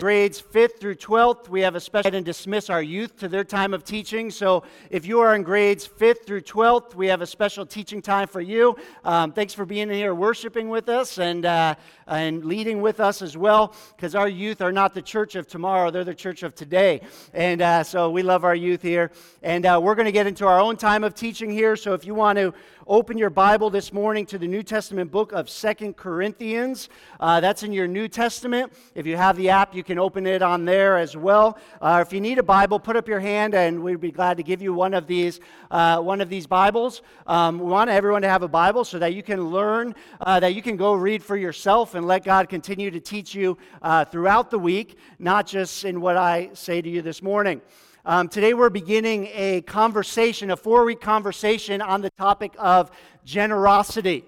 grades 0.00 0.40
5th 0.40 0.78
through 0.78 0.94
12th, 0.94 1.48
we 1.48 1.60
have 1.60 1.74
a 1.74 1.80
special 1.80 2.14
and 2.14 2.24
dismiss 2.24 2.70
our 2.70 2.80
youth 2.80 3.16
to 3.16 3.26
their 3.26 3.42
time 3.42 3.74
of 3.74 3.82
teaching. 3.82 4.30
So 4.30 4.62
if 4.90 5.04
you 5.04 5.18
are 5.18 5.34
in 5.34 5.42
grades 5.42 5.88
5th 5.88 6.24
through 6.24 6.42
12th, 6.42 6.94
we 6.94 7.08
have 7.08 7.20
a 7.20 7.26
special 7.26 7.66
teaching 7.66 8.00
time 8.00 8.28
for 8.28 8.40
you. 8.40 8.76
Um, 9.04 9.32
thanks 9.32 9.54
for 9.54 9.66
being 9.66 9.90
here 9.90 10.14
worshiping 10.14 10.68
with 10.68 10.88
us 10.88 11.18
and, 11.18 11.44
uh, 11.44 11.74
and 12.06 12.44
leading 12.44 12.80
with 12.80 13.00
us 13.00 13.22
as 13.22 13.36
well, 13.36 13.74
because 13.96 14.14
our 14.14 14.28
youth 14.28 14.60
are 14.60 14.70
not 14.70 14.94
the 14.94 15.02
church 15.02 15.34
of 15.34 15.48
tomorrow, 15.48 15.90
they're 15.90 16.04
the 16.04 16.14
church 16.14 16.44
of 16.44 16.54
today. 16.54 17.00
And 17.34 17.60
uh, 17.60 17.82
so 17.82 18.08
we 18.08 18.22
love 18.22 18.44
our 18.44 18.54
youth 18.54 18.82
here. 18.82 19.10
And 19.42 19.66
uh, 19.66 19.80
we're 19.82 19.96
going 19.96 20.06
to 20.06 20.12
get 20.12 20.28
into 20.28 20.46
our 20.46 20.60
own 20.60 20.76
time 20.76 21.02
of 21.02 21.16
teaching 21.16 21.50
here. 21.50 21.74
So 21.74 21.92
if 21.94 22.04
you 22.04 22.14
want 22.14 22.38
to 22.38 22.54
open 22.88 23.18
your 23.18 23.28
Bible 23.28 23.68
this 23.68 23.92
morning 23.92 24.24
to 24.24 24.38
the 24.38 24.48
New 24.48 24.62
Testament 24.62 25.10
book 25.10 25.32
of 25.32 25.50
Second 25.50 25.98
Corinthians, 25.98 26.88
uh, 27.20 27.38
that's 27.38 27.62
in 27.62 27.70
your 27.70 27.86
New 27.86 28.08
Testament. 28.08 28.72
If 28.94 29.06
you 29.06 29.14
have 29.14 29.36
the 29.36 29.50
app, 29.50 29.74
you 29.74 29.84
can 29.84 29.98
open 29.98 30.26
it 30.26 30.40
on 30.40 30.64
there 30.64 30.96
as 30.96 31.14
well. 31.14 31.58
Uh, 31.82 32.02
if 32.06 32.14
you 32.14 32.20
need 32.22 32.38
a 32.38 32.42
Bible, 32.42 32.80
put 32.80 32.96
up 32.96 33.06
your 33.06 33.20
hand, 33.20 33.54
and 33.54 33.82
we'd 33.82 34.00
be 34.00 34.10
glad 34.10 34.38
to 34.38 34.42
give 34.42 34.62
you 34.62 34.72
one 34.72 34.94
of 34.94 35.06
these, 35.06 35.38
uh, 35.70 36.00
one 36.00 36.22
of 36.22 36.30
these 36.30 36.46
Bibles. 36.46 37.02
Um, 37.26 37.58
we 37.58 37.66
want 37.66 37.90
everyone 37.90 38.22
to 38.22 38.28
have 38.28 38.42
a 38.42 38.48
Bible 38.48 38.86
so 38.86 38.98
that 38.98 39.12
you 39.12 39.22
can 39.22 39.48
learn, 39.48 39.94
uh, 40.22 40.40
that 40.40 40.54
you 40.54 40.62
can 40.62 40.78
go 40.78 40.94
read 40.94 41.22
for 41.22 41.36
yourself, 41.36 41.94
and 41.94 42.06
let 42.06 42.24
God 42.24 42.48
continue 42.48 42.90
to 42.90 43.00
teach 43.00 43.34
you 43.34 43.58
uh, 43.82 44.06
throughout 44.06 44.50
the 44.50 44.58
week, 44.58 44.96
not 45.18 45.46
just 45.46 45.84
in 45.84 46.00
what 46.00 46.16
I 46.16 46.50
say 46.54 46.80
to 46.80 46.88
you 46.88 47.02
this 47.02 47.22
morning. 47.22 47.60
Um, 48.08 48.30
today 48.30 48.54
we're 48.54 48.70
beginning 48.70 49.28
a 49.34 49.60
conversation, 49.60 50.50
a 50.50 50.56
four 50.56 50.86
week 50.86 50.98
conversation 50.98 51.82
on 51.82 52.00
the 52.00 52.08
topic 52.08 52.54
of 52.56 52.90
generosity. 53.26 54.24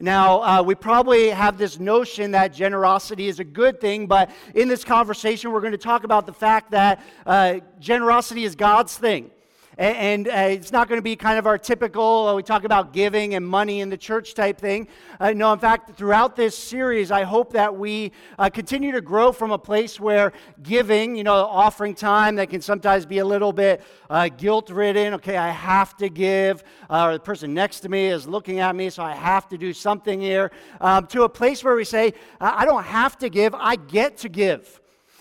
Now, 0.00 0.42
uh, 0.42 0.62
we 0.64 0.74
probably 0.74 1.28
have 1.28 1.56
this 1.56 1.78
notion 1.78 2.32
that 2.32 2.52
generosity 2.52 3.28
is 3.28 3.38
a 3.38 3.44
good 3.44 3.80
thing, 3.80 4.08
but 4.08 4.32
in 4.56 4.66
this 4.66 4.82
conversation, 4.82 5.52
we're 5.52 5.60
going 5.60 5.70
to 5.70 5.78
talk 5.78 6.02
about 6.02 6.26
the 6.26 6.32
fact 6.32 6.72
that 6.72 7.04
uh, 7.24 7.60
generosity 7.78 8.42
is 8.42 8.56
God's 8.56 8.96
thing. 8.98 9.30
And, 9.78 10.28
uh, 10.28 10.32
it's 10.32 10.72
not 10.72 10.88
going 10.88 10.98
to 10.98 11.02
be 11.02 11.16
kind 11.16 11.38
of 11.38 11.46
our 11.46 11.56
typical, 11.56 12.28
uh, 12.28 12.34
we 12.34 12.42
talk 12.42 12.64
about 12.64 12.92
giving 12.92 13.34
and 13.34 13.46
money 13.46 13.80
in 13.80 13.88
the 13.88 13.96
church 13.96 14.34
type 14.34 14.60
thing. 14.60 14.88
Uh, 15.18 15.32
no, 15.32 15.52
in 15.52 15.58
fact, 15.58 15.96
throughout 15.96 16.36
this 16.36 16.58
series, 16.58 17.10
I 17.10 17.22
hope 17.22 17.52
that 17.52 17.74
we 17.74 18.12
uh, 18.38 18.50
continue 18.50 18.92
to 18.92 19.00
grow 19.00 19.32
from 19.32 19.52
a 19.52 19.58
place 19.58 19.98
where 19.98 20.32
giving, 20.62 21.16
you 21.16 21.24
know, 21.24 21.34
offering 21.34 21.94
time 21.94 22.34
that 22.36 22.50
can 22.50 22.60
sometimes 22.60 23.06
be 23.06 23.18
a 23.18 23.24
little 23.24 23.52
bit 23.52 23.82
uh, 24.10 24.28
guilt 24.28 24.70
ridden. 24.70 25.14
Okay, 25.14 25.36
I 25.36 25.50
have 25.50 25.96
to 25.98 26.08
give, 26.08 26.62
uh, 26.90 27.06
or 27.06 27.12
the 27.14 27.20
person 27.20 27.54
next 27.54 27.80
to 27.80 27.88
me 27.88 28.08
is 28.08 28.26
looking 28.26 28.58
at 28.58 28.74
me, 28.76 28.90
so 28.90 29.02
I 29.02 29.14
have 29.14 29.48
to 29.48 29.56
do 29.56 29.72
something 29.72 30.20
here, 30.20 30.50
um, 30.80 31.06
to 31.08 31.22
a 31.22 31.28
place 31.28 31.64
where 31.64 31.76
we 31.76 31.84
say, 31.84 32.12
I 32.40 32.64
don't 32.64 32.84
have 32.84 33.16
to 33.18 33.30
give, 33.30 33.54
I 33.54 33.76
get 33.76 34.18
to 34.18 34.28
give 34.28 34.80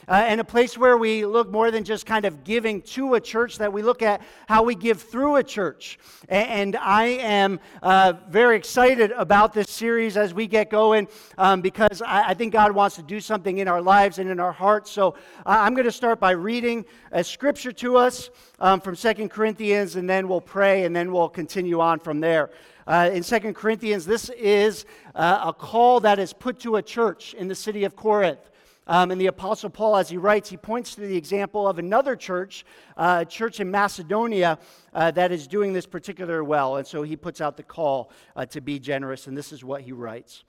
uh, 0.10 0.14
and 0.14 0.42
a 0.42 0.44
place 0.44 0.78
where 0.78 0.98
we 0.98 1.26
look 1.26 1.52
more 1.52 1.70
than 1.70 1.84
just 1.84 2.06
kind 2.06 2.26
of 2.26 2.44
giving 2.44 2.82
to 2.82 3.14
a 3.14 3.22
church, 3.22 3.60
that 3.60 3.72
we 3.72 3.84
look 3.84 4.02
at 4.02 4.22
how 4.48 4.64
we 4.64 4.74
give 4.74 5.02
through 5.02 5.36
a 5.36 5.44
church. 5.44 6.00
And, 6.28 6.78
I 6.80 7.06
am 7.06 7.60
uh, 7.84 8.14
very 8.30 8.56
excited 8.56 9.12
about 9.12 9.54
this 9.54 9.70
series 9.70 10.18
as 10.18 10.34
we 10.34 10.48
get 10.48 10.70
going 10.70 11.08
um, 11.38 11.62
because 11.62 12.02
I, 12.02 12.30
I, 12.30 12.34
think 12.34 12.54
God 12.54 12.72
wants 12.72 12.96
to 12.96 13.04
do 13.04 13.20
something 13.20 13.58
in 13.58 13.68
our 13.68 13.82
lives 13.82 14.18
and 14.18 14.30
in 14.30 14.40
our 14.40 14.52
hearts. 14.52 14.92
So 14.92 15.10
uh, 15.10 15.14
I'm 15.46 15.74
going 15.74 15.86
to 15.86 15.92
start 15.92 16.20
by 16.20 16.32
reading 16.32 16.86
a 17.12 17.24
scripture 17.24 17.72
to 17.74 17.98
us 17.98 18.30
um, 18.60 18.80
from 18.82 18.96
Second 18.96 19.30
Corinthians, 19.30 19.98
and 19.98 20.10
then 20.10 20.28
we'll 20.28 20.42
pray, 20.42 20.86
and 20.86 20.96
then 20.96 21.12
we'll 21.12 21.30
continue 21.30 21.80
on 21.80 22.00
from 22.00 22.20
there. 22.20 22.50
Uh, 22.88 23.10
in 23.14 23.22
Second 23.22 23.56
Corinthians, 23.56 24.06
this 24.06 24.30
is 24.30 24.86
uh, 25.14 25.42
a 25.46 25.54
call 25.54 26.00
that 26.00 26.18
is 26.18 26.34
put 26.34 26.60
to 26.62 26.78
a 26.78 26.82
church 26.82 27.34
in 27.36 27.48
the 27.48 27.56
city 27.56 27.84
of 27.84 27.96
Corinth. 27.96 28.50
Um, 28.90 29.12
and 29.12 29.22
the 29.22 29.28
Apostle 29.28 29.70
Paul, 29.70 29.98
as 29.98 30.10
he 30.10 30.18
writes, 30.18 30.50
he 30.50 30.58
points 30.58 30.96
to 30.96 31.02
the 31.02 31.16
example 31.16 31.68
of 31.68 31.78
another 31.78 32.16
church, 32.16 32.66
uh, 32.98 33.20
a 33.22 33.26
church 33.26 33.60
in 33.60 33.70
Macedonia, 33.70 34.58
uh, 34.96 35.12
that 35.12 35.32
is 35.32 35.48
doing 35.48 35.74
this 35.74 35.86
particular 35.86 36.44
well. 36.44 36.78
And 36.78 36.88
so 36.88 37.04
he 37.04 37.16
puts 37.16 37.40
out 37.40 37.56
the 37.56 37.62
call 37.62 38.12
uh, 38.36 38.48
to 38.48 38.62
be 38.62 38.80
generous, 38.80 39.28
and 39.28 39.38
this 39.38 39.54
is 39.54 39.64
what 39.64 39.82
he 39.82 39.92
writes 39.92 40.44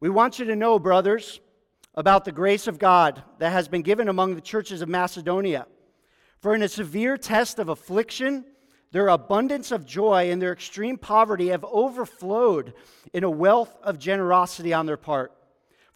We 0.00 0.08
want 0.08 0.38
you 0.38 0.46
to 0.46 0.56
know, 0.56 0.78
brothers, 0.78 1.40
about 1.94 2.24
the 2.24 2.32
grace 2.32 2.68
of 2.68 2.78
God 2.78 3.22
that 3.38 3.50
has 3.50 3.68
been 3.68 3.82
given 3.82 4.08
among 4.08 4.34
the 4.34 4.40
churches 4.40 4.80
of 4.80 4.88
Macedonia. 4.88 5.66
For 6.38 6.54
in 6.54 6.62
a 6.62 6.68
severe 6.68 7.18
test 7.18 7.58
of 7.58 7.68
affliction, 7.68 8.46
their 8.92 9.08
abundance 9.08 9.72
of 9.72 9.84
joy 9.84 10.30
and 10.30 10.40
their 10.40 10.54
extreme 10.54 10.96
poverty 10.96 11.48
have 11.48 11.66
overflowed 11.66 12.72
in 13.12 13.24
a 13.24 13.30
wealth 13.30 13.76
of 13.82 13.98
generosity 13.98 14.72
on 14.72 14.86
their 14.86 14.96
part. 14.96 15.32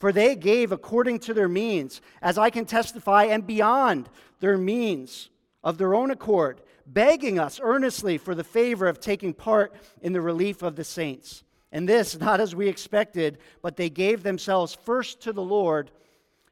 For 0.02 0.10
they 0.10 0.34
gave 0.34 0.72
according 0.72 1.20
to 1.20 1.32
their 1.32 1.48
means, 1.48 2.00
as 2.20 2.36
I 2.36 2.50
can 2.50 2.64
testify, 2.64 3.26
and 3.26 3.46
beyond 3.46 4.08
their 4.40 4.58
means 4.58 5.30
of 5.62 5.78
their 5.78 5.94
own 5.94 6.10
accord, 6.10 6.60
begging 6.84 7.38
us 7.38 7.60
earnestly 7.62 8.18
for 8.18 8.34
the 8.34 8.42
favor 8.42 8.88
of 8.88 8.98
taking 8.98 9.32
part 9.32 9.72
in 10.00 10.12
the 10.12 10.20
relief 10.20 10.62
of 10.62 10.74
the 10.74 10.82
saints. 10.82 11.44
And 11.70 11.88
this, 11.88 12.18
not 12.20 12.40
as 12.40 12.52
we 12.52 12.66
expected, 12.66 13.38
but 13.62 13.76
they 13.76 13.88
gave 13.88 14.24
themselves 14.24 14.74
first 14.74 15.20
to 15.20 15.32
the 15.32 15.40
Lord, 15.40 15.92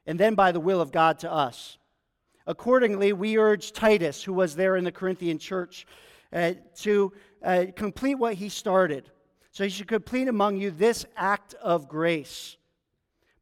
and 0.06 0.16
then 0.16 0.36
by 0.36 0.52
the 0.52 0.60
will 0.60 0.80
of 0.80 0.92
God 0.92 1.18
to 1.18 1.32
us. 1.32 1.76
Accordingly, 2.46 3.12
we 3.12 3.36
urge 3.36 3.72
Titus, 3.72 4.22
who 4.22 4.32
was 4.32 4.54
there 4.54 4.76
in 4.76 4.84
the 4.84 4.92
Corinthian 4.92 5.40
church, 5.40 5.88
uh, 6.32 6.52
to 6.82 7.12
uh, 7.42 7.64
complete 7.74 8.14
what 8.14 8.34
he 8.34 8.48
started. 8.48 9.10
So 9.50 9.64
he 9.64 9.70
should 9.70 9.88
complete 9.88 10.28
among 10.28 10.58
you 10.58 10.70
this 10.70 11.04
act 11.16 11.54
of 11.54 11.88
grace 11.88 12.56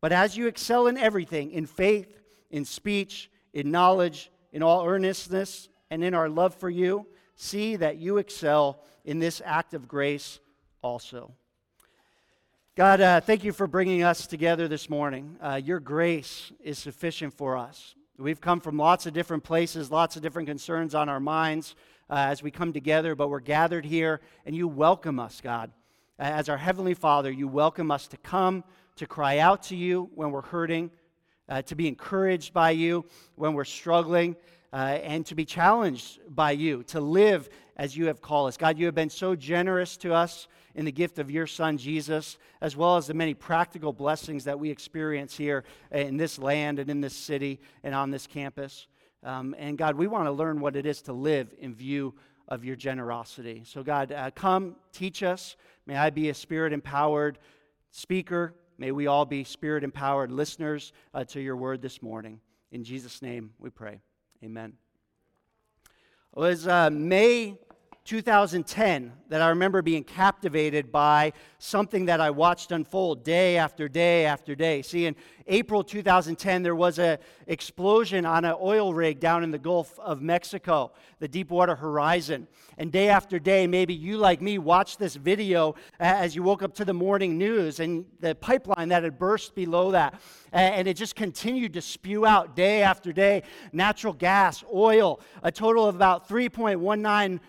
but 0.00 0.12
as 0.12 0.36
you 0.36 0.47
excel 0.47 0.86
in 0.86 0.97
everything, 0.97 1.50
in 1.53 1.66
faith, 1.66 2.20
in 2.50 2.64
speech, 2.64 3.31
in 3.53 3.70
knowledge, 3.70 4.31
in 4.53 4.62
all 4.62 4.86
earnestness, 4.86 5.69
and 5.91 6.04
in 6.04 6.14
our 6.14 6.28
love 6.28 6.54
for 6.54 6.70
you, 6.70 7.06
see 7.34 7.76
that 7.76 7.97
you 7.97 8.19
excel 8.19 8.84
in 9.04 9.19
this 9.19 9.41
act 9.44 9.75
of 9.75 9.88
grace 9.88 10.41
also. 10.82 11.32
God, 12.76 13.00
uh, 13.00 13.20
thank 13.20 13.42
you 13.42 13.53
for 13.53 13.66
bringing 13.66 14.04
us 14.04 14.26
together 14.26 14.69
this 14.69 14.88
morning. 14.88 15.37
Uh, 15.41 15.60
your 15.62 15.81
grace 15.81 16.53
is 16.60 16.78
sufficient 16.78 17.34
for 17.34 17.56
us. 17.56 17.97
We've 18.19 18.41
come 18.41 18.60
from 18.60 18.76
lots 18.76 19.06
of 19.06 19.14
different 19.14 19.44
places, 19.44 19.91
lots 19.91 20.16
of 20.16 20.22
different 20.22 20.48
concerns 20.48 20.94
on 20.94 21.08
our 21.08 21.20
minds 21.20 21.75
uh, 22.10 22.14
as 22.16 22.42
we 22.42 22.50
come 22.50 22.72
together, 22.72 23.14
but 23.14 23.28
we're 23.28 23.41
gathered 23.41 23.84
here, 23.84 24.20
and 24.47 24.54
you 24.54 24.69
welcome 24.69 25.19
us, 25.19 25.41
God. 25.41 25.70
As 26.19 26.48
our 26.48 26.56
Heavenly 26.56 26.94
Father, 26.94 27.31
you 27.31 27.47
welcome 27.47 27.91
us 27.91 28.08
to 28.08 28.16
come 28.16 28.64
to 28.98 29.06
cry 29.06 29.38
out 29.38 29.62
to 29.64 29.76
you 29.76 30.10
when 30.14 30.31
we're 30.31 30.42
hurting, 30.42 30.91
uh, 31.48 31.62
to 31.62 31.75
be 31.75 31.88
encouraged 31.88 32.53
by 32.53 32.70
you 32.70 33.04
when 33.36 33.54
we're 33.54 33.64
struggling, 33.64 34.36
uh, 34.72 34.98
and 35.03 35.25
to 35.26 35.34
be 35.34 35.44
challenged 35.44 36.20
by 36.28 36.50
you 36.50 36.82
to 36.84 37.00
live 37.00 37.48
as 37.76 37.97
you 37.97 38.06
have 38.06 38.20
called 38.20 38.48
us. 38.48 38.56
God, 38.56 38.78
you 38.78 38.87
have 38.87 38.94
been 38.94 39.08
so 39.08 39.34
generous 39.34 39.97
to 39.98 40.12
us 40.12 40.48
in 40.75 40.84
the 40.84 40.92
gift 40.92 41.19
of 41.19 41.31
your 41.31 41.47
Son, 41.47 41.78
Jesus, 41.78 42.38
as 42.60 42.76
well 42.76 42.97
as 42.97 43.06
the 43.06 43.14
many 43.14 43.34
practical 43.34 43.92
blessings 43.92 44.44
that 44.44 44.58
we 44.58 44.70
experience 44.70 45.37
here 45.37 45.64
in 45.91 46.16
this 46.16 46.38
land 46.38 46.78
and 46.78 46.91
in 46.91 47.00
this 47.00 47.14
city 47.14 47.60
and 47.82 47.94
on 47.94 48.10
this 48.10 48.26
campus. 48.26 48.87
Um, 49.22 49.54
and 49.58 49.78
God, 49.78 49.97
we 49.97 50.06
want 50.06 50.26
to 50.26 50.32
learn 50.32 50.60
what 50.60 50.76
it 50.76 50.87
is 50.87 51.03
to 51.03 51.12
live 51.12 51.54
in 51.58 51.75
view 51.75 52.14
of 52.48 52.64
your 52.64 52.76
generosity. 52.76 53.62
So, 53.64 53.82
God, 53.82 54.12
uh, 54.12 54.31
come 54.32 54.76
teach 54.92 55.22
us. 55.22 55.56
May 55.87 55.97
I 55.97 56.10
be 56.10 56.28
a 56.28 56.34
spirit 56.34 56.72
empowered 56.72 57.38
speaker 57.91 58.54
May 58.78 58.93
we 58.93 59.09
all 59.09 59.25
be 59.25 59.43
spirit 59.43 59.83
empowered 59.83 60.31
listeners 60.31 60.93
uh, 61.12 61.25
to 61.25 61.41
your 61.41 61.56
word 61.56 61.83
this 61.83 62.00
morning. 62.00 62.41
In 62.71 62.84
Jesus' 62.84 63.21
name 63.21 63.50
we 63.59 63.71
pray. 63.71 64.00
Amen. 64.44 64.75
It 66.37 66.39
was 66.39 66.69
uh, 66.69 66.88
May 66.88 67.59
2010 68.08 69.12
that 69.28 69.42
I 69.42 69.50
remember 69.50 69.82
being 69.82 70.02
captivated 70.02 70.91
by 70.91 71.34
something 71.58 72.06
that 72.06 72.22
I 72.22 72.30
watched 72.30 72.72
unfold 72.72 73.22
day 73.22 73.58
after 73.58 73.86
day 73.86 74.24
after 74.24 74.54
day. 74.54 74.80
See, 74.80 75.04
in 75.04 75.14
April 75.46 75.84
2010, 75.84 76.62
there 76.62 76.74
was 76.74 76.98
an 76.98 77.19
explosion 77.46 78.24
on 78.24 78.46
an 78.46 78.54
oil 78.58 78.94
rig 78.94 79.20
down 79.20 79.44
in 79.44 79.50
the 79.50 79.58
Gulf 79.58 79.99
of 79.99 80.22
Mexico, 80.22 80.93
the 81.19 81.28
Deepwater 81.28 81.75
Horizon. 81.75 82.49
And 82.78 82.90
day 82.90 83.10
after 83.10 83.38
day, 83.38 83.66
maybe 83.66 83.93
you, 83.93 84.16
like 84.16 84.40
me, 84.40 84.56
watched 84.56 84.99
this 84.99 85.14
video 85.14 85.75
as 86.00 86.34
you 86.34 86.43
woke 86.43 86.62
up 86.62 86.72
to 86.76 86.87
the 86.87 86.94
morning 86.94 87.37
news 87.37 87.78
and 87.78 88.06
the 88.20 88.34
pipeline 88.34 88.88
that 88.88 89.02
had 89.02 89.19
burst 89.19 89.54
below 89.54 89.90
that. 89.90 90.19
And 90.50 90.88
it 90.88 90.94
just 90.94 91.14
continued 91.14 91.75
to 91.75 91.82
spew 91.82 92.25
out 92.25 92.56
day 92.56 92.81
after 92.82 93.12
day 93.12 93.43
natural 93.70 94.14
gas, 94.14 94.64
oil, 94.72 95.20
a 95.43 95.52
total 95.52 95.87
of 95.87 95.94
about 95.94 96.26
3.19 96.26 97.40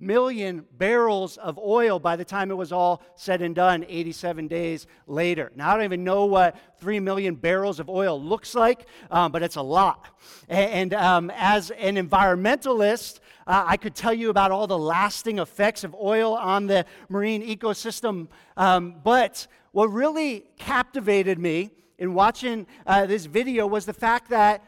million 0.00 0.64
barrels 0.72 1.36
of 1.36 1.58
oil 1.58 1.98
by 1.98 2.16
the 2.16 2.24
time 2.24 2.50
it 2.50 2.56
was 2.56 2.72
all 2.72 3.02
said 3.14 3.42
and 3.42 3.54
done 3.54 3.84
87 3.88 4.48
days 4.48 4.86
later. 5.06 5.52
Now, 5.54 5.70
I 5.70 5.74
don't 5.74 5.84
even 5.84 6.04
know 6.04 6.24
what 6.24 6.56
3 6.78 7.00
million 7.00 7.34
barrels 7.34 7.78
of 7.78 7.90
oil 7.90 8.20
looks 8.20 8.54
like, 8.54 8.86
um, 9.10 9.32
but 9.32 9.42
it's 9.42 9.56
a 9.56 9.62
lot. 9.62 10.06
And, 10.48 10.94
um, 10.94 11.30
as 11.34 11.70
an 11.72 11.96
environmentalist, 11.96 13.20
uh, 13.46 13.64
I 13.66 13.76
could 13.76 13.94
tell 13.94 14.14
you 14.14 14.30
about 14.30 14.50
all 14.50 14.66
the 14.66 14.78
lasting 14.78 15.38
effects 15.38 15.84
of 15.84 15.94
oil 15.94 16.34
on 16.34 16.66
the 16.66 16.86
marine 17.08 17.42
ecosystem. 17.42 18.28
Um, 18.56 18.96
but 19.04 19.46
what 19.72 19.88
really 19.88 20.44
captivated 20.58 21.38
me 21.38 21.70
in 21.98 22.14
watching 22.14 22.66
uh, 22.86 23.06
this 23.06 23.26
video 23.26 23.66
was 23.66 23.86
the 23.86 23.92
fact 23.92 24.30
that 24.30 24.62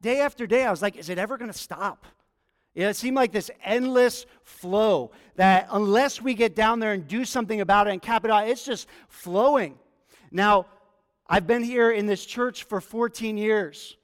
day 0.00 0.20
after 0.20 0.46
day, 0.46 0.64
I 0.64 0.70
was 0.70 0.82
like, 0.82 0.96
is 0.96 1.08
it 1.08 1.18
ever 1.18 1.38
going 1.38 1.50
to 1.50 1.58
stop? 1.58 2.06
It 2.74 2.94
seemed 2.94 3.16
like 3.16 3.32
this 3.32 3.50
endless 3.64 4.26
flow 4.44 5.10
that 5.36 5.66
unless 5.70 6.22
we 6.22 6.34
get 6.34 6.54
down 6.54 6.78
there 6.78 6.92
and 6.92 7.06
do 7.06 7.24
something 7.24 7.60
about 7.60 7.88
it 7.88 7.90
and 7.90 8.00
cap 8.00 8.24
it 8.24 8.30
out, 8.30 8.48
it's 8.48 8.64
just 8.64 8.86
flowing. 9.08 9.78
Now, 10.30 10.66
I've 11.26 11.46
been 11.46 11.62
here 11.62 11.90
in 11.90 12.06
this 12.06 12.24
church 12.24 12.64
for 12.64 12.80
14 12.80 13.36
years. 13.36 13.96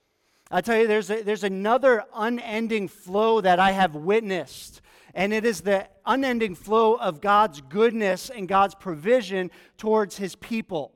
I 0.50 0.60
tell 0.60 0.78
you, 0.78 0.86
there's, 0.86 1.10
a, 1.10 1.22
there's 1.22 1.44
another 1.44 2.04
unending 2.14 2.88
flow 2.88 3.40
that 3.40 3.58
I 3.58 3.72
have 3.72 3.94
witnessed, 3.96 4.80
and 5.14 5.32
it 5.32 5.44
is 5.44 5.60
the 5.60 5.88
unending 6.04 6.54
flow 6.54 6.94
of 6.94 7.20
God's 7.20 7.60
goodness 7.60 8.30
and 8.30 8.46
God's 8.46 8.74
provision 8.74 9.50
towards 9.76 10.16
his 10.16 10.36
people. 10.36 10.92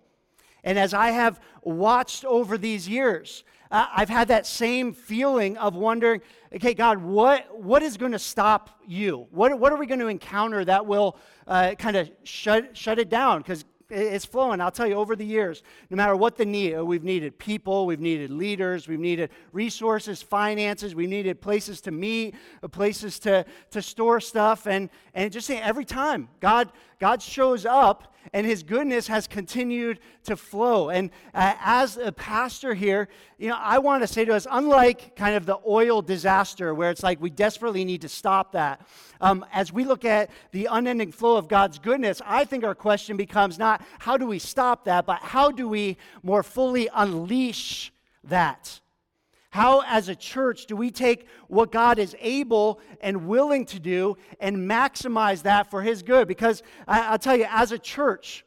And 0.63 0.79
as 0.79 0.95
I 0.95 1.11
have 1.11 1.41
watched 1.63 2.25
over 2.25 2.59
these 2.59 2.89
years, 2.89 3.43
I've 3.71 4.09
had 4.09 4.29
that 4.29 4.47
same 4.47 4.93
feeling 4.93 5.57
of 5.57 5.75
wondering, 5.75 6.23
okay, 6.55 6.75
God, 6.75 6.99
what, 6.99 7.61
what 7.63 7.83
is 7.83 7.97
going 7.97 8.13
to 8.13 8.19
stop 8.19 8.81
you? 8.87 9.27
What, 9.31 9.59
what 9.59 9.73
are 9.73 9.79
we 9.79 9.87
going 9.87 10.01
to 10.01 10.09
encounter 10.09 10.65
that 10.65 10.87
will 10.87 11.17
uh, 11.47 11.75
kind 11.79 11.97
of 11.97 12.11
shut, 12.25 12.77
shut 12.77 12.99
it 12.99 13.09
down? 13.09 13.39
Because 13.39 13.65
it's 13.91 14.25
flowing. 14.25 14.61
I'll 14.61 14.71
tell 14.71 14.87
you, 14.87 14.95
over 14.95 15.17
the 15.17 15.25
years, 15.25 15.63
no 15.91 15.97
matter 15.97 16.15
what 16.17 16.37
the 16.37 16.45
need, 16.45 16.77
uh, 16.77 16.85
we've 16.85 17.03
needed 17.03 17.39
people, 17.39 17.87
we've 17.87 18.01
needed 18.01 18.31
leaders, 18.31 18.87
we've 18.89 19.01
needed 19.01 19.31
resources, 19.53 20.23
finances, 20.23 20.95
we 20.95 21.07
needed 21.07 21.41
places 21.41 21.81
to 21.83 21.91
meet, 21.91 22.35
uh, 22.63 22.69
places 22.69 23.19
to, 23.21 23.45
to 23.71 23.83
store 23.83 24.21
stuff. 24.21 24.67
And, 24.67 24.91
and 25.15 25.33
just 25.33 25.51
every 25.51 25.85
time 25.85 26.29
God, 26.41 26.71
God 26.99 27.21
shows 27.21 27.67
up 27.67 28.10
and 28.33 28.47
his 28.47 28.63
goodness 28.63 29.07
has 29.09 29.27
continued 29.27 30.01
to 30.25 30.37
flow. 30.37 30.91
And 30.91 31.11
uh, 31.35 31.55
as 31.61 31.97
a 31.97 32.13
pastor 32.13 32.75
here, 32.75 33.09
you 33.39 33.49
know, 33.49 33.59
I 33.59 33.79
want 33.79 34.03
to 34.03 34.07
say 34.07 34.25
to 34.25 34.35
us, 34.35 34.47
unlike 34.51 35.17
kind 35.17 35.35
of 35.35 35.47
the 35.47 35.59
oil 35.67 36.03
disaster 36.03 36.75
where 36.75 36.91
it's 36.91 37.03
like 37.03 37.21
we 37.21 37.31
desperately 37.31 37.85
need 37.85 38.03
to 38.03 38.09
stop 38.09 38.53
that, 38.53 38.87
um, 39.21 39.45
as 39.53 39.73
we 39.73 39.85
look 39.85 40.05
at 40.05 40.31
the 40.53 40.67
unending 40.71 41.13
flow 41.13 41.37
of 41.37 41.49
God's 41.49 41.79
goodness, 41.79 42.21
I 42.25 42.45
think 42.45 42.65
our 42.65 42.75
question 42.75 43.17
becomes 43.17 43.59
not 43.59 43.83
how 43.99 44.17
do 44.17 44.27
we 44.27 44.39
stop 44.39 44.85
that, 44.85 45.07
but 45.07 45.21
how 45.21 45.51
do 45.51 45.69
we 45.69 45.97
more 46.23 46.43
fully 46.43 46.89
unleash 46.95 47.93
that? 48.25 48.80
How, 49.51 49.83
as 49.85 50.09
a 50.09 50.15
church, 50.15 50.67
do 50.67 50.77
we 50.77 50.93
take 50.93 51.27
what 51.49 51.73
God 51.73 51.99
is 51.99 52.17
able 52.21 52.81
and 53.01 53.27
willing 53.27 53.67
to 53.67 53.81
do 53.81 54.17
and 54.39 54.71
maximize 54.71 55.43
that 55.43 55.71
for 55.71 55.83
His 55.83 56.03
good? 56.03 56.29
Because 56.29 56.63
I, 56.87 57.11
will 57.11 57.19
tell 57.19 57.37
you, 57.37 57.47
as 57.51 57.73
a 57.73 57.79
church, 57.79 58.45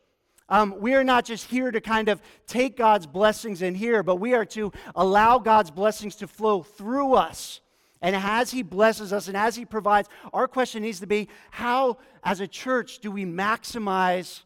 um, 0.48 0.76
we 0.80 0.94
are 0.94 1.04
not 1.04 1.26
just 1.26 1.50
here 1.50 1.72
to 1.72 1.82
kind 1.82 2.08
of 2.08 2.22
take 2.48 2.78
God's 2.78 3.06
blessings 3.06 3.62
in 3.62 3.76
here, 3.76 4.02
but 4.02 4.16
we 4.16 4.34
are 4.34 4.46
to 4.46 4.72
allow 4.96 5.40
God's 5.40 5.72
blessings 5.72 6.16
to 6.18 6.28
flow 6.28 6.64
through 6.64 7.16
us. 7.16 7.60
And 8.02 8.16
as 8.16 8.52
He 8.52 8.64
blesses 8.64 9.12
us 9.12 9.28
and 9.28 9.36
as 9.36 9.58
He 9.58 9.66
provides, 9.66 10.08
our 10.32 10.48
question 10.48 10.84
needs 10.84 11.02
to 11.02 11.08
be 11.08 11.28
how, 11.52 11.98
as 12.24 12.40
a 12.40 12.48
church, 12.48 13.00
do 13.00 13.12
we 13.12 13.26
maximize 13.26 14.44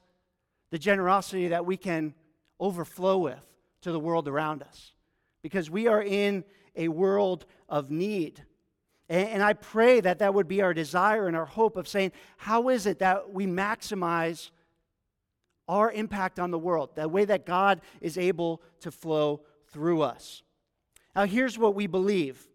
the 0.71 0.79
generosity 0.79 1.49
that 1.49 1.67
we 1.67 1.77
can 1.77 2.15
overflow 2.59 3.19
with 3.19 3.45
to 3.81 3.91
the 3.91 3.99
world 3.99 4.27
around 4.27 4.63
us? 4.63 4.93
Because 5.47 5.69
we 5.69 5.87
are 5.87 6.03
in 6.03 6.43
a 6.75 6.89
world 6.89 7.45
of 7.69 7.89
need. 7.89 8.43
And, 9.07 9.41
I 9.41 9.53
pray 9.53 10.01
that 10.01 10.19
that 10.19 10.33
would 10.33 10.49
be 10.49 10.61
our 10.61 10.73
desire 10.73 11.29
and 11.29 11.37
our 11.37 11.45
hope 11.45 11.77
of 11.77 11.87
saying, 11.87 12.11
how 12.35 12.67
is 12.67 12.85
it 12.85 12.99
that 12.99 13.31
we 13.31 13.47
maximize 13.47 14.49
our 15.69 15.89
impact 15.89 16.37
on 16.37 16.51
the 16.51 16.59
world, 16.59 16.89
that 16.95 17.09
way 17.09 17.23
that 17.23 17.45
God 17.45 17.79
is 18.01 18.17
able 18.17 18.61
to 18.81 18.91
flow 18.91 19.43
through 19.69 20.01
us? 20.01 20.43
Now, 21.15 21.25
here's 21.25 21.57
what 21.57 21.75
we 21.75 21.87
believe 21.87 22.45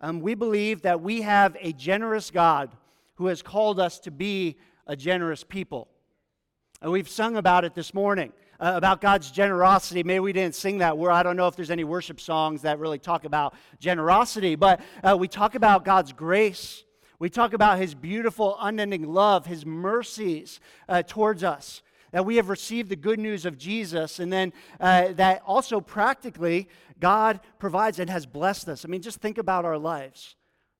um, 0.00 0.20
we 0.20 0.34
believe 0.34 0.82
that 0.82 1.00
we 1.00 1.22
have 1.22 1.56
a 1.58 1.72
generous 1.72 2.30
God 2.30 2.76
who 3.14 3.28
has 3.28 3.40
called 3.40 3.80
us 3.80 3.98
to 4.00 4.10
be 4.10 4.58
a 4.86 4.94
generous 4.94 5.42
people. 5.42 5.88
And 6.82 6.92
we've 6.92 7.08
sung 7.08 7.36
about 7.36 7.64
it 7.64 7.74
this 7.74 7.94
morning 7.94 8.34
uh, 8.62 8.74
about 8.76 9.00
God's 9.00 9.32
generosity. 9.32 10.04
Maybe 10.04 10.20
we 10.20 10.32
didn't 10.32 10.54
sing 10.54 10.78
that 10.78 10.96
word. 10.96 11.10
I 11.10 11.24
don't 11.24 11.36
know 11.36 11.48
if 11.48 11.56
there's 11.56 11.72
any 11.72 11.82
worship 11.82 12.20
songs 12.20 12.62
that 12.62 12.78
really 12.78 13.00
talk 13.00 13.24
about 13.24 13.54
generosity, 13.80 14.54
but 14.54 14.80
uh, 15.02 15.16
we 15.18 15.26
talk 15.26 15.56
about 15.56 15.84
God's 15.84 16.12
grace. 16.12 16.84
We 17.18 17.28
talk 17.28 17.54
about 17.54 17.78
His 17.78 17.92
beautiful, 17.92 18.56
unending 18.60 19.12
love, 19.12 19.46
His 19.46 19.66
mercies 19.66 20.60
uh, 20.88 21.02
towards 21.02 21.42
us. 21.42 21.82
That 22.12 22.24
we 22.24 22.36
have 22.36 22.50
received 22.50 22.88
the 22.88 22.96
good 22.96 23.18
news 23.18 23.46
of 23.46 23.58
Jesus, 23.58 24.20
and 24.20 24.32
then 24.32 24.52
uh, 24.78 25.12
that 25.14 25.42
also 25.44 25.80
practically 25.80 26.68
God 27.00 27.40
provides 27.58 27.98
and 27.98 28.08
has 28.10 28.26
blessed 28.26 28.68
us. 28.68 28.84
I 28.84 28.88
mean, 28.88 29.02
just 29.02 29.18
think 29.18 29.38
about 29.38 29.64
our 29.64 29.78
lives 29.78 30.36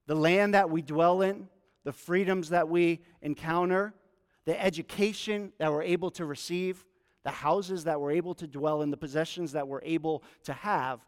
the 0.06 0.14
land 0.14 0.54
that 0.54 0.68
we 0.68 0.82
dwell 0.82 1.22
in, 1.22 1.48
the 1.84 1.92
freedoms 1.92 2.50
that 2.50 2.68
we 2.68 3.00
encounter, 3.22 3.94
the 4.44 4.62
education 4.62 5.52
that 5.58 5.72
we're 5.72 5.82
able 5.82 6.10
to 6.10 6.24
receive, 6.24 6.84
the 7.24 7.30
houses 7.30 7.84
that 7.84 8.00
we're 8.00 8.12
able 8.12 8.34
to 8.34 8.46
dwell 8.46 8.82
in, 8.82 8.90
the 8.90 8.96
possessions 8.96 9.52
that 9.52 9.66
we're 9.66 9.82
able 9.82 10.22
to 10.44 10.52
have, 10.52 11.00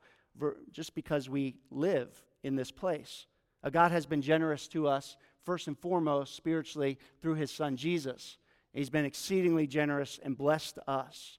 just 0.71 0.95
because 0.95 1.29
we 1.29 1.57
live 1.71 2.11
in 2.43 2.57
this 2.57 2.71
place. 2.71 3.27
A 3.63 3.71
God 3.71 3.93
has 3.93 4.07
been 4.07 4.23
generous 4.23 4.69
to 4.69 4.87
us, 4.87 5.17
first 5.45 5.69
and 5.69 5.79
foremost, 5.79 6.37
spiritually, 6.37 6.99
through 7.21 7.35
his 7.35 7.51
son 7.51 7.77
Jesus. 7.77 8.39
He's 8.73 8.91
been 8.91 9.05
exceedingly 9.05 9.67
generous 9.67 10.19
and 10.23 10.37
blessed 10.37 10.79
us. 10.87 11.39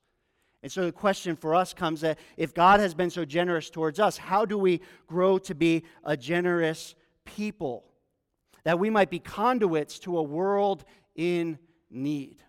And 0.64 0.72
so 0.72 0.86
the 0.86 0.92
question 0.92 1.36
for 1.36 1.54
us 1.54 1.74
comes 1.74 2.02
that 2.02 2.18
if 2.38 2.54
God 2.54 2.80
has 2.80 2.96
been 2.96 3.12
so 3.12 3.26
generous 3.26 3.70
towards 3.70 4.00
us, 4.00 4.18
how 4.18 4.46
do 4.46 4.58
we 4.58 4.82
grow 5.06 5.38
to 5.40 5.54
be 5.54 5.84
a 6.04 6.18
generous 6.18 6.96
people? 7.24 7.86
That 8.64 8.80
we 8.80 8.90
might 8.90 9.12
be 9.12 9.20
conduits 9.20 10.00
to 10.00 10.18
a 10.18 10.24
world 10.24 10.86
in 11.16 11.60
need. 11.92 12.42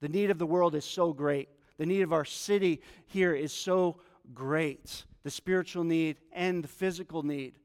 The 0.00 0.08
need 0.08 0.30
of 0.30 0.38
the 0.38 0.46
world 0.46 0.74
is 0.74 0.84
so 0.84 1.12
great. 1.12 1.48
The 1.78 1.86
need 1.86 2.02
of 2.02 2.12
our 2.12 2.24
city 2.24 2.80
here 3.06 3.34
is 3.34 3.52
so 3.52 4.00
great. 4.34 5.04
The 5.22 5.30
spiritual 5.30 5.84
need 5.84 6.16
and 6.32 6.64
the 6.64 6.68
physical 6.68 7.22
need. 7.22 7.58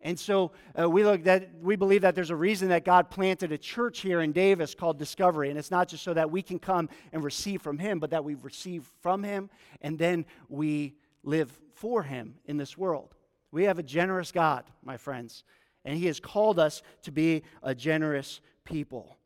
And 0.00 0.18
so 0.18 0.50
uh, 0.78 0.90
we 0.90 1.04
look 1.04 1.22
that 1.24 1.50
we 1.60 1.76
believe 1.76 2.02
that 2.02 2.16
there's 2.16 2.30
a 2.30 2.36
reason 2.36 2.68
that 2.68 2.84
God 2.84 3.08
planted 3.08 3.52
a 3.52 3.58
church 3.58 4.00
here 4.00 4.20
in 4.20 4.32
Davis 4.32 4.74
called 4.74 4.98
Discovery, 4.98 5.48
and 5.48 5.58
it's 5.58 5.70
not 5.70 5.86
just 5.88 6.02
so 6.02 6.12
that 6.12 6.28
we 6.28 6.42
can 6.42 6.58
come 6.58 6.88
and 7.12 7.22
receive 7.22 7.62
from 7.62 7.78
Him, 7.78 8.00
but 8.00 8.10
that 8.10 8.24
we 8.24 8.34
receive 8.34 8.90
from 9.00 9.22
Him 9.22 9.48
and 9.80 9.96
then 9.96 10.26
we 10.48 10.94
live 11.22 11.56
for 11.74 12.02
Him 12.02 12.34
in 12.46 12.56
this 12.56 12.76
world. 12.76 13.14
We 13.52 13.64
have 13.64 13.78
a 13.78 13.82
generous 13.82 14.32
God, 14.32 14.64
my 14.82 14.96
friends, 14.96 15.44
and 15.84 15.96
He 15.96 16.06
has 16.06 16.18
called 16.18 16.58
us 16.58 16.82
to 17.02 17.12
be 17.12 17.44
a 17.62 17.72
generous 17.72 18.40
people. 18.64 19.16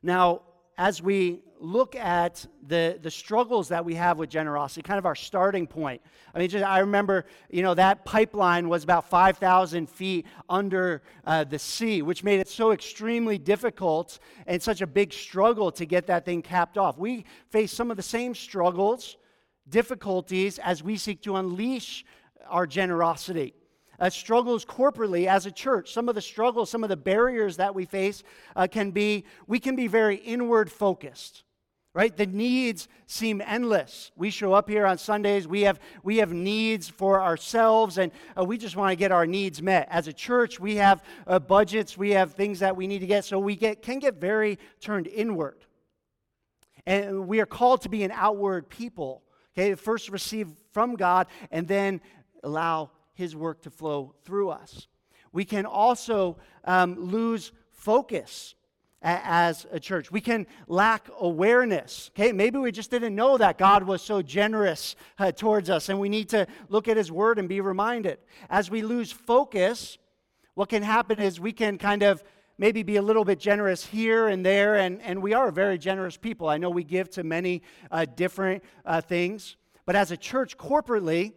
Now, 0.00 0.42
as 0.80 1.02
we 1.02 1.42
look 1.60 1.94
at 1.94 2.46
the, 2.66 2.98
the 3.02 3.10
struggles 3.10 3.68
that 3.68 3.84
we 3.84 3.94
have 3.96 4.18
with 4.18 4.30
generosity, 4.30 4.80
kind 4.80 4.98
of 4.98 5.04
our 5.04 5.14
starting 5.14 5.66
point. 5.66 6.00
I 6.34 6.38
mean, 6.38 6.48
just, 6.48 6.64
I 6.64 6.78
remember, 6.78 7.26
you 7.50 7.60
know, 7.60 7.74
that 7.74 8.06
pipeline 8.06 8.66
was 8.66 8.82
about 8.82 9.10
5,000 9.10 9.90
feet 9.90 10.24
under 10.48 11.02
uh, 11.26 11.44
the 11.44 11.58
sea, 11.58 12.00
which 12.00 12.24
made 12.24 12.40
it 12.40 12.48
so 12.48 12.72
extremely 12.72 13.36
difficult 13.36 14.20
and 14.46 14.62
such 14.62 14.80
a 14.80 14.86
big 14.86 15.12
struggle 15.12 15.70
to 15.72 15.84
get 15.84 16.06
that 16.06 16.24
thing 16.24 16.40
capped 16.40 16.78
off. 16.78 16.96
We 16.96 17.26
face 17.50 17.72
some 17.72 17.90
of 17.90 17.98
the 17.98 18.02
same 18.02 18.34
struggles, 18.34 19.18
difficulties, 19.68 20.58
as 20.60 20.82
we 20.82 20.96
seek 20.96 21.20
to 21.24 21.36
unleash 21.36 22.06
our 22.48 22.66
generosity 22.66 23.52
uh, 24.00 24.10
struggles 24.10 24.64
corporately 24.64 25.26
as 25.26 25.46
a 25.46 25.52
church. 25.52 25.92
Some 25.92 26.08
of 26.08 26.14
the 26.14 26.22
struggles, 26.22 26.70
some 26.70 26.82
of 26.82 26.90
the 26.90 26.96
barriers 26.96 27.58
that 27.58 27.74
we 27.74 27.84
face 27.84 28.22
uh, 28.56 28.66
can 28.66 28.90
be, 28.90 29.24
we 29.46 29.60
can 29.60 29.76
be 29.76 29.86
very 29.86 30.16
inward 30.16 30.72
focused 30.72 31.44
right? 31.92 32.16
The 32.16 32.26
needs 32.26 32.88
seem 33.06 33.42
endless. 33.44 34.12
We 34.16 34.30
show 34.30 34.52
up 34.52 34.68
here 34.68 34.86
on 34.86 34.98
sundays 34.98 35.48
we 35.48 35.62
have 35.62 35.80
we 36.02 36.18
have 36.18 36.32
needs 36.32 36.88
for 36.88 37.20
ourselves 37.20 37.98
and 37.98 38.12
uh, 38.38 38.44
we 38.44 38.58
just 38.58 38.76
want 38.76 38.92
to 38.92 38.96
get 38.96 39.10
our 39.10 39.26
needs 39.26 39.60
met. 39.60 39.88
As 39.90 40.06
a 40.06 40.12
church 40.12 40.60
we 40.60 40.76
have 40.76 41.02
uh, 41.26 41.38
budgets 41.38 41.98
we 41.98 42.10
have 42.10 42.34
things 42.34 42.60
that 42.60 42.76
we 42.76 42.86
need 42.86 43.00
to 43.00 43.06
get 43.06 43.24
so 43.24 43.38
we 43.38 43.56
get 43.56 43.82
can 43.82 43.98
get 43.98 44.16
very 44.20 44.58
turned 44.80 45.08
inward. 45.08 45.64
And 46.86 47.26
we 47.26 47.40
are 47.40 47.46
called 47.46 47.82
to 47.82 47.88
be 47.88 48.04
an 48.04 48.12
outward 48.12 48.68
people 48.68 49.22
okay? 49.54 49.74
First 49.74 50.10
receive 50.10 50.48
from 50.72 50.94
god 50.94 51.26
and 51.50 51.66
then 51.66 52.00
allow 52.44 52.90
his 53.20 53.36
work 53.36 53.60
to 53.62 53.70
flow 53.70 54.14
through 54.24 54.48
us. 54.48 54.88
We 55.32 55.44
can 55.44 55.66
also 55.66 56.38
um, 56.64 56.96
lose 56.98 57.52
focus 57.70 58.54
a- 59.02 59.20
as 59.22 59.66
a 59.70 59.78
church. 59.78 60.10
We 60.10 60.20
can 60.20 60.46
lack 60.66 61.08
awareness. 61.18 62.10
Okay, 62.14 62.32
maybe 62.32 62.58
we 62.58 62.72
just 62.72 62.90
didn't 62.90 63.14
know 63.14 63.38
that 63.38 63.58
God 63.58 63.84
was 63.84 64.02
so 64.02 64.22
generous 64.22 64.96
uh, 65.18 65.32
towards 65.32 65.68
us, 65.70 65.88
and 65.88 66.00
we 66.00 66.08
need 66.08 66.30
to 66.30 66.46
look 66.68 66.88
at 66.88 66.96
His 66.96 67.12
Word 67.12 67.38
and 67.38 67.48
be 67.48 67.60
reminded. 67.60 68.18
As 68.48 68.70
we 68.70 68.82
lose 68.82 69.12
focus, 69.12 69.98
what 70.54 70.68
can 70.68 70.82
happen 70.82 71.20
is 71.20 71.38
we 71.38 71.52
can 71.52 71.78
kind 71.78 72.02
of 72.02 72.24
maybe 72.58 72.82
be 72.82 72.96
a 72.96 73.02
little 73.02 73.24
bit 73.24 73.38
generous 73.38 73.86
here 73.86 74.28
and 74.28 74.44
there, 74.44 74.76
and, 74.76 75.00
and 75.02 75.22
we 75.22 75.34
are 75.34 75.50
very 75.50 75.78
generous 75.78 76.16
people. 76.16 76.48
I 76.48 76.58
know 76.58 76.70
we 76.70 76.84
give 76.84 77.10
to 77.10 77.22
many 77.22 77.62
uh, 77.90 78.06
different 78.16 78.64
uh, 78.84 79.00
things, 79.00 79.56
but 79.86 79.94
as 79.96 80.10
a 80.10 80.16
church 80.16 80.56
corporately, 80.58 81.32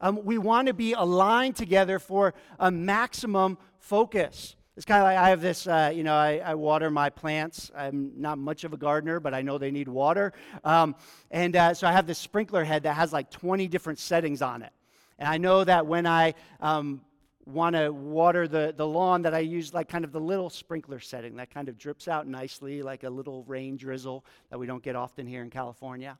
Um, 0.00 0.24
we 0.24 0.38
want 0.38 0.68
to 0.68 0.74
be 0.74 0.92
aligned 0.92 1.56
together 1.56 1.98
for 1.98 2.34
a 2.58 2.70
maximum 2.70 3.58
focus. 3.78 4.56
It's 4.76 4.84
kind 4.84 5.00
of 5.00 5.04
like 5.04 5.16
I 5.16 5.28
have 5.28 5.40
this, 5.40 5.68
uh, 5.68 5.92
you 5.94 6.02
know, 6.02 6.14
I, 6.14 6.38
I, 6.44 6.54
water 6.56 6.90
my 6.90 7.08
plants. 7.08 7.70
I'm 7.76 8.10
not 8.16 8.38
much 8.38 8.64
of 8.64 8.72
a 8.72 8.76
gardener, 8.76 9.20
but 9.20 9.32
I 9.32 9.42
know 9.42 9.56
they 9.56 9.70
need 9.70 9.86
water. 9.86 10.32
Um, 10.64 10.96
and 11.30 11.54
uh, 11.54 11.74
so 11.74 11.86
I 11.86 11.92
have 11.92 12.08
this 12.08 12.18
sprinkler 12.18 12.64
head 12.64 12.82
that 12.82 12.94
has 12.94 13.12
like 13.12 13.30
20 13.30 13.68
different 13.68 14.00
settings 14.00 14.42
on 14.42 14.62
it. 14.62 14.72
And 15.18 15.28
I 15.28 15.38
know 15.38 15.62
that 15.62 15.86
when 15.86 16.06
I 16.06 16.34
um, 16.60 17.02
want 17.46 17.76
to 17.76 17.90
water 17.92 18.48
the, 18.48 18.74
the 18.76 18.86
lawn, 18.86 19.22
that 19.22 19.34
I 19.34 19.40
use 19.40 19.72
like 19.72 19.88
kind 19.88 20.04
of 20.04 20.10
the 20.10 20.20
little 20.20 20.50
sprinkler 20.50 20.98
setting 20.98 21.36
that 21.36 21.54
kind 21.54 21.68
of 21.68 21.78
drips 21.78 22.08
out 22.08 22.26
nicely, 22.26 22.82
like 22.82 23.04
a 23.04 23.10
little 23.10 23.44
rain 23.44 23.76
drizzle 23.76 24.24
that 24.50 24.58
we 24.58 24.66
don't 24.66 24.82
get 24.82 24.96
often 24.96 25.26
here 25.26 25.42
in 25.42 25.50
California. 25.50 26.18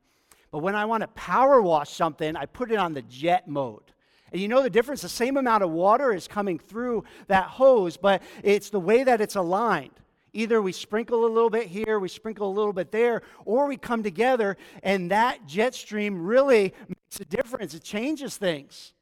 But 0.54 0.62
when 0.62 0.76
I 0.76 0.84
want 0.84 1.00
to 1.00 1.08
power 1.08 1.60
wash 1.60 1.90
something, 1.90 2.36
I 2.36 2.46
put 2.46 2.70
it 2.70 2.76
on 2.76 2.94
the 2.94 3.02
jet 3.02 3.48
mode. 3.48 3.82
And 4.30 4.40
you 4.40 4.46
know 4.46 4.62
the 4.62 4.70
difference? 4.70 5.02
The 5.02 5.08
same 5.08 5.36
amount 5.36 5.64
of 5.64 5.70
water 5.70 6.12
is 6.12 6.28
coming 6.28 6.60
through 6.60 7.02
that 7.26 7.46
hose, 7.46 7.96
but 7.96 8.22
it's 8.40 8.70
the 8.70 8.78
way 8.78 9.02
that 9.02 9.20
it's 9.20 9.34
aligned. 9.34 9.98
Either 10.32 10.62
we 10.62 10.70
sprinkle 10.70 11.26
a 11.26 11.26
little 11.26 11.50
bit 11.50 11.66
here, 11.66 11.98
we 11.98 12.08
sprinkle 12.08 12.48
a 12.48 12.54
little 12.54 12.72
bit 12.72 12.92
there, 12.92 13.22
or 13.44 13.66
we 13.66 13.76
come 13.76 14.04
together 14.04 14.56
and 14.84 15.10
that 15.10 15.44
jet 15.44 15.74
stream 15.74 16.24
really 16.24 16.72
makes 16.86 17.18
a 17.18 17.24
difference. 17.24 17.74
It 17.74 17.82
changes 17.82 18.36
things. 18.36 18.92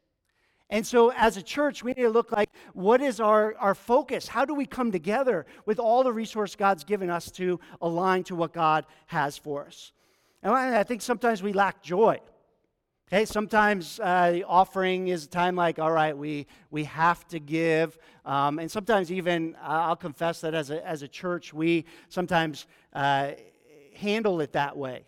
And 0.70 0.86
so, 0.86 1.12
as 1.12 1.36
a 1.36 1.42
church, 1.42 1.84
we 1.84 1.92
need 1.92 2.04
to 2.04 2.08
look 2.08 2.32
like 2.32 2.48
what 2.72 3.02
is 3.02 3.20
our, 3.20 3.54
our 3.58 3.74
focus? 3.74 4.26
How 4.26 4.46
do 4.46 4.54
we 4.54 4.64
come 4.64 4.90
together 4.90 5.44
with 5.66 5.78
all 5.78 6.02
the 6.02 6.14
resource 6.14 6.56
God's 6.56 6.82
given 6.82 7.10
us 7.10 7.30
to 7.32 7.60
align 7.82 8.24
to 8.24 8.34
what 8.34 8.54
God 8.54 8.86
has 9.08 9.36
for 9.36 9.66
us? 9.66 9.92
And 10.42 10.52
I 10.54 10.82
think 10.82 11.02
sometimes 11.02 11.42
we 11.42 11.52
lack 11.52 11.82
joy. 11.82 12.20
Okay, 13.08 13.26
sometimes 13.26 14.00
uh, 14.02 14.30
the 14.30 14.44
offering 14.44 15.08
is 15.08 15.26
a 15.26 15.28
time 15.28 15.54
like, 15.54 15.78
all 15.78 15.92
right, 15.92 16.16
we, 16.16 16.46
we 16.70 16.84
have 16.84 17.28
to 17.28 17.38
give. 17.38 17.98
Um, 18.24 18.58
and 18.58 18.70
sometimes, 18.70 19.12
even, 19.12 19.54
I'll 19.62 19.96
confess 19.96 20.40
that 20.40 20.54
as 20.54 20.70
a, 20.70 20.86
as 20.86 21.02
a 21.02 21.08
church, 21.08 21.52
we 21.52 21.84
sometimes 22.08 22.66
uh, 22.94 23.32
handle 23.94 24.40
it 24.40 24.52
that 24.52 24.78
way. 24.78 25.04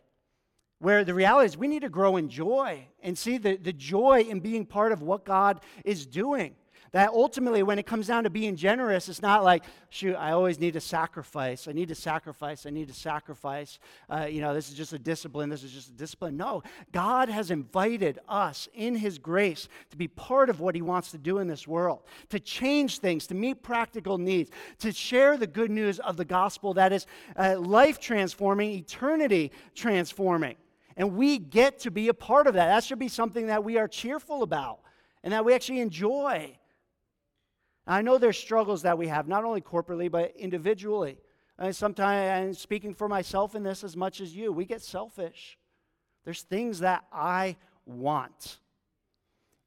Where 0.81 1.03
the 1.03 1.15
reality 1.15 1.47
is, 1.47 1.57
we 1.57 1.67
need 1.67 1.81
to 1.81 1.89
grow 1.89 2.19
in 2.19 2.29
joy 2.29 2.87
and 3.03 3.17
see 3.17 3.39
the, 3.39 3.57
the 3.57 3.73
joy 3.73 4.27
in 4.29 4.41
being 4.41 4.67
part 4.67 4.93
of 4.93 5.01
what 5.01 5.25
God 5.25 5.63
is 5.83 6.05
doing. 6.05 6.57
That 6.95 7.11
ultimately, 7.11 7.65
when 7.65 7.81
it 7.81 7.87
comes 7.87 8.07
down 8.07 8.23
to 8.23 8.31
being 8.31 8.55
generous, 8.55 9.09
it's 9.09 9.21
not 9.21 9.43
like, 9.43 9.65
shoot, 9.91 10.15
I 10.15 10.31
always 10.31 10.61
need 10.61 10.75
to 10.75 10.81
sacrifice. 10.81 11.67
I 11.67 11.73
need 11.73 11.89
to 11.89 11.95
sacrifice. 11.97 12.67
I 12.67 12.71
need 12.71 12.87
to 12.87 12.95
sacrifice. 12.95 13.81
Uh, 14.09 14.27
you 14.31 14.41
know, 14.41 14.55
this 14.55 14.69
is 14.69 14.77
just 14.77 14.93
a 14.93 14.99
discipline. 15.01 15.49
This 15.49 15.65
is 15.65 15.73
just 15.73 15.89
a 15.89 15.95
discipline. 15.95 16.37
No, 16.37 16.63
God 16.93 17.29
has 17.29 17.51
invited 17.51 18.21
us 18.29 18.69
in 18.75 18.95
His 18.95 19.19
grace 19.19 19.69
to 19.91 19.97
be 19.97 20.07
part 20.07 20.49
of 20.49 20.61
what 20.61 20.77
He 20.77 20.83
wants 20.83 21.11
to 21.11 21.19
do 21.19 21.41
in 21.41 21.49
this 21.49 21.67
world, 21.67 22.05
to 22.29 22.39
change 22.39 23.01
things, 23.01 23.27
to 23.27 23.35
meet 23.35 23.65
practical 23.65 24.17
needs, 24.17 24.53
to 24.79 24.93
share 24.93 25.37
the 25.37 25.49
good 25.49 25.73
news 25.73 25.99
of 25.99 26.17
the 26.17 26.25
gospel 26.25 26.75
that 26.75 26.93
is 26.93 27.09
uh, 27.37 27.59
life 27.59 27.99
transforming, 27.99 28.71
eternity 28.71 29.51
transforming. 29.75 30.55
And 30.97 31.17
we 31.17 31.39
get 31.39 31.81
to 31.81 31.91
be 31.91 32.07
a 32.07 32.15
part 32.15 32.47
of 32.47 32.55
that. 32.55 32.67
That 32.67 32.85
should 32.85 33.01
be 33.01 33.09
something 33.09 33.49
that 33.49 33.65
we 33.65 33.79
are 33.79 33.89
cheerful 33.89 34.45
about 34.45 34.79
and 35.25 35.33
that 35.33 35.45
we 35.45 35.55
actually 35.55 35.81
enjoy. 35.81 36.57
I 37.87 38.03
know 38.03 38.19
there's 38.19 38.39
struggles 38.39 38.83
that 38.83 38.97
we 38.97 39.09
have, 39.09 39.29
not 39.29 39.45
only 39.45 39.61
corporately, 39.61 40.11
but 40.11 40.35
individually. 40.37 41.19
And 41.59 41.75
sometimes, 41.75 42.31
I'm 42.31 42.61
speaking 42.61 42.95
for 42.95 43.09
myself 43.09 43.55
in 43.55 43.63
this 43.63 43.85
as 43.85 43.97
much 43.97 44.21
as 44.21 44.35
you, 44.35 44.53
we 44.53 44.65
get 44.65 44.83
selfish. 44.83 45.59
There's 46.25 46.43
things 46.43 46.81
that 46.81 47.05
I 47.13 47.57
want. 47.85 48.59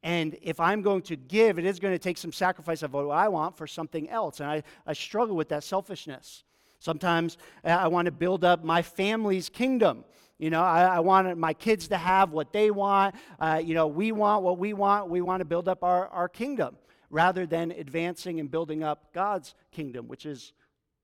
And 0.02 0.36
if 0.42 0.60
I'm 0.60 0.82
going 0.82 1.02
to 1.02 1.16
give, 1.16 1.58
it 1.58 1.64
is 1.64 1.78
going 1.78 1.94
to 1.94 1.98
take 1.98 2.18
some 2.18 2.32
sacrifice 2.32 2.82
of 2.82 2.92
what 2.92 3.08
I 3.08 3.28
want 3.28 3.56
for 3.56 3.66
something 3.66 4.08
else. 4.08 4.40
And 4.40 4.50
I, 4.50 4.62
I 4.86 4.92
struggle 4.92 5.36
with 5.36 5.48
that 5.48 5.64
selfishness. 5.64 6.44
Sometimes 6.80 7.38
uh, 7.64 7.68
I 7.68 7.88
want 7.88 8.06
to 8.06 8.12
build 8.12 8.44
up 8.44 8.64
my 8.64 8.82
family's 8.82 9.48
kingdom. 9.48 10.04
You 10.38 10.50
know, 10.50 10.62
I, 10.62 10.82
I 10.82 11.00
want 11.00 11.36
my 11.36 11.52
kids 11.52 11.88
to 11.88 11.96
have 11.96 12.30
what 12.30 12.52
they 12.52 12.70
want. 12.70 13.16
Uh, 13.40 13.60
you 13.64 13.74
know, 13.74 13.88
we 13.88 14.12
want 14.12 14.44
what 14.44 14.58
we 14.58 14.72
want. 14.72 15.08
We 15.08 15.20
want 15.20 15.40
to 15.40 15.44
build 15.44 15.68
up 15.68 15.82
our, 15.82 16.08
our 16.08 16.28
kingdom 16.28 16.76
rather 17.10 17.46
than 17.46 17.70
advancing 17.70 18.40
and 18.40 18.50
building 18.50 18.82
up 18.82 19.12
God's 19.12 19.54
kingdom, 19.70 20.08
which 20.08 20.26
is 20.26 20.52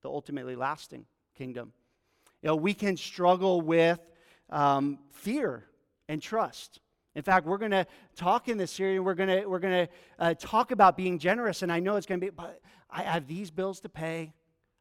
the 0.03 0.09
ultimately 0.09 0.57
lasting 0.57 1.07
kingdom. 1.37 1.73
You 2.43 2.49
know, 2.49 2.57
we 2.57 2.75
can 2.75 2.97
struggle 2.97 3.61
with 3.61 3.99
um, 4.51 4.99
fear 5.13 5.65
and 6.09 6.21
trust. 6.21 6.81
In 7.15 7.23
fact, 7.23 7.47
we're 7.47 7.59
going 7.59 7.71
to 7.71 7.87
talk 8.17 8.49
in 8.49 8.59
this 8.59 8.71
series, 8.71 9.01
we're 9.01 9.15
going 9.15 9.29
to, 9.29 9.47
we're 9.47 9.61
going 9.61 9.87
to 9.87 9.93
uh, 10.19 10.35
talk 10.35 10.73
about 10.73 10.97
being 10.97 11.19
generous. 11.19 11.63
And 11.63 11.73
I 11.73 11.81
know 11.81 11.97
it's 11.97 12.07
going 12.07 12.21
to 12.21 12.27
be, 12.27 12.31
but 12.31 12.61
I 12.91 13.03
have 13.03 13.27
these 13.27 13.51
bills 13.51 13.81
to 13.81 13.89
pay, 13.89 14.35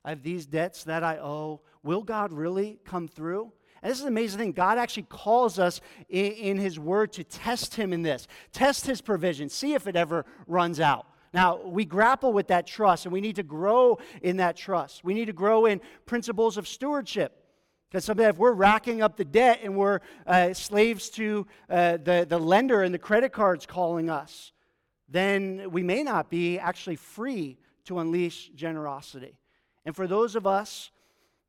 I 0.03 0.10
have 0.10 0.24
these 0.24 0.46
debts 0.46 0.84
that 0.86 1.03
I 1.03 1.20
owe. 1.20 1.62
Will 1.84 2.01
God 2.01 2.34
really 2.34 2.80
come 2.84 3.08
through? 3.08 3.51
And 3.82 3.92
this 3.92 4.00
is 4.00 4.03
an 4.03 4.10
amazing 4.10 4.39
thing. 4.39 4.51
God 4.53 4.77
actually 4.77 5.03
calls 5.03 5.60
us 5.60 5.80
in, 6.10 6.32
in 6.32 6.58
His 6.58 6.80
Word 6.80 7.13
to 7.13 7.24
test 7.24 7.75
Him 7.75 7.94
in 7.94 8.01
this, 8.01 8.27
test 8.51 8.86
His 8.86 9.01
provision, 9.01 9.50
see 9.50 9.74
if 9.74 9.88
it 9.88 9.96
ever 9.96 10.25
runs 10.48 10.80
out. 10.80 11.06
Now, 11.33 11.59
we 11.63 11.83
grapple 11.83 12.31
with 12.31 12.47
that 12.47 12.67
trust, 12.67 13.05
and 13.05 13.13
we 13.13 13.21
need 13.21 13.37
to 13.37 13.43
grow 13.43 13.97
in 14.21 14.37
that 14.37 14.55
trust. 14.55 15.03
We 15.03 15.13
need 15.13 15.25
to 15.25 15.33
grow 15.33 15.65
in 15.65 15.81
principles 16.05 16.57
of 16.57 16.67
stewardship. 16.67 17.39
Because 17.89 18.05
sometimes 18.05 18.35
if 18.35 18.37
we're 18.37 18.53
racking 18.53 19.01
up 19.01 19.17
the 19.17 19.25
debt 19.25 19.59
and 19.63 19.75
we're 19.75 19.99
uh, 20.25 20.53
slaves 20.53 21.09
to 21.11 21.45
uh, 21.69 21.97
the, 21.97 22.25
the 22.27 22.39
lender 22.39 22.81
and 22.81 22.93
the 22.93 22.99
credit 22.99 23.31
cards 23.31 23.65
calling 23.65 24.09
us, 24.09 24.51
then 25.09 25.69
we 25.71 25.83
may 25.83 26.03
not 26.03 26.29
be 26.29 26.57
actually 26.57 26.95
free 26.95 27.57
to 27.85 27.99
unleash 27.99 28.49
generosity. 28.55 29.37
And 29.85 29.95
for 29.95 30.07
those 30.07 30.35
of 30.35 30.47
us 30.47 30.89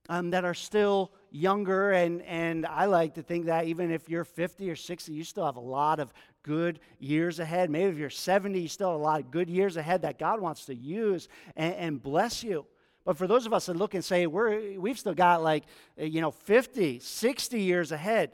um, 0.08 0.30
that 0.30 0.44
are 0.44 0.54
still 0.54 1.12
younger, 1.30 1.92
and, 1.92 2.20
and 2.22 2.66
I 2.66 2.86
like 2.86 3.14
to 3.14 3.22
think 3.22 3.46
that 3.46 3.66
even 3.66 3.90
if 3.90 4.08
you're 4.08 4.24
50 4.24 4.70
or 4.70 4.76
60, 4.76 5.12
you 5.12 5.24
still 5.24 5.46
have 5.46 5.56
a 5.56 5.60
lot 5.60 5.98
of 5.98 6.12
good 6.44 6.78
years 7.00 7.40
ahead. 7.40 7.70
Maybe 7.70 7.90
if 7.90 7.98
you're 7.98 8.10
70, 8.10 8.60
you 8.60 8.68
still 8.68 8.92
have 8.92 9.00
a 9.00 9.02
lot 9.02 9.20
of 9.20 9.32
good 9.32 9.50
years 9.50 9.76
ahead 9.76 10.02
that 10.02 10.18
God 10.18 10.40
wants 10.40 10.66
to 10.66 10.74
use 10.74 11.28
and, 11.56 11.74
and 11.74 12.02
bless 12.02 12.44
you. 12.44 12.66
But 13.04 13.18
for 13.18 13.26
those 13.26 13.44
of 13.44 13.52
us 13.52 13.66
that 13.66 13.76
look 13.76 13.94
and 13.94 14.04
say, 14.04 14.26
we're, 14.26 14.78
we've 14.78 14.98
still 14.98 15.14
got 15.14 15.42
like, 15.42 15.64
you 15.96 16.20
know, 16.20 16.30
50, 16.30 17.00
60 17.00 17.60
years 17.60 17.90
ahead, 17.90 18.30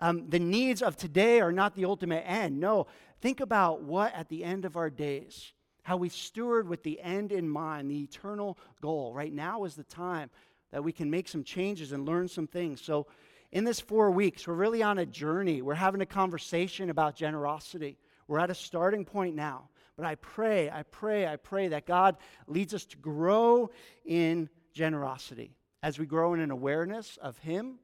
um, 0.00 0.28
the 0.28 0.38
needs 0.38 0.82
of 0.82 0.96
today 0.96 1.40
are 1.40 1.52
not 1.52 1.74
the 1.74 1.84
ultimate 1.84 2.24
end. 2.26 2.58
No, 2.58 2.86
think 3.20 3.40
about 3.40 3.82
what 3.82 4.14
at 4.14 4.28
the 4.28 4.44
end 4.44 4.64
of 4.64 4.76
our 4.76 4.90
days, 4.90 5.52
how 5.82 5.96
we 5.96 6.08
steward 6.08 6.68
with 6.68 6.82
the 6.82 7.00
end 7.00 7.32
in 7.32 7.48
mind, 7.48 7.90
the 7.90 8.02
eternal 8.02 8.58
goal. 8.80 9.12
Right 9.12 9.32
now 9.32 9.64
is 9.64 9.74
the 9.74 9.84
time 9.84 10.30
that 10.70 10.84
we 10.84 10.92
can 10.92 11.10
make 11.10 11.28
some 11.28 11.42
changes 11.42 11.92
and 11.92 12.06
learn 12.06 12.28
some 12.28 12.46
things. 12.46 12.80
So, 12.80 13.06
in 13.50 13.64
this 13.64 13.80
four 13.80 14.10
weeks, 14.10 14.46
we're 14.46 14.54
really 14.54 14.82
on 14.82 14.98
a 14.98 15.06
journey. 15.06 15.62
We're 15.62 15.74
having 15.74 16.00
a 16.00 16.06
conversation 16.06 16.90
about 16.90 17.16
generosity. 17.16 17.98
We're 18.26 18.40
at 18.40 18.50
a 18.50 18.54
starting 18.54 19.04
point 19.04 19.34
now. 19.34 19.70
But 19.96 20.06
I 20.06 20.16
pray, 20.16 20.70
I 20.70 20.82
pray, 20.84 21.26
I 21.26 21.36
pray 21.36 21.68
that 21.68 21.86
God 21.86 22.16
leads 22.46 22.74
us 22.74 22.84
to 22.86 22.96
grow 22.98 23.70
in 24.04 24.48
generosity 24.72 25.56
as 25.82 25.98
we 25.98 26.06
grow 26.06 26.34
in 26.34 26.40
an 26.40 26.50
awareness 26.50 27.18
of 27.20 27.38
Him, 27.38 27.78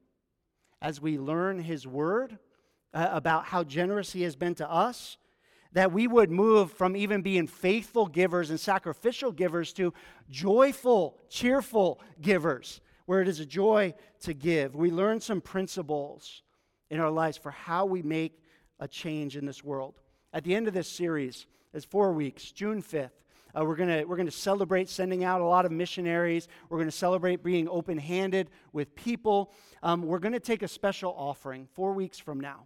as 0.81 1.01
we 1.01 1.17
learn 1.17 1.59
His 1.59 1.87
Word 1.87 2.37
uh, 2.93 3.09
about 3.11 3.45
how 3.45 3.63
generous 3.63 4.13
He 4.13 4.21
has 4.21 4.35
been 4.35 4.55
to 4.55 4.69
us, 4.69 5.17
that 5.73 5.91
we 5.91 6.07
would 6.07 6.31
move 6.31 6.71
from 6.71 6.95
even 6.95 7.21
being 7.21 7.47
faithful 7.47 8.05
givers 8.05 8.49
and 8.49 8.59
sacrificial 8.59 9.31
givers 9.31 9.73
to 9.73 9.93
joyful, 10.29 11.17
cheerful 11.27 11.99
givers 12.21 12.81
where 13.05 13.21
it 13.21 13.27
is 13.27 13.39
a 13.39 13.45
joy 13.45 13.93
to 14.21 14.33
give. 14.33 14.75
We 14.75 14.91
learn 14.91 15.19
some 15.19 15.41
principles 15.41 16.43
in 16.89 16.99
our 16.99 17.11
lives 17.11 17.37
for 17.37 17.51
how 17.51 17.85
we 17.85 18.01
make 18.01 18.41
a 18.79 18.87
change 18.87 19.37
in 19.37 19.45
this 19.45 19.63
world. 19.63 19.99
At 20.33 20.43
the 20.43 20.55
end 20.55 20.67
of 20.67 20.73
this 20.73 20.87
series, 20.87 21.45
it's 21.73 21.85
four 21.85 22.13
weeks, 22.13 22.51
June 22.51 22.81
5th. 22.81 23.11
Uh, 23.57 23.63
we're 23.63 23.75
going 23.75 24.07
we're 24.07 24.17
gonna 24.17 24.29
celebrate 24.29 24.89
sending 24.89 25.23
out 25.23 25.39
a 25.39 25.45
lot 25.45 25.65
of 25.65 25.71
missionaries. 25.71 26.49
We're 26.69 26.77
going 26.77 26.89
to 26.89 26.95
celebrate 26.95 27.41
being 27.41 27.69
open 27.69 27.97
handed 27.97 28.49
with 28.73 28.93
people. 28.95 29.53
Um, 29.81 30.01
we're 30.01 30.19
going 30.19 30.33
to 30.33 30.41
take 30.41 30.61
a 30.61 30.67
special 30.67 31.15
offering 31.17 31.67
four 31.73 31.93
weeks 31.93 32.19
from 32.19 32.39
now. 32.39 32.65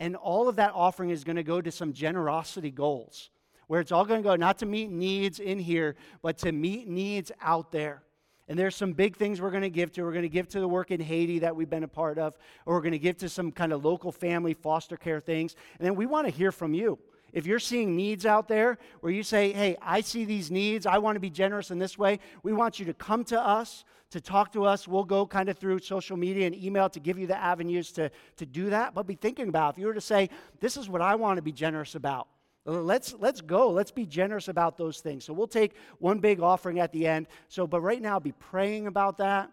And 0.00 0.16
all 0.16 0.48
of 0.48 0.56
that 0.56 0.72
offering 0.74 1.10
is 1.10 1.22
going 1.22 1.36
to 1.36 1.42
go 1.42 1.60
to 1.60 1.70
some 1.70 1.92
generosity 1.92 2.70
goals, 2.70 3.30
where 3.66 3.80
it's 3.80 3.92
all 3.92 4.06
going 4.06 4.22
to 4.22 4.26
go 4.26 4.34
not 4.36 4.58
to 4.58 4.66
meet 4.66 4.90
needs 4.90 5.38
in 5.38 5.58
here, 5.58 5.96
but 6.22 6.38
to 6.38 6.52
meet 6.52 6.88
needs 6.88 7.30
out 7.42 7.70
there. 7.70 8.02
And 8.52 8.58
there's 8.58 8.76
some 8.76 8.92
big 8.92 9.16
things 9.16 9.40
we're 9.40 9.50
going 9.50 9.62
to 9.62 9.70
give 9.70 9.92
to. 9.92 10.02
We're 10.02 10.12
going 10.12 10.24
to 10.24 10.28
give 10.28 10.46
to 10.48 10.60
the 10.60 10.68
work 10.68 10.90
in 10.90 11.00
Haiti 11.00 11.38
that 11.38 11.56
we've 11.56 11.70
been 11.70 11.84
a 11.84 11.88
part 11.88 12.18
of, 12.18 12.36
or 12.66 12.74
we're 12.74 12.82
going 12.82 12.92
to 12.92 12.98
give 12.98 13.16
to 13.16 13.28
some 13.30 13.50
kind 13.50 13.72
of 13.72 13.82
local 13.82 14.12
family 14.12 14.52
foster 14.52 14.98
care 14.98 15.20
things. 15.20 15.56
And 15.78 15.86
then 15.86 15.94
we 15.94 16.04
want 16.04 16.26
to 16.26 16.30
hear 16.30 16.52
from 16.52 16.74
you. 16.74 16.98
If 17.32 17.46
you're 17.46 17.58
seeing 17.58 17.96
needs 17.96 18.26
out 18.26 18.48
there 18.48 18.76
where 19.00 19.10
you 19.10 19.22
say, 19.22 19.54
hey, 19.54 19.78
I 19.80 20.02
see 20.02 20.26
these 20.26 20.50
needs, 20.50 20.84
I 20.84 20.98
want 20.98 21.16
to 21.16 21.20
be 21.20 21.30
generous 21.30 21.70
in 21.70 21.78
this 21.78 21.96
way, 21.96 22.20
we 22.42 22.52
want 22.52 22.78
you 22.78 22.84
to 22.84 22.92
come 22.92 23.24
to 23.24 23.40
us, 23.40 23.86
to 24.10 24.20
talk 24.20 24.52
to 24.52 24.66
us. 24.66 24.86
We'll 24.86 25.04
go 25.04 25.26
kind 25.26 25.48
of 25.48 25.56
through 25.56 25.78
social 25.78 26.18
media 26.18 26.44
and 26.44 26.54
email 26.54 26.90
to 26.90 27.00
give 27.00 27.18
you 27.18 27.26
the 27.26 27.38
avenues 27.38 27.90
to, 27.92 28.10
to 28.36 28.44
do 28.44 28.68
that. 28.68 28.92
But 28.92 29.06
be 29.06 29.14
thinking 29.14 29.48
about 29.48 29.76
if 29.76 29.78
you 29.78 29.86
were 29.86 29.94
to 29.94 30.00
say, 30.02 30.28
this 30.60 30.76
is 30.76 30.90
what 30.90 31.00
I 31.00 31.14
want 31.14 31.38
to 31.38 31.42
be 31.42 31.52
generous 31.52 31.94
about. 31.94 32.28
Let's, 32.64 33.14
let's 33.18 33.40
go. 33.40 33.70
Let's 33.70 33.90
be 33.90 34.06
generous 34.06 34.48
about 34.48 34.76
those 34.76 35.00
things. 35.00 35.24
So 35.24 35.32
we'll 35.32 35.48
take 35.48 35.74
one 35.98 36.20
big 36.20 36.40
offering 36.40 36.78
at 36.78 36.92
the 36.92 37.06
end. 37.06 37.26
So, 37.48 37.66
but 37.66 37.80
right 37.80 38.00
now, 38.00 38.20
be 38.20 38.32
praying 38.32 38.86
about 38.86 39.18
that. 39.18 39.50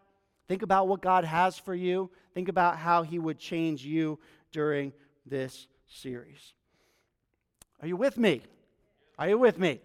Think 0.47 0.61
about 0.61 0.87
what 0.87 1.01
God 1.01 1.25
has 1.25 1.57
for 1.57 1.73
you. 1.73 2.11
Think 2.33 2.49
about 2.49 2.77
how 2.77 3.01
He 3.03 3.17
would 3.17 3.39
change 3.39 3.83
you 3.83 4.19
during 4.51 4.93
this 5.25 5.67
series. 5.87 6.53
Are 7.81 7.87
you 7.87 7.95
with 7.95 8.17
me? 8.17 8.41
Are 9.17 9.27
you 9.27 9.37
with 9.37 9.57
me? 9.57 9.81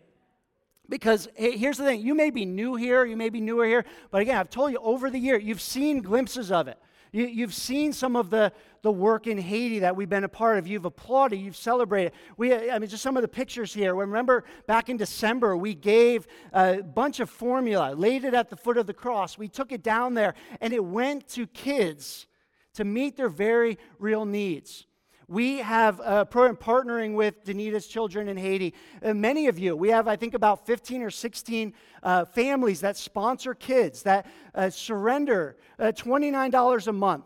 Because 0.89 1.29
here's 1.35 1.79
the 1.79 1.85
thing 1.85 2.03
you 2.03 2.15
may 2.15 2.31
be 2.31 2.45
new 2.45 2.75
here, 2.75 3.05
you 3.05 3.17
may 3.17 3.31
be 3.31 3.41
newer 3.41 3.65
here, 3.65 3.85
but 4.11 4.21
again, 4.21 4.37
I've 4.37 4.51
told 4.51 4.71
you 4.73 4.79
over 4.79 5.09
the 5.09 5.19
year, 5.19 5.39
you've 5.39 5.63
seen 5.63 6.03
glimpses 6.03 6.53
of 6.53 6.69
it. 6.69 6.79
You, 7.15 7.43
have 7.43 7.55
seen 7.55 7.93
some 7.93 8.17
of 8.17 8.31
the, 8.31 8.53
the 8.83 8.91
work 8.91 9.29
in 9.29 9.39
Haiti 9.39 9.79
that 9.79 9.95
we've 9.95 10.09
been 10.09 10.25
a 10.25 10.29
part 10.29 10.59
of. 10.59 10.67
You've 10.67 10.85
applauded, 10.85 11.37
you've 11.37 11.55
celebrated. 11.55 12.11
We, 12.37 12.53
I 12.53 12.77
mean, 12.81 12.91
just 12.91 13.05
some 13.05 13.17
of 13.17 13.23
the 13.23 13.29
pictures 13.29 13.73
here. 13.73 13.95
Remember 13.95 14.43
back 14.67 14.89
in 14.89 14.97
December, 14.97 15.57
we 15.57 15.75
gave 15.77 16.27
a 16.53 16.83
bunch 16.83 17.21
of 17.21 17.31
formula, 17.31 17.95
laid 17.95 18.25
it 18.25 18.35
at 18.35 18.51
the 18.51 18.57
foot 18.57 18.77
of 18.79 18.89
the 18.89 18.95
cross. 18.95 19.39
We 19.39 19.47
took 19.47 19.71
it 19.71 19.85
down 19.85 20.15
there, 20.15 20.35
and 20.61 20.73
it 20.73 20.85
went 20.85 21.29
to 21.29 21.47
kids 21.47 22.27
to 22.75 22.85
meet 22.85 23.17
their 23.17 23.29
very 23.29 23.79
real 24.01 24.25
needs. 24.25 24.85
We 25.29 25.59
have 25.59 26.01
a 26.05 26.27
program 26.27 26.57
partnering 26.57 27.15
with 27.15 27.45
Danita's 27.45 27.87
Children 27.87 28.29
in 28.29 28.37
Haiti. 28.37 28.75
Uh, 29.03 29.15
many 29.15 29.47
of 29.47 29.59
you, 29.59 29.75
we 29.77 29.89
have, 29.89 30.07
I 30.07 30.17
think, 30.17 30.35
about 30.35 30.67
15 30.67 31.03
or 31.03 31.11
16 31.11 31.73
uh, 32.03 32.25
families 32.27 32.81
that 32.83 32.97
sponsor 32.97 33.55
kids, 33.55 34.03
that 34.03 34.27
uh, 34.55 34.69
surrender 34.69 35.57
uh, 35.79 35.93
$29 35.95 36.87
a 36.87 36.93
month. 36.93 37.25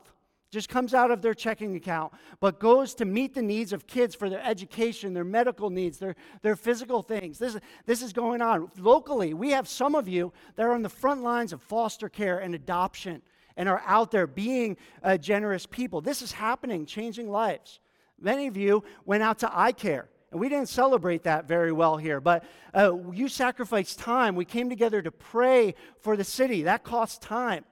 Just 0.50 0.70
comes 0.70 0.94
out 0.94 1.10
of 1.10 1.20
their 1.20 1.34
checking 1.34 1.76
account, 1.76 2.12
but 2.40 2.58
goes 2.58 2.94
to 2.94 3.04
meet 3.04 3.34
the 3.34 3.42
needs 3.42 3.74
of 3.74 3.86
kids 3.86 4.14
for 4.14 4.30
their 4.30 4.42
education, 4.42 5.12
their 5.12 5.24
medical 5.24 5.68
needs, 5.68 5.98
their, 5.98 6.16
their 6.40 6.56
physical 6.56 7.02
things. 7.02 7.38
This, 7.38 7.58
this 7.84 8.00
is 8.00 8.14
going 8.14 8.40
on. 8.40 8.70
Locally, 8.78 9.34
we 9.34 9.50
have 9.50 9.68
some 9.68 9.94
of 9.94 10.08
you 10.08 10.32
that 10.56 10.62
are 10.62 10.72
on 10.72 10.82
the 10.82 10.88
front 10.88 11.22
lines 11.22 11.52
of 11.52 11.60
foster 11.60 12.08
care 12.08 12.38
and 12.38 12.54
adoption 12.54 13.20
and 13.58 13.68
are 13.68 13.82
out 13.84 14.10
there 14.10 14.26
being 14.26 14.78
uh, 15.02 15.18
generous 15.18 15.66
people. 15.66 16.00
This 16.00 16.22
is 16.22 16.32
happening, 16.32 16.86
changing 16.86 17.30
lives. 17.30 17.80
Many 18.20 18.46
of 18.46 18.56
you 18.56 18.84
went 19.04 19.22
out 19.22 19.38
to 19.40 19.50
eye 19.58 19.72
care. 19.72 20.08
And 20.30 20.40
we 20.40 20.48
didn't 20.48 20.68
celebrate 20.68 21.22
that 21.22 21.48
very 21.48 21.72
well 21.72 21.96
here, 21.96 22.20
but 22.20 22.44
uh, 22.74 22.94
you 23.12 23.28
sacrificed 23.28 23.98
time. 23.98 24.36
We 24.36 24.44
came 24.44 24.68
together 24.68 25.00
to 25.00 25.10
pray 25.10 25.74
for 26.00 26.16
the 26.16 26.24
city. 26.24 26.64
That 26.64 26.84
costs 26.84 27.16
time. 27.18 27.64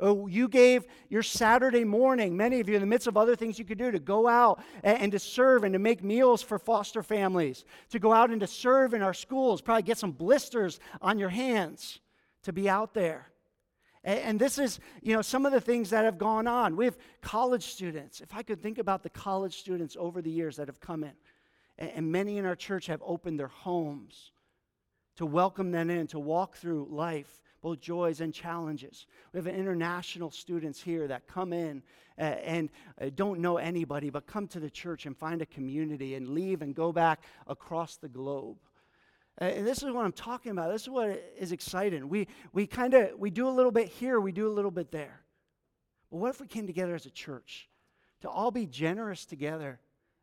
Uh, 0.00 0.26
you 0.26 0.48
gave 0.48 0.86
your 1.08 1.22
Saturday 1.22 1.84
morning, 1.84 2.36
many 2.36 2.60
of 2.60 2.68
you, 2.68 2.76
in 2.76 2.80
the 2.80 2.86
midst 2.86 3.08
of 3.08 3.16
other 3.16 3.34
things 3.34 3.58
you 3.58 3.64
could 3.64 3.78
do, 3.78 3.90
to 3.90 3.98
go 3.98 4.28
out 4.28 4.62
and, 4.82 4.98
and 5.02 5.12
to 5.12 5.18
serve 5.18 5.64
and 5.64 5.72
to 5.72 5.78
make 5.78 6.02
meals 6.02 6.40
for 6.40 6.58
foster 6.58 7.02
families, 7.02 7.64
to 7.90 7.98
go 7.98 8.12
out 8.12 8.30
and 8.30 8.40
to 8.40 8.46
serve 8.46 8.94
in 8.94 9.02
our 9.02 9.14
schools, 9.14 9.60
probably 9.60 9.82
get 9.82 9.98
some 9.98 10.12
blisters 10.12 10.78
on 11.02 11.18
your 11.18 11.28
hands 11.28 11.98
to 12.44 12.52
be 12.52 12.70
out 12.70 12.94
there. 12.94 13.32
And 14.04 14.38
this 14.38 14.58
is, 14.58 14.80
you 15.02 15.14
know, 15.14 15.22
some 15.22 15.44
of 15.44 15.52
the 15.52 15.60
things 15.60 15.90
that 15.90 16.04
have 16.04 16.18
gone 16.18 16.46
on. 16.46 16.76
We 16.76 16.84
have 16.84 16.96
college 17.20 17.66
students. 17.66 18.20
If 18.20 18.34
I 18.34 18.42
could 18.42 18.62
think 18.62 18.78
about 18.78 19.02
the 19.02 19.10
college 19.10 19.58
students 19.58 19.96
over 19.98 20.22
the 20.22 20.30
years 20.30 20.56
that 20.56 20.68
have 20.68 20.80
come 20.80 21.04
in, 21.04 21.12
and 21.78 22.10
many 22.10 22.38
in 22.38 22.44
our 22.44 22.56
church 22.56 22.86
have 22.86 23.02
opened 23.04 23.38
their 23.38 23.48
homes 23.48 24.32
to 25.16 25.26
welcome 25.26 25.72
them 25.72 25.90
in, 25.90 26.06
to 26.08 26.18
walk 26.18 26.56
through 26.56 26.86
life, 26.90 27.42
both 27.60 27.80
joys 27.80 28.20
and 28.20 28.32
challenges. 28.32 29.06
We 29.32 29.38
have 29.38 29.48
international 29.48 30.30
students 30.30 30.80
here 30.80 31.08
that 31.08 31.26
come 31.26 31.52
in 31.52 31.82
and 32.16 32.70
uh, 33.00 33.10
don't 33.14 33.40
know 33.40 33.56
anybody, 33.56 34.10
but 34.10 34.26
come 34.26 34.46
to 34.48 34.60
the 34.60 34.70
church 34.70 35.06
and 35.06 35.16
find 35.16 35.42
a 35.42 35.46
community 35.46 36.14
and 36.14 36.28
leave 36.28 36.62
and 36.62 36.74
go 36.74 36.92
back 36.92 37.22
across 37.46 37.96
the 37.96 38.08
globe. 38.08 38.58
And 39.38 39.66
this 39.66 39.82
is 39.82 39.92
what 39.92 40.04
I'm 40.04 40.12
talking 40.12 40.52
about. 40.52 40.72
This 40.72 40.82
is 40.82 40.88
what 40.88 41.22
is 41.38 41.52
exciting. 41.52 42.08
We, 42.08 42.26
we 42.52 42.66
kind 42.66 42.94
of, 42.94 43.18
we 43.18 43.30
do 43.30 43.48
a 43.48 43.50
little 43.50 43.70
bit 43.70 43.88
here, 43.88 44.20
we 44.20 44.32
do 44.32 44.48
a 44.48 44.50
little 44.50 44.72
bit 44.72 44.90
there. 44.90 45.20
But 46.10 46.18
what 46.18 46.30
if 46.30 46.40
we 46.40 46.46
came 46.46 46.66
together 46.66 46.94
as 46.94 47.06
a 47.06 47.10
church 47.10 47.68
to 48.22 48.28
all 48.28 48.50
be 48.50 48.66
generous 48.66 49.24
together 49.24 49.78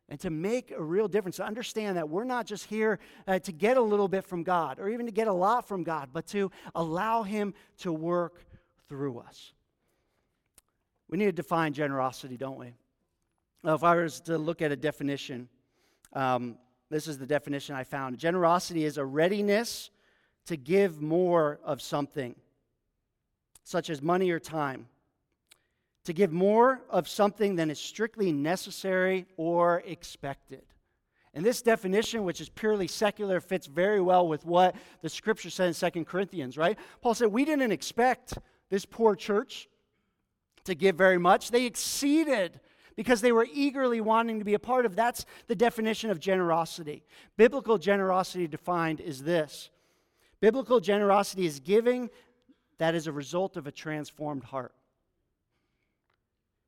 and 0.08 0.20
to 0.20 0.30
make 0.30 0.70
a 0.70 0.82
real 0.82 1.08
difference, 1.08 1.36
to 1.36 1.44
understand 1.44 1.96
that 1.96 2.08
we're 2.08 2.24
not 2.24 2.46
just 2.46 2.66
here 2.66 2.98
uh, 3.26 3.38
to 3.38 3.52
get 3.52 3.76
a 3.76 3.82
little 3.82 4.06
bit 4.06 4.24
from 4.24 4.42
God 4.42 4.78
or 4.78 4.88
even 4.88 5.06
to 5.06 5.12
get 5.12 5.28
a 5.28 5.32
lot 5.32 5.66
from 5.66 5.82
God, 5.82 6.10
but 6.12 6.26
to 6.28 6.50
allow 6.74 7.22
Him 7.22 7.54
to 7.78 7.92
work 7.92 8.44
through 8.88 9.18
us. 9.18 9.52
We 11.08 11.18
need 11.18 11.26
to 11.26 11.32
define 11.32 11.72
generosity, 11.72 12.36
don't 12.36 12.58
we? 12.58 12.74
Well, 13.62 13.74
if 13.74 13.82
I 13.82 13.96
was 13.96 14.20
to 14.22 14.38
look 14.38 14.62
at 14.62 14.70
a 14.70 14.76
definition, 14.76 15.48
um, 16.12 16.58
this 16.90 17.08
is 17.08 17.18
the 17.18 17.26
definition 17.26 17.74
I 17.74 17.84
found 17.84 18.18
generosity 18.18 18.84
is 18.84 18.98
a 18.98 19.04
readiness 19.04 19.90
to 20.46 20.56
give 20.56 21.02
more 21.02 21.58
of 21.64 21.82
something, 21.82 22.34
such 23.64 23.90
as 23.90 24.00
money 24.00 24.30
or 24.30 24.38
time. 24.38 24.86
To 26.04 26.12
give 26.12 26.30
more 26.30 26.82
of 26.88 27.08
something 27.08 27.56
than 27.56 27.68
is 27.68 27.80
strictly 27.80 28.30
necessary 28.30 29.26
or 29.36 29.82
expected. 29.84 30.62
And 31.34 31.44
this 31.44 31.62
definition, 31.62 32.24
which 32.24 32.40
is 32.40 32.48
purely 32.48 32.86
secular, 32.86 33.40
fits 33.40 33.66
very 33.66 34.00
well 34.00 34.26
with 34.26 34.46
what 34.46 34.76
the 35.02 35.08
scripture 35.08 35.50
says 35.50 35.82
in 35.82 35.92
2 35.92 36.04
Corinthians, 36.04 36.56
right? 36.56 36.78
Paul 37.02 37.14
said, 37.14 37.28
We 37.28 37.44
didn't 37.44 37.72
expect 37.72 38.38
this 38.70 38.86
poor 38.86 39.16
church 39.16 39.68
to 40.64 40.74
give 40.74 40.96
very 40.96 41.18
much. 41.18 41.50
They 41.50 41.66
exceeded 41.66 42.60
because 42.96 43.20
they 43.20 43.32
were 43.32 43.46
eagerly 43.52 44.00
wanting 44.00 44.38
to 44.38 44.44
be 44.44 44.54
a 44.54 44.58
part 44.58 44.86
of. 44.86 44.96
That's 44.96 45.26
the 45.46 45.54
definition 45.54 46.10
of 46.10 46.18
generosity. 46.18 47.04
Biblical 47.36 47.78
generosity 47.78 48.48
defined 48.48 49.00
is 49.00 49.22
this 49.22 49.70
Biblical 50.40 50.80
generosity 50.80 51.46
is 51.46 51.60
giving 51.60 52.10
that 52.78 52.94
is 52.94 53.06
a 53.06 53.12
result 53.12 53.56
of 53.56 53.66
a 53.66 53.72
transformed 53.72 54.44
heart. 54.44 54.74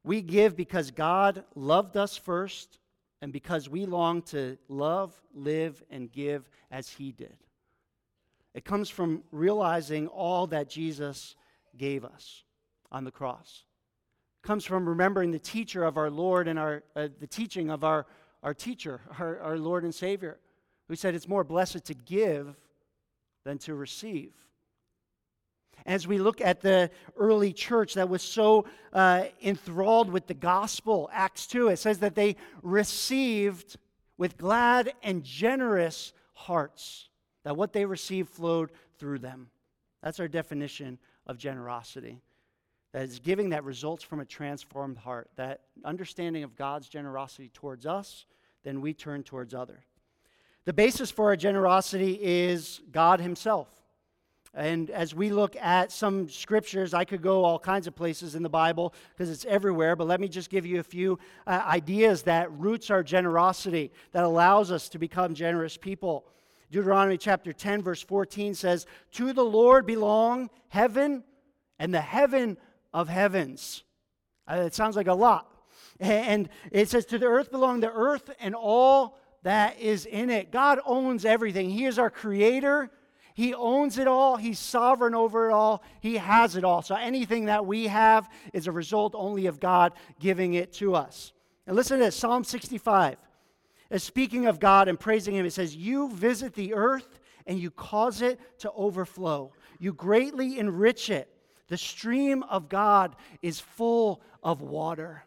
We 0.04 0.22
give 0.22 0.56
because 0.56 0.90
God 0.90 1.44
loved 1.54 1.96
us 1.96 2.16
first 2.16 2.78
and 3.20 3.32
because 3.32 3.68
we 3.68 3.84
long 3.84 4.22
to 4.22 4.56
love, 4.68 5.20
live, 5.34 5.82
and 5.90 6.10
give 6.10 6.48
as 6.70 6.88
He 6.88 7.12
did. 7.12 7.36
It 8.54 8.64
comes 8.64 8.88
from 8.88 9.22
realizing 9.32 10.06
all 10.08 10.46
that 10.48 10.70
Jesus 10.70 11.36
gave 11.76 12.04
us 12.04 12.44
on 12.90 13.04
the 13.04 13.10
cross 13.10 13.64
comes 14.42 14.64
from 14.64 14.88
remembering 14.88 15.30
the 15.30 15.38
teacher 15.38 15.84
of 15.84 15.96
our 15.96 16.10
Lord 16.10 16.48
and 16.48 16.58
our, 16.58 16.82
uh, 16.96 17.08
the 17.20 17.26
teaching 17.26 17.70
of 17.70 17.84
our, 17.84 18.06
our 18.42 18.54
teacher, 18.54 19.00
our, 19.18 19.40
our 19.40 19.58
Lord 19.58 19.84
and 19.84 19.94
Savior, 19.94 20.38
who 20.88 20.96
said 20.96 21.14
it's 21.14 21.28
more 21.28 21.44
blessed 21.44 21.84
to 21.84 21.94
give 21.94 22.56
than 23.44 23.58
to 23.58 23.74
receive. 23.74 24.32
As 25.86 26.06
we 26.06 26.18
look 26.18 26.40
at 26.40 26.60
the 26.60 26.90
early 27.16 27.52
church 27.52 27.94
that 27.94 28.08
was 28.08 28.22
so 28.22 28.66
uh, 28.92 29.24
enthralled 29.42 30.10
with 30.10 30.26
the 30.26 30.34
gospel, 30.34 31.08
Acts 31.12 31.46
2, 31.46 31.68
it 31.68 31.78
says 31.78 31.98
that 32.00 32.14
they 32.14 32.36
received 32.62 33.76
with 34.16 34.36
glad 34.36 34.92
and 35.02 35.22
generous 35.22 36.12
hearts, 36.34 37.08
that 37.44 37.56
what 37.56 37.72
they 37.72 37.84
received 37.84 38.28
flowed 38.28 38.70
through 38.98 39.20
them. 39.20 39.48
That's 40.02 40.20
our 40.20 40.28
definition 40.28 40.98
of 41.26 41.38
generosity 41.38 42.20
that 42.92 43.02
is 43.02 43.18
giving 43.18 43.50
that 43.50 43.64
results 43.64 44.02
from 44.02 44.20
a 44.20 44.24
transformed 44.24 44.98
heart, 44.98 45.28
that 45.36 45.60
understanding 45.84 46.42
of 46.42 46.56
God's 46.56 46.88
generosity 46.88 47.50
towards 47.52 47.86
us, 47.86 48.26
then 48.64 48.80
we 48.80 48.94
turn 48.94 49.22
towards 49.22 49.54
others. 49.54 49.84
The 50.64 50.72
basis 50.72 51.10
for 51.10 51.26
our 51.26 51.36
generosity 51.36 52.18
is 52.20 52.80
God 52.90 53.20
Himself. 53.20 53.68
And 54.54 54.90
as 54.90 55.14
we 55.14 55.30
look 55.30 55.56
at 55.56 55.92
some 55.92 56.28
scriptures, 56.28 56.94
I 56.94 57.04
could 57.04 57.22
go 57.22 57.44
all 57.44 57.58
kinds 57.58 57.86
of 57.86 57.94
places 57.94 58.34
in 58.34 58.42
the 58.42 58.48
Bible 58.48 58.94
because 59.10 59.30
it's 59.30 59.44
everywhere, 59.44 59.94
but 59.94 60.06
let 60.06 60.20
me 60.20 60.28
just 60.28 60.50
give 60.50 60.64
you 60.64 60.80
a 60.80 60.84
few 60.84 61.18
uh, 61.46 61.62
ideas 61.66 62.22
that 62.22 62.50
roots 62.52 62.90
our 62.90 63.02
generosity, 63.02 63.92
that 64.12 64.24
allows 64.24 64.72
us 64.72 64.88
to 64.90 64.98
become 64.98 65.34
generous 65.34 65.76
people. 65.76 66.26
Deuteronomy 66.70 67.18
chapter 67.18 67.52
10, 67.52 67.82
verse 67.82 68.02
14 68.02 68.54
says, 68.54 68.86
To 69.12 69.32
the 69.32 69.44
Lord 69.44 69.86
belong 69.86 70.50
heaven 70.68 71.24
and 71.78 71.94
the 71.94 72.00
heaven 72.00 72.56
of 72.92 73.08
heavens. 73.08 73.84
Uh, 74.50 74.62
it 74.66 74.74
sounds 74.74 74.96
like 74.96 75.08
a 75.08 75.14
lot. 75.14 75.52
And 76.00 76.48
it 76.70 76.88
says, 76.88 77.06
To 77.06 77.18
the 77.18 77.26
earth 77.26 77.50
belong 77.50 77.80
the 77.80 77.90
earth 77.90 78.30
and 78.38 78.54
all 78.54 79.18
that 79.42 79.80
is 79.80 80.06
in 80.06 80.30
it. 80.30 80.52
God 80.52 80.78
owns 80.86 81.24
everything. 81.24 81.70
He 81.70 81.86
is 81.86 81.98
our 81.98 82.08
creator. 82.08 82.88
He 83.34 83.54
owns 83.54 83.98
it 83.98 84.06
all. 84.06 84.36
He's 84.36 84.58
sovereign 84.58 85.14
over 85.14 85.48
it 85.48 85.52
all. 85.52 85.82
He 86.00 86.16
has 86.16 86.56
it 86.56 86.64
all. 86.64 86.82
So 86.82 86.94
anything 86.94 87.46
that 87.46 87.66
we 87.66 87.86
have 87.88 88.28
is 88.52 88.66
a 88.66 88.72
result 88.72 89.14
only 89.16 89.46
of 89.46 89.60
God 89.60 89.92
giving 90.18 90.54
it 90.54 90.72
to 90.74 90.94
us. 90.94 91.32
And 91.66 91.76
listen 91.76 91.98
to 91.98 92.06
this 92.06 92.16
Psalm 92.16 92.44
65. 92.44 93.16
As 93.90 94.02
speaking 94.02 94.46
of 94.46 94.60
God 94.60 94.88
and 94.88 94.98
praising 94.98 95.34
Him, 95.34 95.46
it 95.46 95.52
says, 95.52 95.74
You 95.74 96.10
visit 96.10 96.54
the 96.54 96.74
earth 96.74 97.20
and 97.46 97.58
you 97.58 97.70
cause 97.70 98.22
it 98.22 98.38
to 98.58 98.70
overflow. 98.72 99.52
You 99.78 99.92
greatly 99.92 100.58
enrich 100.58 101.08
it. 101.08 101.28
The 101.68 101.76
stream 101.76 102.42
of 102.44 102.68
God 102.68 103.14
is 103.42 103.60
full 103.60 104.22
of 104.42 104.60
water. 104.60 105.24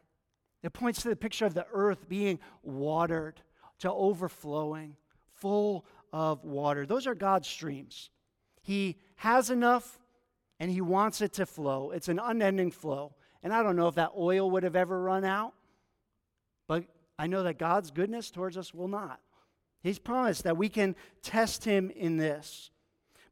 It 0.63 0.73
points 0.73 1.01
to 1.04 1.10
the 1.10 1.15
picture 1.15 1.45
of 1.45 1.54
the 1.54 1.67
earth 1.71 2.10
being 2.10 2.39
watered 2.63 3.41
to 3.80 3.91
overflowing, 3.91 4.95
full 5.34 5.86
of 6.13 6.43
water. 6.43 6.86
Those 6.86 7.08
are 7.08 7.15
God's 7.15 7.47
streams. 7.47 8.10
He 8.62 8.97
has 9.15 9.49
enough 9.49 9.99
and 10.60 10.69
He 10.69 10.82
wants 10.82 11.21
it 11.21 11.34
to 11.34 11.45
flow. 11.45 11.91
It's 11.91 12.10
an 12.10 12.19
unending 12.19 12.71
flow. 12.71 13.15
And 13.43 13.51
I 13.51 13.63
don't 13.63 13.75
know 13.75 13.88
if 13.88 13.95
that 13.95 14.12
oil 14.15 14.51
would 14.51 14.63
have 14.63 14.75
ever 14.75 15.01
run 15.01 15.25
out, 15.25 15.54
but 16.67 16.84
I 17.17 17.25
know 17.27 17.43
that 17.43 17.58
God's 17.58 17.89
goodness 17.89 18.30
towards 18.30 18.58
us 18.58 18.73
will 18.73 18.88
not. 18.88 19.19
He's 19.82 19.97
promised 19.97 20.43
that 20.43 20.58
we 20.58 20.69
can 20.69 20.95
test 21.23 21.65
Him 21.65 21.89
in 21.89 22.17
this. 22.17 22.69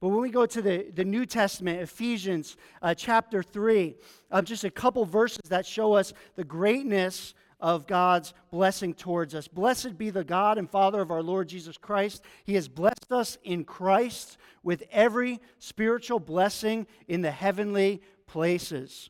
But 0.01 0.09
when 0.09 0.21
we 0.21 0.29
go 0.29 0.45
to 0.45 0.61
the, 0.61 0.87
the 0.93 1.03
New 1.03 1.25
Testament, 1.25 1.81
Ephesians 1.81 2.55
uh, 2.81 2.93
chapter 2.93 3.43
3, 3.43 3.95
uh, 4.31 4.41
just 4.41 4.63
a 4.63 4.71
couple 4.71 5.03
verses 5.05 5.41
that 5.49 5.65
show 5.65 5.93
us 5.93 6.13
the 6.35 6.43
greatness 6.43 7.33
of 7.59 7.87
God's 7.87 8.33
blessing 8.51 8.93
towards 8.93 9.35
us. 9.35 9.47
Blessed 9.47 9.97
be 9.97 10.09
the 10.09 10.23
God 10.23 10.57
and 10.57 10.69
Father 10.69 11.01
of 11.01 11.11
our 11.11 11.21
Lord 11.21 11.49
Jesus 11.49 11.77
Christ. 11.77 12.23
He 12.45 12.55
has 12.55 12.69
blessed 12.69 13.11
us 13.11 13.37
in 13.43 13.65
Christ 13.65 14.37
with 14.63 14.83
every 14.91 15.41
spiritual 15.57 16.19
blessing 16.19 16.87
in 17.09 17.21
the 17.21 17.31
heavenly 17.31 18.01
places. 18.27 19.09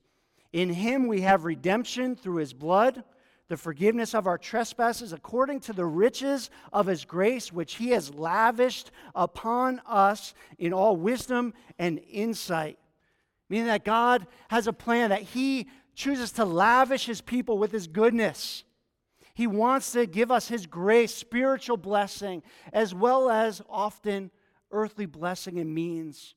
In 0.52 0.73
Him 0.73 1.08
we 1.08 1.21
have 1.21 1.45
redemption 1.45 2.15
through 2.15 2.38
His 2.38 2.54
blood 2.54 3.04
the 3.49 3.57
forgiveness 3.57 4.13
of 4.13 4.27
our 4.27 4.38
trespasses 4.38 5.12
according 5.12 5.59
to 5.59 5.73
the 5.73 5.85
riches 5.85 6.49
of 6.71 6.85
his 6.85 7.03
grace, 7.03 7.51
which 7.51 7.75
he 7.75 7.89
has 7.89 8.13
lavished 8.13 8.91
upon 9.15 9.81
us 9.88 10.33
in 10.57 10.71
all 10.71 10.95
wisdom 10.95 11.53
and 11.77 11.99
insight. 12.09 12.77
Meaning 13.49 13.65
that 13.65 13.83
God 13.83 14.27
has 14.49 14.67
a 14.67 14.73
plan 14.73 15.09
that 15.09 15.23
he 15.23 15.67
chooses 15.95 16.31
to 16.33 16.45
lavish 16.45 17.07
his 17.07 17.21
people 17.21 17.57
with 17.57 17.71
his 17.71 17.88
goodness. 17.88 18.63
He 19.33 19.47
wants 19.47 19.93
to 19.93 20.05
give 20.05 20.31
us 20.31 20.47
his 20.47 20.67
grace, 20.67 21.13
spiritual 21.13 21.77
blessing, 21.77 22.43
as 22.71 22.93
well 22.93 23.31
as 23.31 23.62
often 23.67 24.29
earthly 24.71 25.07
blessing 25.07 25.57
and 25.57 25.73
means 25.73 26.35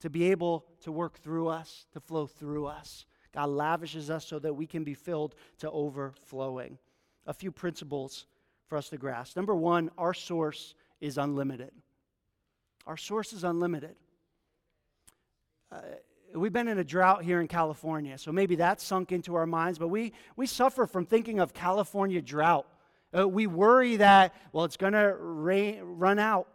to 0.00 0.08
be 0.08 0.30
able 0.30 0.64
to 0.80 0.92
work 0.92 1.18
through 1.18 1.48
us, 1.48 1.84
to 1.92 2.00
flow 2.00 2.26
through 2.26 2.66
us. 2.66 3.04
God 3.38 3.50
lavishes 3.50 4.10
us 4.10 4.26
so 4.26 4.40
that 4.40 4.52
we 4.52 4.66
can 4.66 4.82
be 4.82 4.94
filled 4.94 5.36
to 5.58 5.70
overflowing. 5.70 6.76
A 7.24 7.32
few 7.32 7.52
principles 7.52 8.26
for 8.66 8.76
us 8.76 8.88
to 8.88 8.96
grasp. 8.98 9.36
Number 9.36 9.54
one, 9.54 9.92
our 9.96 10.12
source 10.12 10.74
is 11.00 11.18
unlimited. 11.18 11.70
Our 12.84 12.96
source 12.96 13.32
is 13.32 13.44
unlimited. 13.44 13.94
Uh, 15.70 15.78
we've 16.34 16.52
been 16.52 16.66
in 16.66 16.80
a 16.80 16.84
drought 16.84 17.22
here 17.22 17.40
in 17.40 17.46
California, 17.46 18.18
so 18.18 18.32
maybe 18.32 18.56
that's 18.56 18.82
sunk 18.82 19.12
into 19.12 19.36
our 19.36 19.46
minds, 19.46 19.78
but 19.78 19.86
we, 19.86 20.14
we 20.34 20.44
suffer 20.48 20.84
from 20.84 21.06
thinking 21.06 21.38
of 21.38 21.54
California 21.54 22.20
drought. 22.20 22.66
Uh, 23.16 23.28
we 23.28 23.46
worry 23.46 23.94
that, 23.98 24.34
well, 24.52 24.64
it's 24.64 24.76
going 24.76 24.94
to 24.94 25.14
run 25.16 26.18
out 26.18 26.48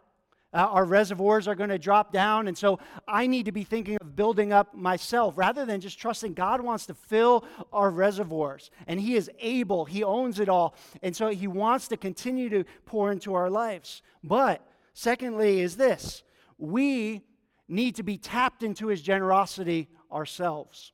uh, 0.54 0.58
our 0.58 0.84
reservoirs 0.84 1.48
are 1.48 1.56
going 1.56 1.70
to 1.70 1.78
drop 1.78 2.12
down. 2.12 2.46
And 2.46 2.56
so 2.56 2.78
I 3.08 3.26
need 3.26 3.46
to 3.46 3.52
be 3.52 3.64
thinking 3.64 3.98
of 4.00 4.14
building 4.14 4.52
up 4.52 4.74
myself 4.74 5.36
rather 5.36 5.66
than 5.66 5.80
just 5.80 5.98
trusting 5.98 6.34
God 6.34 6.60
wants 6.60 6.86
to 6.86 6.94
fill 6.94 7.44
our 7.72 7.90
reservoirs. 7.90 8.70
And 8.86 9.00
He 9.00 9.16
is 9.16 9.28
able, 9.40 9.84
He 9.84 10.04
owns 10.04 10.38
it 10.38 10.48
all. 10.48 10.76
And 11.02 11.14
so 11.14 11.28
He 11.28 11.48
wants 11.48 11.88
to 11.88 11.96
continue 11.96 12.48
to 12.50 12.64
pour 12.86 13.10
into 13.10 13.34
our 13.34 13.50
lives. 13.50 14.00
But 14.22 14.64
secondly, 14.92 15.60
is 15.60 15.76
this 15.76 16.22
we 16.56 17.22
need 17.66 17.96
to 17.96 18.04
be 18.04 18.16
tapped 18.16 18.62
into 18.62 18.86
His 18.86 19.02
generosity 19.02 19.88
ourselves. 20.12 20.92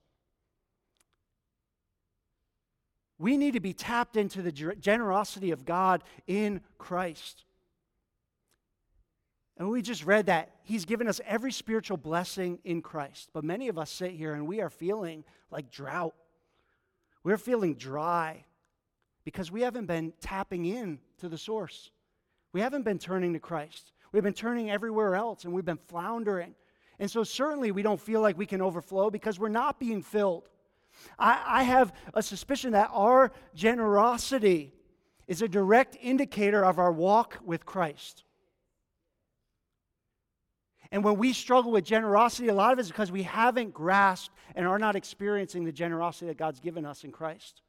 We 3.19 3.37
need 3.37 3.53
to 3.53 3.61
be 3.61 3.75
tapped 3.75 4.17
into 4.17 4.41
the 4.41 4.51
generosity 4.51 5.51
of 5.51 5.67
God 5.67 6.03
in 6.27 6.63
Christ. 6.79 7.45
And 9.57 9.69
we 9.69 9.83
just 9.83 10.05
read 10.05 10.27
that 10.27 10.51
He's 10.63 10.85
given 10.85 11.09
us 11.09 11.21
every 11.27 11.53
spiritual 11.53 11.97
blessing 11.97 12.59
in 12.65 12.83
Christ. 12.83 13.31
But 13.33 13.45
many 13.45 13.69
of 13.69 13.79
us 13.79 13.91
sit 13.91 14.13
here 14.13 14.35
and 14.35 14.47
we 14.47 14.61
are 14.61 14.71
feeling 14.71 15.25
like 15.51 15.71
drought. 15.71 16.15
We're 17.23 17.39
feeling 17.39 17.75
dry 17.75 18.45
because 19.25 19.51
we 19.51 19.63
haven't 19.63 19.87
been 19.87 20.13
tapping 20.21 20.65
in 20.65 20.99
to 21.19 21.29
the 21.29 21.37
source. 21.37 21.91
We 22.53 22.61
haven't 22.61 22.83
been 22.83 22.99
turning 22.99 23.35
to 23.35 23.39
Christ. 23.39 23.93
We've 24.13 24.23
been 24.23 24.33
turning 24.33 24.71
everywhere 24.71 25.15
else 25.15 25.45
and 25.45 25.53
we've 25.53 25.65
been 25.65 25.79
floundering. 25.89 26.55
And 26.99 27.11
so, 27.11 27.25
certainly, 27.25 27.73
we 27.73 27.83
don't 27.83 28.01
feel 28.01 28.21
like 28.21 28.37
we 28.37 28.47
can 28.47 28.61
overflow 28.61 29.11
because 29.11 29.39
we're 29.39 29.49
not 29.49 29.81
being 29.81 30.03
filled. 30.03 30.49
I, 31.19 31.43
I 31.47 31.63
have 31.63 31.93
a 32.13 32.23
suspicion 32.23 32.73
that 32.73 32.91
our 32.93 33.33
generosity 33.55 34.75
is 35.27 35.43
a 35.43 35.49
direct 35.49 35.97
indicator 36.01 36.65
of 36.65 36.79
our 36.79 36.93
walk 36.93 37.39
with 37.45 37.65
Christ. 37.65 38.25
And 40.93 41.05
when 41.05 41.19
we 41.19 41.33
struggle 41.33 41.71
with 41.71 41.85
generosity, 41.85 42.49
a 42.49 42.55
lot 42.55 42.73
of 42.73 42.79
it 42.79 42.83
is 42.83 42.89
because 42.89 43.13
we 43.13 43.23
haven't 43.23 43.73
grasped 43.73 44.35
and 44.55 44.67
are 44.67 44.79
not 44.79 44.97
experiencing 44.97 45.65
the 45.65 45.73
generosity 45.73 46.27
that 46.27 46.37
God's 46.37 46.61
given 46.61 46.85
us 46.85 47.05
in 47.05 47.13
Christ. 47.13 47.63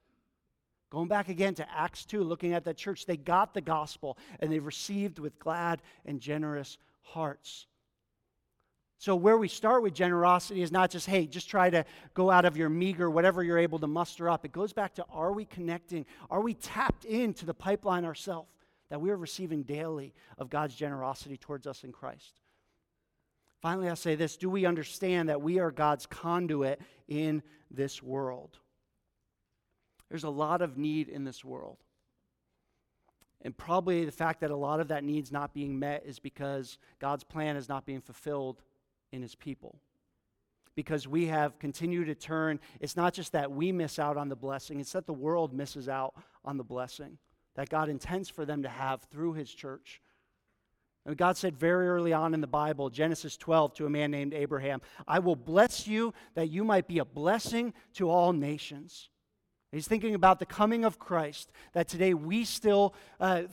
Going 0.90 1.08
back 1.08 1.30
again 1.30 1.54
to 1.56 1.68
Acts 1.72 2.04
2, 2.06 2.24
looking 2.24 2.54
at 2.54 2.66
that 2.66 2.78
church, 2.78 3.06
they 3.06 3.18
got 3.18 3.54
the 3.54 3.62
gospel 3.62 4.18
and 4.40 4.52
they 4.52 4.60
received 4.60 5.20
with 5.20 5.38
glad 5.40 5.82
and 6.06 6.20
generous 6.20 6.78
hearts. 7.02 7.68
So, 8.98 9.16
where 9.16 9.38
we 9.38 9.48
start 9.48 9.82
with 9.82 9.96
generosity 9.96 10.62
is 10.62 10.72
not 10.72 10.92
just, 10.92 11.08
hey, 11.08 11.26
just 11.26 11.50
try 11.50 11.72
to 11.72 11.86
go 12.14 12.30
out 12.30 12.46
of 12.46 12.56
your 12.56 12.70
meager, 12.70 13.10
whatever 13.10 13.42
you're 13.42 13.58
able 13.58 13.80
to 13.80 13.88
muster 13.88 14.30
up. 14.30 14.46
It 14.46 14.52
goes 14.52 14.74
back 14.74 14.94
to 14.96 15.06
are 15.12 15.32
we 15.32 15.46
connecting? 15.46 16.06
Are 16.30 16.42
we 16.42 16.54
tapped 16.54 17.06
into 17.06 17.46
the 17.46 17.54
pipeline 17.54 18.06
ourselves 18.06 18.50
that 18.90 19.02
we 19.02 19.10
are 19.10 19.18
receiving 19.18 19.64
daily 19.64 20.14
of 20.38 20.52
God's 20.52 20.76
generosity 20.76 21.38
towards 21.38 21.66
us 21.66 21.84
in 21.84 21.92
Christ? 21.92 22.42
Finally, 23.62 23.90
I'll 23.90 23.96
say 23.96 24.16
this 24.16 24.38
do 24.38 24.50
we 24.50 24.66
understand 24.66 25.30
that 25.30 25.42
we 25.42 25.60
are 25.60 25.72
God's 25.72 26.06
conduit 26.06 26.82
in 27.08 27.44
this 27.70 28.02
world? 28.02 28.58
There's 30.10 30.24
a 30.24 30.30
lot 30.30 30.62
of 30.62 30.78
need 30.78 31.08
in 31.08 31.24
this 31.24 31.46
world. 31.46 31.78
And 33.44 33.58
probably 33.58 34.06
the 34.06 34.12
fact 34.12 34.42
that 34.42 34.52
a 34.52 34.56
lot 34.56 34.80
of 34.80 34.90
that 34.90 35.04
need's 35.04 35.32
not 35.32 35.54
being 35.54 35.80
met 35.80 36.04
is 36.06 36.20
because 36.20 36.78
God's 37.00 37.24
plan 37.24 37.56
is 37.56 37.70
not 37.70 37.86
being 37.86 38.02
fulfilled 38.02 38.62
in 39.12 39.22
his 39.22 39.36
people. 39.36 39.80
Because 40.76 41.08
we 41.08 41.28
have 41.28 41.58
continued 41.58 42.06
to 42.06 42.16
turn, 42.16 42.60
it's 42.80 42.96
not 42.96 43.14
just 43.14 43.32
that 43.32 43.52
we 43.52 43.72
miss 43.72 44.00
out 44.00 44.16
on 44.16 44.30
the 44.30 44.36
blessing, 44.36 44.80
it's 44.80 44.92
that 44.92 45.08
the 45.08 45.14
world 45.14 45.54
misses 45.54 45.90
out 45.90 46.14
on 46.46 46.58
the 46.58 46.64
blessing 46.64 47.18
that 47.56 47.70
God 47.70 47.90
intends 47.90 48.30
for 48.30 48.46
them 48.46 48.64
to 48.64 48.70
have 48.70 49.02
through 49.04 49.34
his 49.34 49.54
church. 49.54 50.02
And 51.06 51.18
God 51.18 51.36
said 51.36 51.58
very 51.58 51.88
early 51.88 52.14
on 52.14 52.34
in 52.34 52.42
the 52.42 52.48
Bible, 52.48 52.90
Genesis 52.90 53.36
12, 53.36 53.74
to 53.76 53.86
a 53.86 53.90
man 53.90 54.12
named 54.12 54.34
Abraham, 54.34 54.82
I 55.08 55.20
will 55.20 55.36
bless 55.36 55.88
you 55.88 56.14
that 56.36 56.50
you 56.50 56.64
might 56.64 56.88
be 56.88 57.00
a 57.00 57.06
blessing 57.06 57.74
to 57.96 58.10
all 58.10 58.34
nations. 58.34 59.10
He's 59.72 59.88
thinking 59.88 60.14
about 60.14 60.40
the 60.40 60.46
coming 60.46 60.86
of 60.86 61.00
Christ, 61.00 61.52
that 61.74 61.88
today 61.88 62.14
we 62.14 62.44
still 62.44 62.94
uh, 63.20 63.44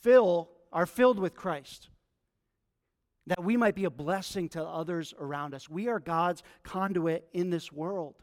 fill, 0.00 0.50
are 0.72 0.84
filled 0.84 1.18
with 1.18 1.34
Christ, 1.34 1.88
that 3.28 3.42
we 3.42 3.56
might 3.56 3.74
be 3.74 3.84
a 3.84 3.90
blessing 3.90 4.50
to 4.50 4.62
others 4.62 5.14
around 5.18 5.54
us. 5.54 5.70
We 5.70 5.88
are 5.88 6.00
God's 6.00 6.42
conduit 6.64 7.26
in 7.32 7.48
this 7.48 7.72
world. 7.72 8.16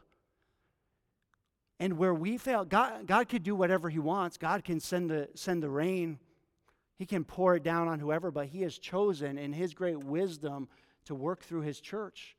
And 1.80 1.98
where 1.98 2.14
we 2.14 2.38
fail, 2.38 2.64
God, 2.64 3.08
God 3.08 3.28
could 3.28 3.42
do 3.42 3.56
whatever 3.56 3.90
He 3.90 3.98
wants. 3.98 4.36
God 4.36 4.62
can 4.62 4.78
send 4.78 5.10
the, 5.10 5.30
send 5.34 5.64
the 5.64 5.70
rain 5.70 6.20
he 7.02 7.06
can 7.06 7.24
pour 7.24 7.56
it 7.56 7.64
down 7.64 7.88
on 7.88 7.98
whoever, 7.98 8.30
but 8.30 8.46
He 8.46 8.62
has 8.62 8.78
chosen 8.78 9.36
in 9.36 9.52
His 9.52 9.74
great 9.74 9.98
wisdom 9.98 10.68
to 11.06 11.16
work 11.16 11.42
through 11.42 11.62
His 11.62 11.80
church. 11.80 12.36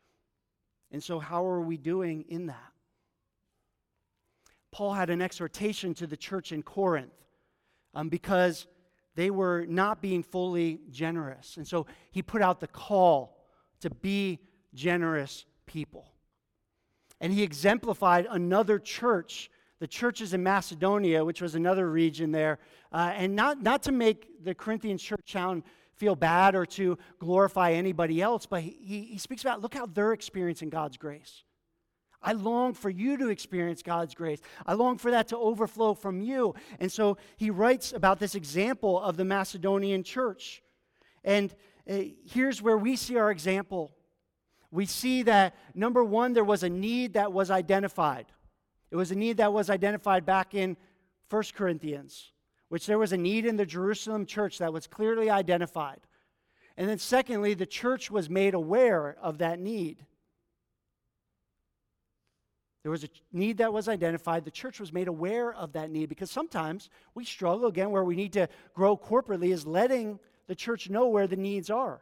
And 0.90 1.04
so, 1.04 1.20
how 1.20 1.46
are 1.46 1.60
we 1.60 1.76
doing 1.76 2.24
in 2.30 2.46
that? 2.46 2.72
Paul 4.72 4.94
had 4.94 5.10
an 5.10 5.22
exhortation 5.22 5.94
to 5.96 6.08
the 6.08 6.16
church 6.16 6.54
in 6.54 6.64
Corinth 6.64 7.12
um, 7.94 8.08
because 8.08 8.68
they 9.16 9.30
were 9.30 9.66
not 9.68 10.02
being 10.02 10.24
fully 10.24 10.80
generous. 10.90 11.58
And 11.58 11.68
so, 11.68 11.86
he 12.12 12.22
put 12.22 12.42
out 12.42 12.62
the 12.62 12.68
call 12.68 13.46
to 13.82 13.90
be 13.90 14.40
generous 14.74 15.44
people. 15.66 16.06
And 17.20 17.34
he 17.34 17.44
exemplified 17.44 18.28
another 18.30 18.80
church 18.80 19.52
the 19.84 19.88
churches 19.88 20.34
in 20.34 20.42
Macedonia, 20.42 21.26
which 21.26 21.42
was 21.42 21.56
another 21.56 21.92
region 21.92 22.32
there, 22.32 22.58
uh, 22.94 23.12
and 23.18 23.36
not, 23.36 23.62
not 23.62 23.84
to 23.84 23.92
make 23.92 24.42
the 24.42 24.56
Corinthian 24.56 24.98
church 24.98 25.30
sound 25.30 25.62
feel 25.96 26.16
bad 26.16 26.56
or 26.56 26.66
to 26.66 26.98
glorify 27.20 27.74
anybody 27.74 28.22
else, 28.22 28.46
but 28.46 28.62
he, 28.62 29.10
he 29.12 29.18
speaks 29.18 29.42
about 29.42 29.60
look 29.60 29.74
how 29.74 29.86
they're 29.86 30.14
experiencing 30.14 30.70
God's 30.70 30.96
grace. 30.96 31.44
I 32.22 32.32
long 32.32 32.74
for 32.74 32.90
you 32.90 33.18
to 33.18 33.28
experience 33.28 33.84
God's 33.84 34.16
grace. 34.16 34.40
I 34.66 34.72
long 34.72 34.98
for 34.98 35.12
that 35.12 35.28
to 35.28 35.38
overflow 35.38 35.96
from 35.96 36.22
you. 36.22 36.56
And 36.80 36.90
so 36.90 37.18
he 37.36 37.50
writes 37.50 37.92
about 37.92 38.20
this 38.20 38.36
example 38.36 39.02
of 39.02 39.18
the 39.18 39.26
Macedonian 39.26 40.02
church. 40.02 40.64
And 41.26 41.54
uh, 41.90 42.04
here's 42.26 42.62
where 42.62 42.78
we 42.78 42.96
see 42.96 43.18
our 43.18 43.32
example. 43.32 43.92
We 44.72 44.86
see 44.86 45.24
that, 45.24 45.58
number 45.76 46.06
one, 46.06 46.32
there 46.32 46.46
was 46.46 46.64
a 46.64 46.70
need 46.70 47.16
that 47.16 47.34
was 47.34 47.52
identified. 47.52 48.28
It 48.94 48.96
was 48.96 49.12
a 49.12 49.16
need 49.16 49.38
that 49.38 49.52
was 49.52 49.70
identified 49.70 50.26
back 50.26 50.54
in 50.54 50.78
1 51.30 51.44
Corinthians 51.54 52.32
which 52.74 52.88
there 52.88 52.98
was 52.98 53.14
a 53.14 53.18
need 53.18 53.46
in 53.46 53.56
the 53.56 53.68
Jerusalem 53.68 54.26
church 54.26 54.58
that 54.58 54.74
was 54.74 54.88
clearly 54.88 55.30
identified. 55.30 56.00
And 56.76 56.90
then, 56.90 56.98
secondly, 56.98 57.54
the 57.54 57.68
church 57.68 58.10
was 58.10 58.32
made 58.32 58.56
aware 58.56 59.16
of 59.22 59.38
that 59.38 59.60
need. 59.60 60.04
There 62.82 62.90
was 62.90 63.04
a 63.04 63.10
need 63.32 63.60
that 63.60 63.72
was 63.72 63.88
identified. 63.88 64.44
The 64.44 64.50
church 64.50 64.80
was 64.80 64.92
made 64.92 65.08
aware 65.08 65.54
of 65.54 65.74
that 65.74 65.92
need 65.92 66.10
because 66.10 66.32
sometimes 66.32 66.90
we 67.14 67.26
struggle, 67.26 67.68
again, 67.68 67.92
where 67.92 68.04
we 68.04 68.16
need 68.16 68.34
to 68.34 68.50
grow 68.74 68.98
corporately, 68.98 69.54
is 69.54 69.68
letting 69.68 70.18
the 70.48 70.56
church 70.56 70.90
know 70.90 71.10
where 71.10 71.28
the 71.28 71.36
needs 71.36 71.70
are 71.70 72.02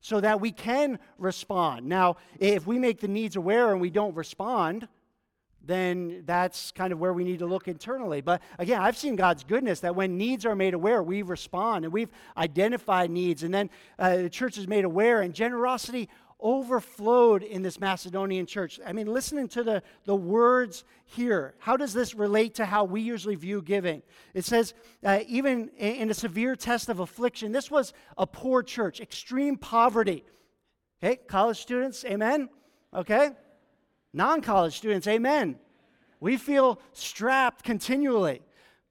so 0.00 0.18
that 0.18 0.40
we 0.40 0.50
can 0.50 0.98
respond. 1.18 1.86
Now, 1.86 2.16
if 2.38 2.66
we 2.66 2.78
make 2.78 3.02
the 3.02 3.06
needs 3.06 3.36
aware 3.36 3.70
and 3.70 3.82
we 3.82 3.90
don't 3.90 4.14
respond, 4.14 4.88
then 5.64 6.22
that's 6.26 6.72
kind 6.72 6.92
of 6.92 6.98
where 6.98 7.12
we 7.12 7.24
need 7.24 7.38
to 7.38 7.46
look 7.46 7.68
internally. 7.68 8.20
But 8.20 8.42
again, 8.58 8.80
I've 8.80 8.96
seen 8.96 9.16
God's 9.16 9.44
goodness 9.44 9.80
that 9.80 9.94
when 9.94 10.16
needs 10.16 10.44
are 10.44 10.56
made 10.56 10.74
aware, 10.74 11.02
we 11.02 11.22
respond 11.22 11.84
and 11.84 11.92
we've 11.92 12.10
identified 12.36 13.10
needs. 13.10 13.42
And 13.42 13.52
then 13.54 13.70
uh, 13.98 14.16
the 14.16 14.30
church 14.30 14.58
is 14.58 14.66
made 14.66 14.84
aware, 14.84 15.20
and 15.20 15.34
generosity 15.34 16.08
overflowed 16.42 17.44
in 17.44 17.62
this 17.62 17.78
Macedonian 17.78 18.46
church. 18.46 18.80
I 18.84 18.92
mean, 18.92 19.06
listening 19.06 19.48
to 19.48 19.62
the, 19.62 19.82
the 20.04 20.16
words 20.16 20.84
here, 21.04 21.54
how 21.58 21.76
does 21.76 21.94
this 21.94 22.14
relate 22.14 22.56
to 22.56 22.66
how 22.66 22.84
we 22.84 23.00
usually 23.00 23.36
view 23.36 23.62
giving? 23.62 24.02
It 24.34 24.44
says, 24.44 24.74
uh, 25.04 25.20
even 25.28 25.70
in 25.78 26.10
a 26.10 26.14
severe 26.14 26.56
test 26.56 26.88
of 26.88 26.98
affliction, 26.98 27.52
this 27.52 27.70
was 27.70 27.92
a 28.18 28.26
poor 28.26 28.62
church, 28.64 29.00
extreme 29.00 29.56
poverty. 29.56 30.24
Okay, 31.02 31.16
college 31.28 31.58
students, 31.58 32.04
amen? 32.04 32.48
Okay? 32.92 33.30
Non 34.12 34.40
college 34.40 34.76
students, 34.76 35.06
amen. 35.06 35.58
We 36.20 36.36
feel 36.36 36.80
strapped 36.92 37.64
continually. 37.64 38.42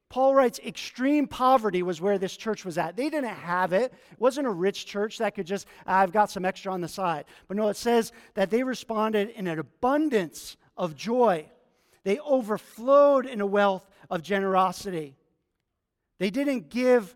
Paul 0.09 0.35
writes, 0.35 0.59
extreme 0.59 1.25
poverty 1.25 1.83
was 1.83 2.01
where 2.01 2.17
this 2.17 2.35
church 2.35 2.65
was 2.65 2.77
at. 2.77 2.97
They 2.97 3.09
didn't 3.09 3.33
have 3.33 3.71
it. 3.71 3.93
It 4.11 4.19
wasn't 4.19 4.47
a 4.47 4.51
rich 4.51 4.85
church 4.85 5.19
that 5.19 5.35
could 5.35 5.45
just, 5.45 5.65
I've 5.87 6.11
got 6.11 6.29
some 6.29 6.43
extra 6.43 6.73
on 6.73 6.81
the 6.81 6.89
side. 6.89 7.23
But 7.47 7.55
no, 7.55 7.69
it 7.69 7.77
says 7.77 8.11
that 8.33 8.49
they 8.49 8.63
responded 8.63 9.29
in 9.29 9.47
an 9.47 9.57
abundance 9.57 10.57
of 10.75 10.97
joy. 10.97 11.49
They 12.03 12.19
overflowed 12.19 13.25
in 13.25 13.39
a 13.39 13.45
wealth 13.45 13.89
of 14.09 14.21
generosity. 14.21 15.15
They 16.19 16.29
didn't 16.29 16.69
give 16.69 17.15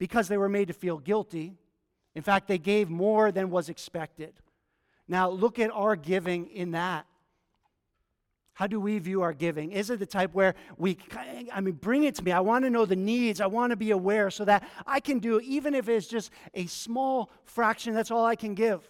because 0.00 0.26
they 0.26 0.36
were 0.36 0.48
made 0.48 0.66
to 0.66 0.74
feel 0.74 0.98
guilty. 0.98 1.54
In 2.16 2.22
fact, 2.22 2.48
they 2.48 2.58
gave 2.58 2.90
more 2.90 3.30
than 3.30 3.50
was 3.50 3.68
expected. 3.68 4.32
Now, 5.06 5.30
look 5.30 5.60
at 5.60 5.70
our 5.70 5.94
giving 5.94 6.48
in 6.48 6.72
that. 6.72 7.06
How 8.54 8.66
do 8.66 8.78
we 8.78 8.98
view 8.98 9.22
our 9.22 9.32
giving? 9.32 9.72
Is 9.72 9.88
it 9.88 9.98
the 9.98 10.06
type 10.06 10.34
where 10.34 10.54
we, 10.76 10.98
I 11.52 11.60
mean, 11.60 11.74
bring 11.74 12.04
it 12.04 12.14
to 12.16 12.24
me. 12.24 12.32
I 12.32 12.40
want 12.40 12.64
to 12.64 12.70
know 12.70 12.84
the 12.84 12.96
needs. 12.96 13.40
I 13.40 13.46
want 13.46 13.70
to 13.70 13.76
be 13.76 13.92
aware 13.92 14.30
so 14.30 14.44
that 14.44 14.68
I 14.86 15.00
can 15.00 15.20
do, 15.20 15.40
even 15.40 15.74
if 15.74 15.88
it's 15.88 16.06
just 16.06 16.30
a 16.52 16.66
small 16.66 17.30
fraction, 17.44 17.94
that's 17.94 18.10
all 18.10 18.26
I 18.26 18.36
can 18.36 18.54
give. 18.54 18.88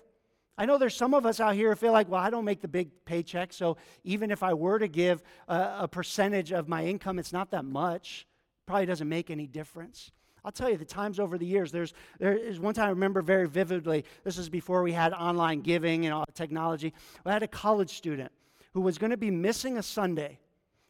I 0.59 0.67
know 0.67 0.79
there's 0.79 0.97
some 0.97 1.15
of 1.15 1.25
us 1.25 1.41
out 1.41 1.55
here 1.55 1.71
who 1.71 1.77
feel 1.77 1.93
like, 1.93 2.09
well, 2.09 2.21
I 2.21 2.29
don't 2.29 2.45
make 2.45 2.61
the 2.61 2.69
big 2.69 2.91
paycheck, 3.05 3.53
so 3.53 3.79
even 4.05 4.31
if 4.31 4.43
I 4.43 4.53
were 4.53 4.79
to 4.79 4.89
give 4.89 5.23
a, 5.49 5.77
a 5.81 5.89
percentage 5.89 6.53
of 6.53 6.69
my 6.69 6.85
income, 6.85 7.19
it's 7.19 7.33
not 7.33 7.51
that 7.53 7.65
much. 7.65 8.27
Probably 8.67 8.87
doesn't 8.87 9.09
make 9.09 9.31
any 9.31 9.47
difference. 9.47 10.11
I'll 10.45 10.53
tell 10.53 10.69
you, 10.69 10.77
the 10.77 10.85
times 10.85 11.21
over 11.21 11.39
the 11.39 11.47
years, 11.47 11.71
there's, 11.71 11.95
there 12.19 12.37
is 12.37 12.59
one 12.59 12.75
time 12.75 12.87
I 12.87 12.91
remember 12.91 13.23
very 13.23 13.49
vividly. 13.49 14.05
This 14.25 14.39
is 14.39 14.49
before 14.49 14.83
we 14.83 14.93
had 14.93 15.13
online 15.13 15.61
giving 15.61 16.05
and 16.05 16.13
all 16.13 16.25
the 16.27 16.33
technology. 16.33 16.93
I 17.25 17.33
had 17.33 17.45
a 17.45 17.49
college 17.49 17.97
student 17.97 18.33
who 18.73 18.81
was 18.81 18.99
going 18.99 19.11
to 19.11 19.17
be 19.17 19.31
missing 19.31 19.79
a 19.79 19.83
Sunday 19.83 20.39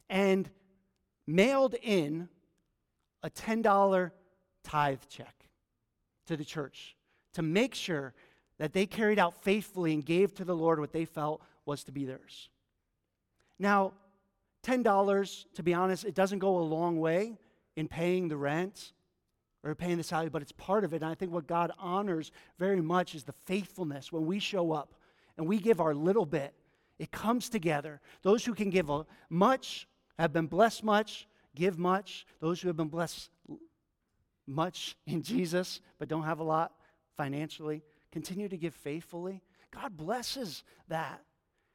and 0.08 0.48
mailed 1.26 1.74
in 1.82 2.28
a 3.22 3.30
$10 3.30 4.10
tithe 4.64 5.00
check 5.08 5.34
to 6.26 6.36
the 6.36 6.44
church 6.44 6.96
to 7.34 7.42
make 7.42 7.74
sure 7.74 8.14
that 8.58 8.72
they 8.72 8.86
carried 8.86 9.18
out 9.18 9.42
faithfully 9.42 9.92
and 9.92 10.04
gave 10.04 10.34
to 10.34 10.44
the 10.44 10.54
Lord 10.54 10.78
what 10.78 10.92
they 10.92 11.04
felt 11.04 11.42
was 11.64 11.84
to 11.84 11.92
be 11.92 12.04
theirs. 12.04 12.48
Now, 13.58 13.92
$10, 14.64 15.44
to 15.54 15.62
be 15.62 15.74
honest, 15.74 16.04
it 16.04 16.14
doesn't 16.14 16.38
go 16.38 16.58
a 16.58 16.60
long 16.60 17.00
way 17.00 17.36
in 17.76 17.88
paying 17.88 18.28
the 18.28 18.36
rent 18.36 18.92
or 19.64 19.74
paying 19.74 19.96
the 19.96 20.02
salary, 20.02 20.28
but 20.28 20.42
it's 20.42 20.52
part 20.52 20.84
of 20.84 20.92
it. 20.92 21.02
And 21.02 21.10
I 21.10 21.14
think 21.14 21.32
what 21.32 21.46
God 21.46 21.72
honors 21.78 22.30
very 22.58 22.80
much 22.80 23.14
is 23.14 23.24
the 23.24 23.32
faithfulness 23.32 24.12
when 24.12 24.26
we 24.26 24.38
show 24.38 24.72
up 24.72 24.94
and 25.36 25.46
we 25.46 25.58
give 25.58 25.80
our 25.80 25.94
little 25.94 26.26
bit 26.26 26.54
it 27.02 27.10
comes 27.10 27.48
together. 27.48 28.00
Those 28.22 28.44
who 28.44 28.54
can 28.54 28.70
give 28.70 28.88
much 29.28 29.88
have 30.20 30.32
been 30.32 30.46
blessed 30.46 30.84
much, 30.84 31.26
give 31.52 31.76
much. 31.76 32.24
Those 32.38 32.60
who 32.60 32.68
have 32.68 32.76
been 32.76 32.86
blessed 32.86 33.28
much 34.46 34.96
in 35.04 35.20
Jesus 35.20 35.80
but 35.98 36.06
don't 36.06 36.22
have 36.22 36.38
a 36.38 36.44
lot 36.44 36.70
financially 37.16 37.82
continue 38.12 38.48
to 38.48 38.56
give 38.56 38.72
faithfully. 38.72 39.42
God 39.72 39.96
blesses 39.96 40.62
that. 40.86 41.20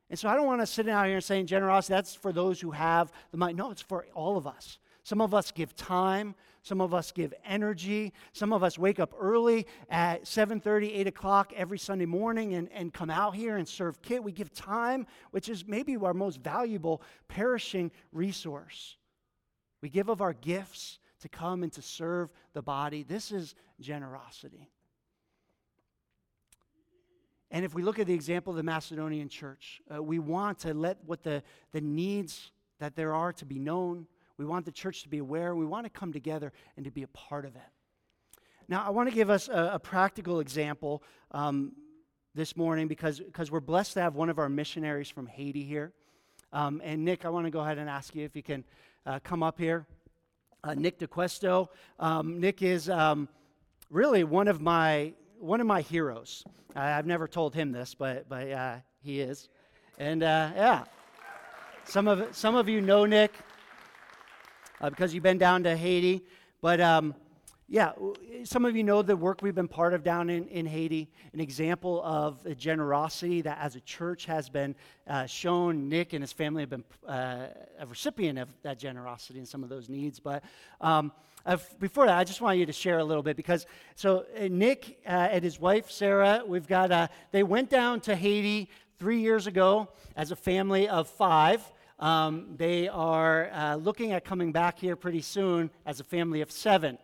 And 0.10 0.18
so 0.18 0.30
I 0.30 0.36
don't 0.36 0.46
want 0.46 0.62
to 0.62 0.66
sit 0.66 0.88
out 0.88 1.08
here 1.08 1.16
and 1.16 1.24
saying 1.24 1.48
generosity, 1.48 1.94
that's 1.96 2.16
for 2.16 2.32
those 2.32 2.62
who 2.62 2.72
have 2.72 3.12
the 3.32 3.38
money. 3.38 3.54
No, 3.54 3.72
it's 3.72 3.82
for 3.82 4.06
all 4.14 4.38
of 4.38 4.48
us. 4.48 4.80
Some 5.08 5.22
of 5.22 5.34
us 5.34 5.52
give 5.52 5.74
time. 5.74 6.36
Some 6.64 6.82
of 6.82 6.94
us 6.94 7.14
give 7.14 7.34
energy. 7.46 8.12
Some 8.34 8.52
of 8.52 8.62
us 8.62 8.78
wake 8.78 9.00
up 9.00 9.14
early 9.18 9.66
at 9.90 10.26
7.30, 10.26 10.98
8 10.98 11.08
o'clock 11.08 11.54
every 11.56 11.80
Sunday 11.80 12.06
morning 12.06 12.56
and, 12.56 12.70
and 12.74 12.94
come 12.94 13.10
out 13.10 13.34
here 13.34 13.56
and 13.56 13.66
serve 13.66 14.02
kit. 14.02 14.22
We 14.22 14.34
give 14.34 14.54
time, 14.54 15.08
which 15.32 15.48
is 15.48 15.66
maybe 15.66 15.96
our 15.96 16.14
most 16.14 16.42
valuable 16.42 17.02
perishing 17.30 17.90
resource. 18.12 18.98
We 19.82 19.88
give 19.88 20.10
of 20.10 20.20
our 20.20 20.34
gifts 20.34 21.00
to 21.22 21.30
come 21.30 21.64
and 21.64 21.72
to 21.72 21.82
serve 21.82 22.30
the 22.52 22.62
body. 22.62 23.04
This 23.04 23.32
is 23.32 23.56
generosity. 23.80 24.70
And 27.50 27.64
if 27.64 27.74
we 27.74 27.82
look 27.82 27.98
at 27.98 28.08
the 28.08 28.14
example 28.14 28.52
of 28.52 28.58
the 28.58 28.64
Macedonian 28.64 29.30
church, 29.30 29.82
uh, 29.90 30.04
we 30.04 30.20
want 30.20 30.60
to 30.60 30.74
let 30.74 30.98
what 31.06 31.24
the, 31.24 31.44
the 31.72 31.80
needs 31.80 32.52
that 32.80 32.98
there 32.98 33.16
are 33.16 33.32
to 33.32 33.46
be 33.46 33.58
known. 33.58 34.06
We 34.38 34.46
want 34.46 34.66
the 34.66 34.72
church 34.72 35.04
to 35.04 35.10
be 35.10 35.18
aware. 35.18 35.56
We 35.56 35.66
want 35.66 35.86
to 35.86 35.90
come 35.90 36.14
together 36.14 36.54
and 36.76 36.86
to 36.86 36.92
be 36.92 37.04
a 37.04 37.08
part 37.08 37.46
of 37.46 37.56
it. 37.56 37.62
Now, 38.70 38.84
I 38.86 38.90
want 38.90 39.10
to 39.10 39.16
give 39.16 39.30
us 39.30 39.48
a, 39.48 39.72
a 39.74 39.80
practical 39.80 40.40
example 40.40 41.02
um, 41.32 41.72
this 42.36 42.56
morning 42.56 42.88
because, 42.88 43.20
because 43.20 43.50
we're 43.50 43.60
blessed 43.60 43.94
to 43.94 44.02
have 44.02 44.16
one 44.16 44.30
of 44.30 44.38
our 44.38 44.50
missionaries 44.50 45.10
from 45.10 45.26
Haiti 45.26 45.64
here. 45.64 45.94
Um, 46.54 46.82
and 46.84 47.04
Nick, 47.04 47.26
I 47.26 47.30
want 47.30 47.46
to 47.46 47.52
go 47.52 47.62
ahead 47.62 47.78
and 47.78 47.90
ask 47.90 48.14
you 48.14 48.24
if 48.24 48.36
you 48.36 48.44
can 48.44 48.64
uh, 49.06 49.20
come 49.24 49.42
up 49.42 49.58
here. 49.58 49.88
Uh, 50.64 50.74
Nick 50.74 51.00
DeQuesto. 51.00 51.70
Um, 52.00 52.40
Nick 52.40 52.62
is 52.62 52.90
um, 52.90 53.30
really 53.90 54.24
one 54.24 54.48
of 54.48 54.62
my 54.62 55.14
one 55.40 55.62
of 55.62 55.68
my 55.68 55.82
heroes. 55.82 56.44
I've 56.76 57.06
never 57.06 57.28
told 57.28 57.54
him 57.54 57.72
this, 57.72 57.96
but 57.96 58.28
but 58.28 58.52
uh, 58.52 58.76
he 59.02 59.22
is. 59.22 59.50
And 59.98 60.24
uh, 60.24 60.52
yeah, 60.56 60.84
some 61.86 62.08
of 62.08 62.36
some 62.36 62.56
of 62.56 62.68
you 62.68 62.82
know 62.82 63.06
Nick 63.06 63.34
uh, 64.82 64.90
because 64.90 65.14
you've 65.14 65.24
been 65.24 65.38
down 65.38 65.64
to 65.64 65.76
Haiti. 65.76 66.24
But 66.62 66.82
um, 66.82 67.16
yeah, 67.70 67.92
some 68.44 68.64
of 68.64 68.76
you 68.76 68.84
know 68.84 69.02
the 69.02 69.18
work 69.18 69.42
we've 69.42 69.56
been 69.56 69.68
part 69.68 69.94
of 69.94 70.04
down 70.04 70.30
in, 70.30 70.48
in 70.48 70.66
Haiti, 70.66 71.10
an 71.34 71.42
example 71.42 72.02
of 72.04 72.42
the 72.44 72.56
generosity 72.56 73.42
that 73.42 73.58
as 73.62 73.76
a 73.76 73.82
church 73.82 74.26
has 74.26 74.50
been 74.50 74.74
uh, 75.08 75.26
shown. 75.26 75.90
Nick 75.90 76.14
and 76.14 76.24
his 76.24 76.32
family 76.32 76.62
have 76.62 76.70
been 76.70 76.84
uh, 77.06 77.48
a 77.80 77.86
recipient 77.86 78.40
of 78.40 78.48
that 78.64 78.80
generosity 78.80 79.40
and 79.40 79.48
some 79.48 79.64
of 79.64 79.70
those 79.70 79.90
needs. 79.90 80.20
But 80.20 80.44
um, 80.80 81.12
before 81.80 82.06
that, 82.06 82.18
I 82.18 82.24
just 82.24 82.40
want 82.40 82.58
you 82.58 82.66
to 82.66 82.74
share 82.74 83.00
a 83.00 83.04
little 83.04 83.24
bit 83.24 83.36
because 83.36 83.66
so 83.96 84.26
uh, 84.38 84.48
Nick 84.50 85.00
uh, 85.06 85.10
and 85.10 85.44
his 85.44 85.60
wife 85.60 85.92
Sarah, 85.92 86.44
we've 86.46 86.68
got 86.68 86.92
uh, 86.92 87.08
they 87.32 87.44
went 87.44 87.70
down 87.70 88.00
to 88.02 88.16
Haiti 88.16 88.70
three 88.98 89.20
years 89.20 89.46
ago 89.46 89.90
as 90.16 90.32
a 90.32 90.36
family 90.36 90.88
of 90.88 91.08
five. 91.08 91.62
Um, 92.00 92.56
they 92.58 92.88
are 92.88 93.50
uh, 93.52 93.76
looking 93.76 94.12
at 94.12 94.24
coming 94.24 94.52
back 94.52 94.80
here 94.80 94.96
pretty 94.96 95.22
soon 95.22 95.72
as 95.86 96.00
a 96.00 96.04
family 96.04 96.42
of 96.42 96.52
seven. 96.52 96.98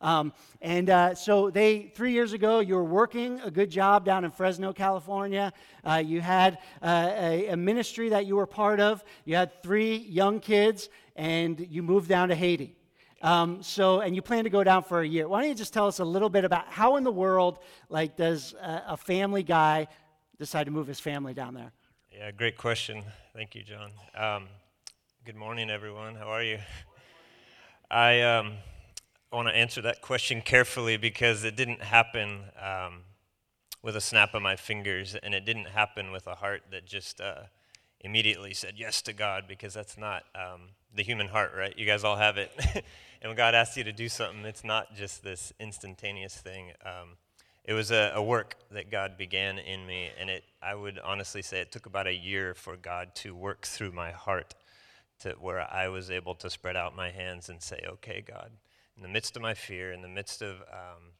Um, 0.00 0.32
and 0.62 0.88
uh, 0.88 1.14
so 1.14 1.50
they, 1.50 1.92
three 1.94 2.12
years 2.12 2.32
ago, 2.32 2.60
you 2.60 2.74
were 2.74 2.84
working 2.84 3.38
a 3.40 3.50
good 3.50 3.70
job 3.70 4.04
down 4.04 4.24
in 4.24 4.30
Fresno, 4.30 4.72
California. 4.72 5.52
Uh, 5.84 6.02
you 6.04 6.20
had 6.20 6.58
uh, 6.82 7.10
a, 7.14 7.48
a, 7.48 7.56
ministry 7.56 8.08
that 8.08 8.24
you 8.24 8.36
were 8.36 8.46
part 8.46 8.80
of. 8.80 9.04
You 9.26 9.36
had 9.36 9.62
three 9.62 9.96
young 9.96 10.40
kids, 10.40 10.88
and 11.16 11.60
you 11.68 11.82
moved 11.82 12.08
down 12.08 12.30
to 12.30 12.34
Haiti. 12.34 12.76
Um, 13.20 13.62
so, 13.62 14.00
and 14.00 14.16
you 14.16 14.22
plan 14.22 14.44
to 14.44 14.50
go 14.50 14.64
down 14.64 14.84
for 14.84 15.00
a 15.00 15.06
year. 15.06 15.28
Why 15.28 15.40
don't 15.40 15.50
you 15.50 15.54
just 15.54 15.74
tell 15.74 15.86
us 15.86 15.98
a 15.98 16.04
little 16.04 16.30
bit 16.30 16.46
about 16.46 16.68
how 16.68 16.96
in 16.96 17.04
the 17.04 17.12
world, 17.12 17.58
like, 17.90 18.16
does 18.16 18.54
a, 18.54 18.82
a 18.88 18.96
family 18.96 19.42
guy 19.42 19.88
decide 20.38 20.64
to 20.64 20.70
move 20.70 20.86
his 20.86 20.98
family 20.98 21.34
down 21.34 21.52
there? 21.52 21.72
Yeah, 22.12 22.32
great 22.32 22.58
question. 22.58 23.04
Thank 23.34 23.54
you, 23.54 23.62
John. 23.62 23.90
Um, 24.16 24.48
good 25.24 25.36
morning, 25.36 25.70
everyone. 25.70 26.16
How 26.16 26.28
are 26.28 26.42
you? 26.42 26.58
I 27.88 28.22
um, 28.22 28.54
want 29.32 29.46
to 29.46 29.54
answer 29.54 29.80
that 29.82 30.02
question 30.02 30.42
carefully 30.42 30.96
because 30.96 31.44
it 31.44 31.54
didn't 31.54 31.82
happen 31.82 32.40
um, 32.60 33.02
with 33.82 33.94
a 33.94 34.00
snap 34.00 34.34
of 34.34 34.42
my 34.42 34.56
fingers, 34.56 35.14
and 35.14 35.34
it 35.34 35.44
didn't 35.44 35.68
happen 35.68 36.10
with 36.10 36.26
a 36.26 36.34
heart 36.34 36.62
that 36.72 36.84
just, 36.84 37.20
uh, 37.20 37.42
immediately 38.00 38.54
said 38.54 38.74
yes 38.76 39.02
to 39.02 39.12
God 39.12 39.44
because 39.46 39.74
that's 39.74 39.98
not 39.98 40.24
um, 40.34 40.70
the 40.94 41.02
human 41.02 41.28
heart, 41.28 41.52
right? 41.56 41.76
You 41.78 41.86
guys 41.86 42.02
all 42.02 42.16
have 42.16 42.38
it. 42.38 42.50
and 42.74 43.28
when 43.28 43.36
God 43.36 43.54
asks 43.54 43.76
you 43.76 43.84
to 43.84 43.92
do 43.92 44.08
something, 44.08 44.44
it's 44.44 44.64
not 44.64 44.94
just 44.94 45.22
this 45.22 45.52
instantaneous 45.60 46.34
thing. 46.34 46.72
It 47.64 47.74
was 47.74 47.90
a, 47.90 48.12
a, 48.14 48.22
work 48.22 48.56
that 48.70 48.90
God 48.90 49.18
began 49.18 49.58
in 49.58 49.86
me, 49.86 50.10
and 50.18 50.30
it, 50.30 50.44
I 50.62 50.74
would 50.74 50.98
honestly 50.98 51.42
say 51.42 51.60
it 51.60 51.70
took 51.70 51.86
about 51.86 52.06
a 52.06 52.14
year 52.14 52.54
for 52.54 52.76
God 52.76 53.14
to 53.16 53.34
work 53.34 53.66
through 53.66 53.92
my 53.92 54.10
heart 54.10 54.54
to 55.20 55.32
where 55.32 55.60
I 55.60 55.88
was 55.88 56.10
able 56.10 56.34
to 56.36 56.48
spread 56.48 56.76
out 56.76 56.96
my 56.96 57.10
hands 57.10 57.50
and 57.50 57.62
say, 57.62 57.84
okay, 57.86 58.24
God, 58.26 58.50
in 58.96 59.02
the 59.02 59.08
midst 59.08 59.36
of 59.36 59.42
my 59.42 59.54
fear, 59.54 59.92
in 59.92 60.00
the 60.00 60.08
midst 60.08 60.40
of, 60.40 60.56
um, 60.72 61.12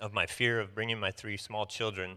of 0.00 0.12
my 0.12 0.26
fear 0.26 0.60
of 0.60 0.74
bringing 0.74 0.98
my 0.98 1.12
three 1.12 1.36
small 1.36 1.66
children 1.66 2.16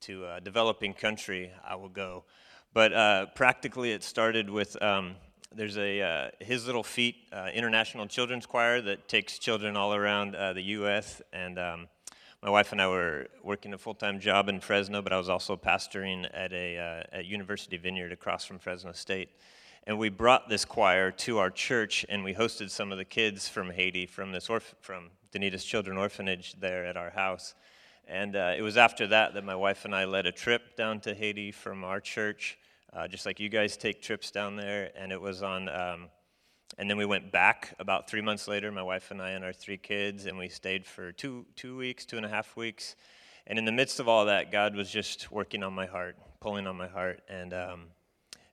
to 0.00 0.26
a 0.26 0.40
developing 0.40 0.94
country, 0.94 1.52
I 1.66 1.76
will 1.76 1.90
go. 1.90 2.24
But 2.72 2.92
uh, 2.92 3.26
practically, 3.34 3.92
it 3.92 4.02
started 4.02 4.50
with 4.50 4.82
um, 4.82 5.16
there's 5.54 5.78
a 5.78 6.00
uh, 6.00 6.30
His 6.40 6.66
Little 6.66 6.82
Feet 6.82 7.16
uh, 7.32 7.48
International 7.54 8.06
Children's 8.06 8.46
Choir 8.46 8.80
that 8.82 9.08
takes 9.08 9.38
children 9.38 9.76
all 9.76 9.94
around 9.94 10.34
uh, 10.34 10.52
the 10.52 10.62
U.S. 10.62 11.22
And 11.32 11.58
um, 11.58 11.88
my 12.44 12.50
wife 12.50 12.72
and 12.72 12.82
I 12.82 12.88
were 12.88 13.28
working 13.42 13.72
a 13.72 13.78
full 13.78 13.94
time 13.94 14.20
job 14.20 14.50
in 14.50 14.60
Fresno, 14.60 15.00
but 15.00 15.14
I 15.14 15.16
was 15.16 15.30
also 15.30 15.56
pastoring 15.56 16.28
at 16.34 16.52
a 16.52 16.76
uh, 16.76 17.16
at 17.16 17.24
University 17.24 17.78
Vineyard 17.78 18.12
across 18.12 18.44
from 18.44 18.58
Fresno 18.58 18.92
State. 18.92 19.30
And 19.86 19.98
we 19.98 20.10
brought 20.10 20.50
this 20.50 20.66
choir 20.66 21.10
to 21.10 21.38
our 21.38 21.50
church, 21.50 22.04
and 22.10 22.22
we 22.22 22.34
hosted 22.34 22.68
some 22.68 22.92
of 22.92 22.98
the 22.98 23.04
kids 23.06 23.48
from 23.48 23.70
Haiti 23.70 24.04
from 24.04 24.30
this 24.30 24.48
orph- 24.48 24.74
from 24.82 25.10
Danita's 25.32 25.64
Children 25.64 25.96
Orphanage 25.96 26.60
there 26.60 26.84
at 26.84 26.98
our 26.98 27.08
house. 27.08 27.54
And 28.06 28.36
uh, 28.36 28.52
it 28.54 28.60
was 28.60 28.76
after 28.76 29.06
that 29.06 29.32
that 29.32 29.44
my 29.44 29.56
wife 29.56 29.86
and 29.86 29.94
I 29.94 30.04
led 30.04 30.26
a 30.26 30.32
trip 30.32 30.76
down 30.76 31.00
to 31.00 31.14
Haiti 31.14 31.50
from 31.50 31.82
our 31.82 31.98
church 31.98 32.58
uh, 32.94 33.08
just 33.08 33.26
like 33.26 33.40
you 33.40 33.48
guys 33.48 33.76
take 33.76 34.00
trips 34.00 34.30
down 34.30 34.56
there. 34.56 34.90
And 34.96 35.10
it 35.10 35.20
was 35.20 35.42
on, 35.42 35.68
um, 35.68 36.08
and 36.78 36.90
then 36.90 36.96
we 36.96 37.04
went 37.04 37.30
back 37.30 37.74
about 37.78 38.10
three 38.10 38.20
months 38.20 38.48
later, 38.48 38.72
my 38.72 38.82
wife 38.82 39.10
and 39.10 39.22
I 39.22 39.30
and 39.30 39.44
our 39.44 39.52
three 39.52 39.76
kids, 39.76 40.26
and 40.26 40.36
we 40.36 40.48
stayed 40.48 40.84
for 40.84 41.12
two, 41.12 41.46
two 41.54 41.76
weeks, 41.76 42.04
two 42.04 42.16
and 42.16 42.26
a 42.26 42.28
half 42.28 42.56
weeks. 42.56 42.96
And 43.46 43.58
in 43.58 43.64
the 43.64 43.72
midst 43.72 44.00
of 44.00 44.08
all 44.08 44.24
that, 44.26 44.50
God 44.50 44.74
was 44.74 44.90
just 44.90 45.30
working 45.30 45.62
on 45.62 45.72
my 45.72 45.86
heart, 45.86 46.16
pulling 46.40 46.66
on 46.66 46.76
my 46.76 46.88
heart. 46.88 47.20
And, 47.28 47.52
um, 47.52 47.82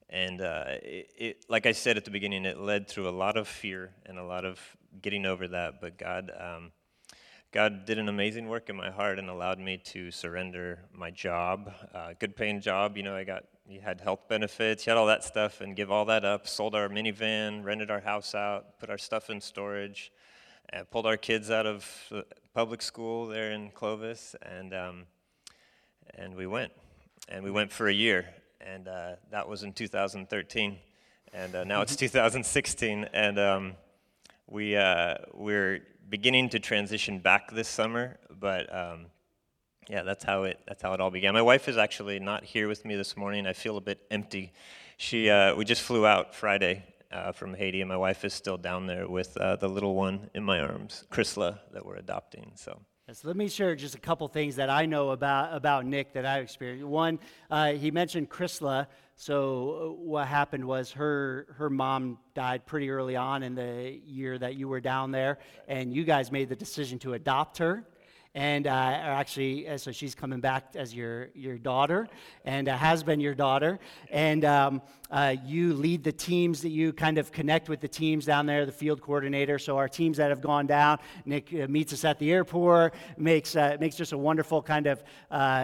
and 0.09 0.41
uh, 0.41 0.65
it, 0.67 1.11
it, 1.17 1.45
like 1.49 1.65
I 1.65 1.71
said 1.71 1.97
at 1.97 2.05
the 2.05 2.11
beginning, 2.11 2.45
it 2.45 2.59
led 2.59 2.87
through 2.87 3.07
a 3.07 3.11
lot 3.11 3.37
of 3.37 3.47
fear 3.47 3.91
and 4.05 4.19
a 4.19 4.23
lot 4.23 4.45
of 4.45 4.59
getting 5.01 5.25
over 5.25 5.47
that. 5.47 5.81
But 5.81 5.97
God, 5.97 6.31
um, 6.37 6.71
God 7.51 7.85
did 7.85 7.97
an 7.97 8.07
amazing 8.07 8.49
work 8.49 8.69
in 8.69 8.75
my 8.75 8.91
heart 8.91 9.17
and 9.17 9.29
allowed 9.29 9.59
me 9.59 9.77
to 9.85 10.11
surrender 10.11 10.79
my 10.93 11.09
job, 11.09 11.73
uh, 11.95 12.13
good 12.19 12.35
paying 12.35 12.61
job. 12.61 12.97
You 12.97 13.03
know, 13.03 13.15
I 13.15 13.23
got 13.23 13.45
you 13.71 13.79
had 13.79 14.01
health 14.01 14.27
benefits, 14.27 14.85
you 14.85 14.91
had 14.91 14.97
all 14.97 15.05
that 15.07 15.23
stuff, 15.23 15.61
and 15.61 15.75
give 15.75 15.89
all 15.91 16.05
that 16.05 16.25
up. 16.25 16.47
Sold 16.47 16.75
our 16.75 16.89
minivan, 16.89 17.63
rented 17.63 17.89
our 17.89 18.01
house 18.01 18.35
out, 18.35 18.77
put 18.79 18.89
our 18.89 18.97
stuff 18.97 19.29
in 19.29 19.39
storage, 19.39 20.11
and 20.69 20.89
pulled 20.91 21.05
our 21.05 21.15
kids 21.15 21.49
out 21.49 21.65
of 21.65 21.85
public 22.53 22.81
school 22.81 23.27
there 23.27 23.51
in 23.51 23.71
Clovis, 23.71 24.35
and 24.41 24.73
um, 24.73 25.05
and 26.15 26.35
we 26.35 26.47
went, 26.47 26.73
and 27.29 27.43
we 27.43 27.51
went 27.51 27.71
for 27.71 27.87
a 27.87 27.93
year, 27.93 28.25
and 28.59 28.89
uh, 28.89 29.13
that 29.31 29.47
was 29.47 29.63
in 29.63 29.71
2013, 29.71 30.77
and 31.33 31.55
uh, 31.55 31.63
now 31.63 31.81
it's 31.81 31.95
2016, 31.95 33.07
and 33.13 33.39
um, 33.39 33.73
we 34.47 34.75
uh, 34.75 35.15
we're 35.33 35.79
beginning 36.09 36.49
to 36.49 36.59
transition 36.59 37.19
back 37.19 37.51
this 37.51 37.69
summer, 37.69 38.17
but. 38.37 38.73
Um, 38.75 39.05
yeah, 39.89 40.03
that's 40.03 40.23
how 40.23 40.43
it 40.43 40.59
that's 40.67 40.81
how 40.81 40.93
it 40.93 41.01
all 41.01 41.11
began. 41.11 41.33
My 41.33 41.41
wife 41.41 41.67
is 41.67 41.77
actually 41.77 42.19
not 42.19 42.43
here 42.43 42.67
with 42.67 42.85
me 42.85 42.95
this 42.95 43.17
morning. 43.17 43.47
I 43.47 43.53
feel 43.53 43.77
a 43.77 43.81
bit 43.81 43.99
empty. 44.11 44.53
She 44.97 45.29
uh, 45.29 45.55
we 45.55 45.65
just 45.65 45.81
flew 45.81 46.05
out 46.05 46.35
Friday 46.35 46.83
uh, 47.11 47.31
from 47.31 47.53
Haiti, 47.53 47.81
and 47.81 47.89
my 47.89 47.97
wife 47.97 48.23
is 48.23 48.33
still 48.33 48.57
down 48.57 48.87
there 48.87 49.07
with 49.07 49.35
uh, 49.37 49.55
the 49.55 49.67
little 49.67 49.95
one 49.95 50.29
in 50.33 50.43
my 50.43 50.59
arms, 50.59 51.05
Chrysla, 51.11 51.59
that 51.73 51.85
we're 51.85 51.97
adopting. 51.97 52.51
So. 52.55 52.79
So 53.13 53.27
let 53.27 53.35
me 53.35 53.49
share 53.49 53.75
just 53.75 53.93
a 53.93 53.99
couple 53.99 54.25
things 54.29 54.55
that 54.55 54.69
I 54.69 54.85
know 54.85 55.09
about, 55.09 55.53
about 55.53 55.85
Nick 55.85 56.13
that 56.13 56.25
I've 56.25 56.43
experienced. 56.43 56.85
One, 56.85 57.19
uh, 57.49 57.73
he 57.73 57.91
mentioned 57.91 58.29
Chrysla. 58.29 58.87
So 59.17 59.97
uh, 59.97 60.01
what 60.01 60.27
happened 60.27 60.63
was 60.63 60.91
her 60.93 61.47
her 61.57 61.69
mom 61.69 62.19
died 62.35 62.65
pretty 62.65 62.89
early 62.89 63.17
on 63.17 63.43
in 63.43 63.53
the 63.53 63.99
year 64.05 64.37
that 64.37 64.55
you 64.55 64.69
were 64.69 64.79
down 64.79 65.11
there, 65.11 65.39
and 65.67 65.93
you 65.93 66.05
guys 66.05 66.31
made 66.31 66.47
the 66.47 66.55
decision 66.55 66.99
to 66.99 67.13
adopt 67.13 67.57
her 67.57 67.83
and 68.33 68.65
uh, 68.65 68.69
actually, 68.69 69.67
uh, 69.67 69.77
so 69.77 69.91
she's 69.91 70.15
coming 70.15 70.39
back 70.39 70.75
as 70.75 70.95
your, 70.95 71.29
your 71.35 71.57
daughter, 71.57 72.07
and 72.45 72.69
uh, 72.69 72.77
has 72.77 73.03
been 73.03 73.19
your 73.19 73.35
daughter. 73.35 73.77
And 74.09 74.45
um, 74.45 74.81
uh, 75.09 75.35
you 75.43 75.73
lead 75.73 76.05
the 76.05 76.13
teams 76.13 76.61
that 76.61 76.69
you 76.69 76.93
kind 76.93 77.17
of 77.17 77.33
connect 77.33 77.67
with 77.67 77.81
the 77.81 77.89
teams 77.89 78.25
down 78.25 78.45
there, 78.45 78.65
the 78.65 78.71
field 78.71 79.01
coordinator. 79.01 79.59
So 79.59 79.77
our 79.77 79.89
teams 79.89 80.15
that 80.17 80.29
have 80.29 80.41
gone 80.41 80.65
down, 80.65 80.99
Nick 81.25 81.53
uh, 81.53 81.67
meets 81.67 81.91
us 81.91 82.05
at 82.05 82.19
the 82.19 82.31
airport, 82.31 82.93
makes 83.17 83.57
uh, 83.57 83.75
makes 83.81 83.97
just 83.97 84.13
a 84.13 84.17
wonderful 84.17 84.61
kind 84.61 84.87
of 84.87 85.03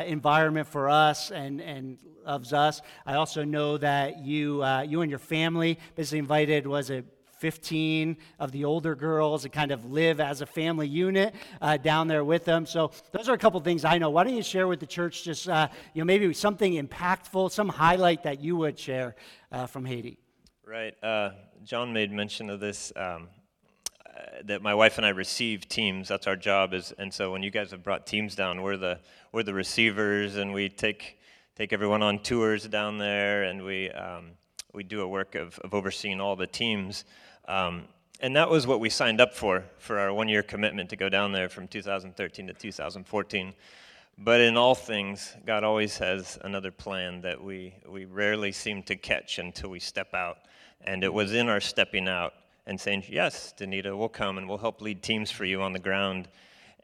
environment 0.05 0.67
for 0.67 0.89
us 0.89 1.31
and 1.31 1.61
and 1.61 1.99
loves 2.25 2.51
us. 2.51 2.81
I 3.05 3.13
also 3.13 3.45
know 3.45 3.77
that 3.77 4.19
you 4.25 4.65
you 4.83 5.01
and 5.01 5.09
your 5.09 5.19
family 5.19 5.79
basically 5.95 6.19
invited 6.19 6.67
was 6.67 6.89
it 6.89 7.05
15 7.39 8.17
of 8.39 8.51
the 8.51 8.65
older 8.65 8.95
girls 8.95 9.43
and 9.43 9.53
kind 9.53 9.71
of 9.71 9.91
live 9.91 10.19
as 10.19 10.41
a 10.41 10.45
family 10.45 10.87
unit 10.87 11.35
uh, 11.61 11.77
down 11.77 12.07
there 12.07 12.23
with 12.23 12.45
them. 12.45 12.65
So 12.65 12.91
those 13.11 13.29
are 13.29 13.33
a 13.33 13.37
couple 13.37 13.59
things 13.59 13.85
I 13.85 13.97
know. 13.97 14.09
Why 14.09 14.23
don't 14.23 14.35
you 14.35 14.43
share 14.43 14.67
with 14.67 14.79
the 14.79 14.85
church 14.85 15.23
just, 15.23 15.47
uh, 15.47 15.67
you 15.93 16.01
know, 16.01 16.05
maybe 16.05 16.33
something 16.33 16.73
impactful, 16.73 17.51
some 17.51 17.69
highlight 17.69 18.23
that 18.23 18.39
you 18.39 18.55
would 18.57 18.77
share 18.77 19.15
uh, 19.51 19.67
from 19.67 19.85
Haiti? 19.85 20.17
Right. 20.65 20.93
Uh, 21.03 21.31
John 21.63 21.93
made 21.93 22.11
mention 22.11 22.49
of 22.49 22.59
this. 22.59 22.91
Um, 22.95 23.29
uh, 24.05 24.41
that 24.45 24.63
my 24.63 24.73
wife 24.73 24.97
and 24.97 25.05
I 25.05 25.09
receive 25.09 25.67
teams. 25.67 26.07
That's 26.07 26.25
our 26.25 26.35
job. 26.35 26.73
Is 26.73 26.91
and 26.97 27.13
so 27.13 27.31
when 27.31 27.43
you 27.43 27.51
guys 27.51 27.69
have 27.69 27.83
brought 27.83 28.07
teams 28.07 28.35
down, 28.35 28.63
we're 28.63 28.77
the 28.77 28.99
we're 29.31 29.43
the 29.43 29.53
receivers, 29.53 30.37
and 30.37 30.53
we 30.53 30.69
take 30.69 31.19
take 31.55 31.71
everyone 31.71 32.01
on 32.01 32.19
tours 32.19 32.67
down 32.67 32.97
there, 32.97 33.43
and 33.43 33.63
we 33.63 33.91
um, 33.91 34.31
we 34.73 34.83
do 34.83 35.01
a 35.01 35.07
work 35.07 35.35
of, 35.35 35.57
of 35.59 35.73
overseeing 35.73 36.19
all 36.19 36.35
the 36.35 36.47
teams. 36.47 37.05
Um, 37.47 37.87
and 38.19 38.35
that 38.35 38.49
was 38.49 38.65
what 38.65 38.79
we 38.79 38.89
signed 38.89 39.21
up 39.21 39.33
for, 39.33 39.63
for 39.77 39.99
our 39.99 40.11
one 40.11 40.27
year 40.27 40.43
commitment 40.43 40.89
to 40.89 40.95
go 40.95 41.07
down 41.07 41.31
there 41.31 41.49
from 41.49 41.67
2013 41.67 42.47
to 42.47 42.53
2014. 42.53 43.53
But 44.17 44.41
in 44.41 44.57
all 44.57 44.73
things, 44.73 45.35
God 45.45 45.63
always 45.63 45.99
has 45.99 46.39
another 46.41 46.71
plan 46.71 47.21
that 47.21 47.41
we, 47.41 47.75
we 47.87 48.05
rarely 48.05 48.51
seem 48.51 48.81
to 48.83 48.95
catch 48.95 49.37
until 49.37 49.69
we 49.69 49.79
step 49.79 50.15
out. 50.15 50.39
And 50.81 51.03
it 51.03 51.13
was 51.13 51.33
in 51.33 51.47
our 51.49 51.61
stepping 51.61 52.07
out 52.07 52.33
and 52.65 52.79
saying, 52.79 53.03
Yes, 53.07 53.53
Danita, 53.55 53.95
we'll 53.95 54.09
come 54.09 54.39
and 54.39 54.49
we'll 54.49 54.57
help 54.57 54.81
lead 54.81 55.03
teams 55.03 55.29
for 55.29 55.45
you 55.45 55.61
on 55.61 55.71
the 55.71 55.79
ground. 55.79 56.27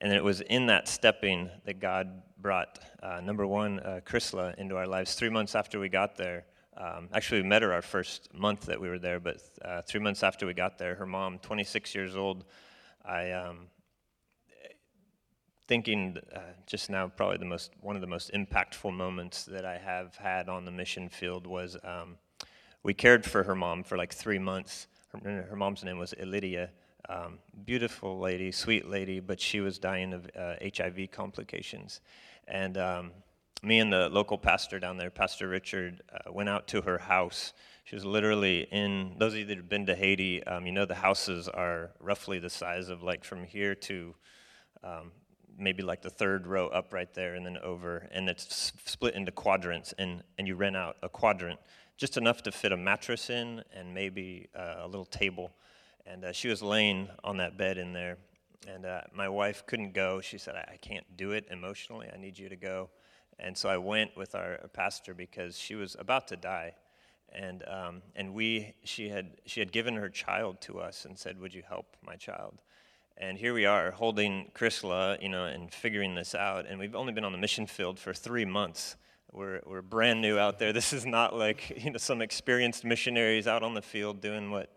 And 0.02 0.14
it 0.14 0.24
was 0.24 0.42
in 0.42 0.68
that 0.68 0.88
stepping 0.88 1.50
that 1.66 1.80
God 1.80 2.22
brought, 2.40 2.78
uh, 3.02 3.22
number 3.22 3.48
one, 3.48 3.80
uh, 3.80 4.02
Chrysla 4.06 4.54
into 4.60 4.78
our 4.78 4.86
lives. 4.86 5.16
Three 5.16 5.30
months 5.30 5.56
after 5.56 5.80
we 5.80 5.90
got 5.90 6.16
there, 6.16 6.46
um, 6.78 7.10
actually, 7.14 7.42
we 7.42 7.48
met 7.48 7.62
her 7.62 7.74
our 7.74 7.82
first 7.82 8.34
month 8.34 8.62
that 8.66 8.80
we 8.80 8.90
were 8.90 9.00
there, 9.00 9.20
but 9.20 9.42
uh, 9.64 9.82
three 9.84 10.00
months 10.00 10.24
after 10.24 10.46
we 10.46 10.54
got 10.54 10.78
there, 10.78 10.96
her 10.96 11.06
mom, 11.06 11.40
26 11.40 11.94
years 11.94 12.16
old, 12.16 12.46
I 13.06 13.32
um, 13.32 13.68
thinking 15.68 16.18
uh, 16.36 16.40
just 16.66 16.90
now 16.90 17.08
probably 17.08 17.38
the 17.38 17.46
most 17.46 17.72
one 17.82 17.96
of 17.96 18.02
the 18.02 18.08
most 18.08 18.32
impactful 18.34 18.94
moments 18.94 19.44
that 19.46 19.66
I 19.66 19.78
have 19.78 20.16
had 20.16 20.50
on 20.50 20.66
the 20.66 20.72
mission 20.72 21.10
field 21.10 21.48
was 21.48 21.78
um, 21.84 22.18
we 22.84 22.94
cared 22.94 23.26
for 23.26 23.44
her 23.44 23.56
mom 23.56 23.84
for 23.84 23.98
like 23.98 24.14
three 24.14 24.40
months. 24.40 24.88
Her, 25.24 25.48
her 25.50 25.56
mom's 25.56 25.84
name 25.84 25.98
was 25.98 26.14
Elidia. 26.14 26.70
Um, 27.10 27.40
beautiful 27.66 28.20
lady, 28.20 28.52
sweet 28.52 28.90
lady, 28.90 29.20
but 29.20 29.40
she 29.40 29.60
was 29.60 29.78
dying 29.78 30.14
of 30.14 30.30
uh, 30.38 30.56
HIV 30.76 31.12
complications, 31.12 32.00
and 32.48 32.78
um, 32.78 33.12
me 33.64 33.80
and 33.80 33.92
the 33.92 34.10
local 34.10 34.38
pastor 34.38 34.78
down 34.78 34.98
there, 34.98 35.10
Pastor 35.10 35.48
Richard, 35.48 36.02
uh, 36.12 36.32
went 36.32 36.50
out 36.50 36.68
to 36.68 36.82
her 36.82 36.98
house. 36.98 37.54
She 37.86 37.96
was 37.96 38.04
literally 38.04 38.68
in, 38.72 39.16
those 39.18 39.34
of 39.34 39.40
you 39.40 39.46
that 39.46 39.58
have 39.58 39.70
been 39.70 39.86
to 39.86 39.96
Haiti, 39.96 40.44
um, 40.44 40.66
you 40.66 40.74
know 40.74 40.86
the 40.86 40.96
houses 40.96 41.48
are 41.48 41.92
roughly 42.00 42.40
the 42.40 42.50
size 42.50 42.90
of 42.90 43.04
like 43.04 43.24
from 43.24 43.46
here 43.46 43.74
to 43.76 44.16
um, 44.84 45.12
maybe 45.58 45.82
like 45.82 46.02
the 46.02 46.10
third 46.10 46.46
row 46.46 46.68
up 46.68 46.94
right 46.94 47.14
there 47.14 47.36
and 47.36 47.46
then 47.46 47.58
over. 47.64 48.10
And 48.12 48.28
it's 48.28 48.74
split 48.86 49.16
into 49.16 49.32
quadrants, 49.32 49.94
and, 49.98 50.24
and 50.38 50.46
you 50.48 50.56
rent 50.56 50.76
out 50.76 50.98
a 51.02 51.08
quadrant, 51.08 51.60
just 51.96 52.18
enough 52.18 52.44
to 52.44 52.52
fit 52.52 52.74
a 52.74 52.78
mattress 52.78 53.30
in 53.30 53.64
and 53.74 53.94
maybe 53.94 54.50
uh, 54.56 54.76
a 54.80 54.88
little 54.88 55.06
table. 55.06 55.52
And 56.06 56.26
uh, 56.26 56.32
she 56.34 56.50
was 56.50 56.62
laying 56.62 57.08
on 57.24 57.38
that 57.38 57.58
bed 57.58 57.78
in 57.78 57.94
there. 57.94 58.18
And 58.68 58.86
uh, 58.86 59.02
my 59.14 59.30
wife 59.30 59.66
couldn't 59.66 59.94
go. 59.94 60.20
She 60.20 60.38
said, 60.38 60.56
I, 60.56 60.74
I 60.74 60.78
can't 60.78 61.06
do 61.16 61.32
it 61.32 61.46
emotionally. 61.50 62.10
I 62.14 62.18
need 62.18 62.38
you 62.38 62.50
to 62.50 62.58
go. 62.58 62.90
And 63.40 63.58
so 63.58 63.70
I 63.70 63.78
went 63.78 64.16
with 64.16 64.36
our 64.36 64.60
pastor 64.74 65.14
because 65.14 65.58
she 65.58 65.76
was 65.76 65.96
about 66.00 66.28
to 66.30 66.38
die. 66.38 66.76
And, 67.32 67.64
um, 67.68 68.02
and 68.16 68.34
we, 68.34 68.74
she, 68.84 69.10
had, 69.10 69.32
she 69.46 69.60
had 69.60 69.72
given 69.72 69.96
her 69.96 70.10
child 70.10 70.62
to 70.62 70.80
us 70.80 71.06
and 71.06 71.18
said, 71.18 71.40
Would 71.40 71.54
you 71.54 71.64
help 71.68 71.98
my 72.06 72.16
child? 72.16 72.62
And 73.18 73.38
here 73.38 73.54
we 73.54 73.66
are 73.66 73.92
holding 73.92 74.52
Chrysla, 74.56 75.22
you 75.22 75.30
know, 75.30 75.46
and 75.46 75.72
figuring 75.72 76.16
this 76.16 76.34
out. 76.34 76.66
And 76.68 76.80
we've 76.80 76.96
only 76.96 77.14
been 77.14 77.24
on 77.24 77.32
the 77.32 77.38
mission 77.38 77.68
field 77.68 78.00
for 78.00 78.14
three 78.14 78.46
months. 78.46 78.96
we're, 79.32 79.62
we're 79.66 79.82
brand 79.82 80.22
new 80.22 80.38
out 80.38 80.60
there. 80.60 80.74
This 80.74 80.94
is 80.94 81.06
not 81.06 81.36
like 81.36 81.84
you 81.84 81.92
know 81.92 81.98
some 81.98 82.22
experienced 82.22 82.84
missionaries 82.84 83.48
out 83.48 83.64
on 83.64 83.74
the 83.74 83.82
field 83.82 84.22
doing 84.22 84.52
what, 84.52 84.70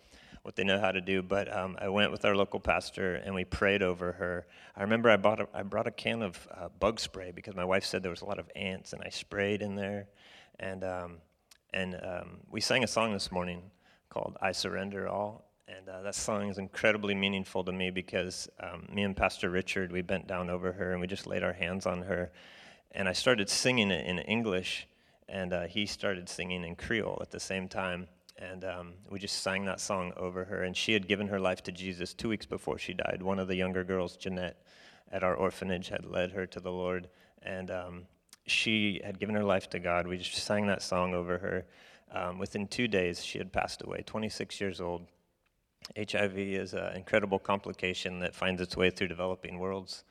what 0.46 0.54
they 0.54 0.62
know 0.62 0.78
how 0.78 0.92
to 0.92 1.00
do. 1.00 1.22
But 1.22 1.54
um, 1.54 1.76
I 1.80 1.88
went 1.88 2.12
with 2.12 2.24
our 2.24 2.36
local 2.36 2.60
pastor 2.60 3.16
and 3.16 3.34
we 3.34 3.44
prayed 3.44 3.82
over 3.82 4.12
her. 4.12 4.46
I 4.76 4.82
remember 4.82 5.10
I 5.10 5.16
bought 5.16 5.40
a, 5.40 5.48
I 5.52 5.64
brought 5.64 5.88
a 5.88 5.90
can 5.90 6.22
of 6.22 6.48
uh, 6.56 6.68
bug 6.78 7.00
spray 7.00 7.32
because 7.32 7.56
my 7.56 7.64
wife 7.64 7.84
said 7.84 8.02
there 8.02 8.10
was 8.10 8.20
a 8.20 8.26
lot 8.26 8.38
of 8.38 8.48
ants, 8.54 8.92
and 8.92 9.02
I 9.04 9.08
sprayed 9.08 9.60
in 9.60 9.74
there. 9.74 10.06
And 10.60 10.84
um, 10.84 11.16
and 11.74 11.96
um, 12.02 12.38
we 12.48 12.60
sang 12.60 12.84
a 12.84 12.86
song 12.86 13.12
this 13.12 13.32
morning 13.32 13.60
called 14.08 14.36
"I 14.40 14.52
Surrender 14.52 15.08
All." 15.08 15.50
And 15.66 15.88
uh, 15.88 16.02
that 16.02 16.14
song 16.14 16.48
is 16.48 16.58
incredibly 16.58 17.16
meaningful 17.16 17.64
to 17.64 17.72
me 17.72 17.90
because 17.90 18.48
um, 18.60 18.86
me 18.90 19.02
and 19.02 19.16
Pastor 19.16 19.50
Richard, 19.50 19.90
we 19.90 20.00
bent 20.00 20.28
down 20.28 20.48
over 20.48 20.70
her 20.70 20.92
and 20.92 21.00
we 21.00 21.08
just 21.08 21.26
laid 21.26 21.42
our 21.42 21.54
hands 21.54 21.86
on 21.86 22.02
her 22.02 22.30
and 22.96 23.08
I 23.08 23.12
started 23.12 23.50
singing 23.50 23.90
it 23.90 24.06
in 24.06 24.18
English, 24.20 24.88
and 25.28 25.52
uh, 25.52 25.66
he 25.66 25.84
started 25.84 26.30
singing 26.30 26.64
in 26.64 26.76
Creole 26.76 27.18
at 27.20 27.30
the 27.30 27.38
same 27.38 27.68
time. 27.68 28.08
And 28.38 28.64
um, 28.64 28.92
we 29.08 29.18
just 29.18 29.42
sang 29.42 29.64
that 29.64 29.80
song 29.80 30.12
over 30.16 30.44
her. 30.44 30.62
And 30.62 30.76
she 30.76 30.92
had 30.92 31.08
given 31.08 31.28
her 31.28 31.40
life 31.40 31.62
to 31.64 31.72
Jesus 31.72 32.12
two 32.12 32.28
weeks 32.28 32.46
before 32.46 32.78
she 32.78 32.92
died. 32.92 33.22
One 33.22 33.38
of 33.38 33.48
the 33.48 33.56
younger 33.56 33.82
girls, 33.84 34.16
Jeanette, 34.16 34.62
at 35.10 35.22
our 35.24 35.34
orphanage, 35.34 35.88
had 35.88 36.04
led 36.04 36.32
her 36.32 36.46
to 36.46 36.60
the 36.60 36.72
Lord. 36.72 37.08
And 37.42 37.70
um, 37.70 38.02
she 38.46 39.00
had 39.04 39.18
given 39.18 39.34
her 39.34 39.44
life 39.44 39.70
to 39.70 39.78
God. 39.78 40.06
We 40.06 40.18
just 40.18 40.44
sang 40.44 40.66
that 40.66 40.82
song 40.82 41.14
over 41.14 41.38
her. 41.38 41.64
Um, 42.12 42.38
within 42.38 42.68
two 42.68 42.88
days, 42.88 43.24
she 43.24 43.38
had 43.38 43.52
passed 43.52 43.82
away, 43.82 44.02
26 44.06 44.60
years 44.60 44.80
old. 44.80 45.06
HIV 45.96 46.38
is 46.38 46.74
an 46.74 46.94
incredible 46.94 47.38
complication 47.38 48.20
that 48.20 48.34
finds 48.34 48.60
its 48.60 48.76
way 48.76 48.90
through 48.90 49.08
developing 49.08 49.58
worlds. 49.58 50.04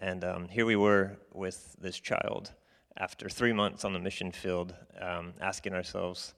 And 0.00 0.24
um, 0.24 0.48
here 0.48 0.66
we 0.66 0.76
were 0.76 1.16
with 1.32 1.76
this 1.80 1.98
child 1.98 2.52
after 2.96 3.28
three 3.28 3.52
months 3.52 3.84
on 3.84 3.92
the 3.92 3.98
mission 3.98 4.32
field, 4.32 4.74
um, 5.00 5.32
asking 5.40 5.74
ourselves, 5.74 6.34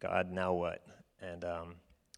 God, 0.00 0.30
now 0.30 0.52
what? 0.52 0.84
And, 1.20 1.44
um, 1.44 1.74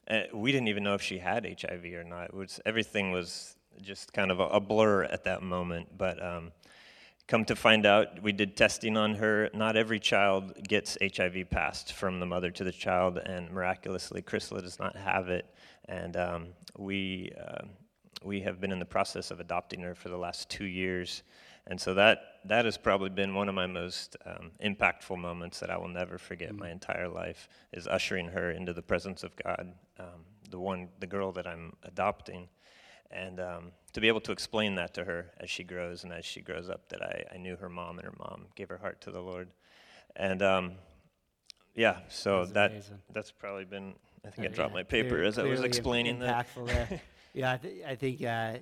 and, 0.07 0.29
we 0.33 0.53
didn't 0.53 0.69
even 0.69 0.83
know 0.83 0.95
if 0.95 1.03
she 1.03 1.19
had 1.19 1.45
HIV 1.45 1.85
or 1.95 2.05
not. 2.05 2.35
Was, 2.35 2.61
everything 2.65 3.13
was 3.13 3.57
just 3.83 4.13
kind 4.13 4.31
of 4.31 4.41
a, 4.41 4.45
a, 4.45 4.61
blur 4.61 5.05
at 5.05 5.25
that 5.25 5.43
moment. 5.43 5.89
But 5.97 6.25
um, 6.25 6.53
come 7.27 7.45
to 7.47 7.57
find 7.57 7.87
out, 7.87 8.23
we 8.23 8.33
did 8.33 8.57
testing 8.57 8.97
on 8.97 9.15
her. 9.17 9.51
Not 9.55 9.77
every 9.77 10.01
child 10.01 10.55
gets 10.67 10.97
HIV 11.01 11.51
passed 11.51 11.93
from 11.93 12.21
the 12.21 12.27
mother 12.27 12.51
to 12.51 12.65
the 12.65 12.73
child, 12.73 13.19
and 13.19 13.51
miraculously, 13.51 14.23
Chrysla 14.23 14.63
does 14.63 14.79
not 14.79 14.97
have 14.97 15.29
it. 15.29 15.47
And 15.87 16.17
um, 16.17 16.47
we 16.79 17.33
uh, 17.39 17.65
we 18.25 18.41
have 18.41 18.61
been 18.61 18.73
in 18.73 18.79
the 18.79 18.85
process 18.85 19.31
of 19.31 19.41
adopting 19.41 19.81
her 19.81 19.95
for 19.95 20.09
the 20.09 20.17
last 20.17 20.49
two 20.49 20.65
years. 20.65 21.23
And 21.67 21.81
so 21.81 21.95
that, 21.95 22.41
that 22.45 22.65
has 22.65 22.77
probably 22.77 23.11
been 23.11 23.35
one 23.35 23.49
of 23.49 23.55
my 23.55 23.67
most 23.67 24.17
um, 24.27 24.51
impactful 24.63 25.19
moments 25.19 25.61
that 25.61 25.71
I 25.71 25.77
will 25.77 25.89
never 25.89 26.19
forget 26.19 26.51
mm-hmm. 26.51 26.61
my 26.61 26.71
entire 26.71 27.09
life 27.09 27.49
is 27.73 27.87
ushering 27.87 28.29
her 28.29 28.51
into 28.51 28.73
the 28.73 28.83
presence 28.83 29.23
of 29.23 29.35
God, 29.37 29.73
um, 29.99 30.25
the 30.51 30.59
one, 30.59 30.89
the 31.01 31.07
girl 31.07 31.33
that 31.33 31.47
I'm 31.47 31.75
adopting. 31.83 32.49
And 33.11 33.41
um, 33.41 33.73
to 33.93 34.01
be 34.01 34.09
able 34.09 34.21
to 34.23 34.33
explain 34.33 34.75
that 34.75 34.93
to 34.95 35.05
her 35.05 35.31
as 35.39 35.49
she 35.49 35.65
grows 35.65 36.05
and 36.05 36.13
as 36.13 36.25
she 36.25 36.41
grows 36.41 36.69
up, 36.69 36.89
that 36.89 37.03
I, 37.03 37.25
I 37.35 37.39
knew 37.39 37.57
her 37.57 37.69
mom 37.69 37.99
and 37.99 38.07
her 38.07 38.15
mom 38.19 38.47
gave 38.55 38.69
her 38.69 38.79
heart 38.79 39.01
to 39.03 39.11
the 39.11 39.21
Lord. 39.21 39.49
And 40.17 40.43
um, 40.43 40.73
yeah, 41.75 41.99
so 42.09 42.45
that's 42.45 42.89
that, 42.89 42.99
that's 43.13 43.31
probably 43.31 43.65
been, 43.65 43.95
I 44.27 44.31
think 44.31 44.49
I 44.49 44.51
dropped 44.51 44.75
my 44.75 44.83
paper 44.83 45.11
clear, 45.11 45.25
as 45.25 45.39
I 45.39 45.45
was 45.45 45.63
explaining 45.63 46.21
that. 46.21 46.47
Yeah, 47.35 47.53
I, 47.53 47.57
th- 47.57 47.85
I 47.85 47.95
think 47.97 48.25
uh, 48.25 48.59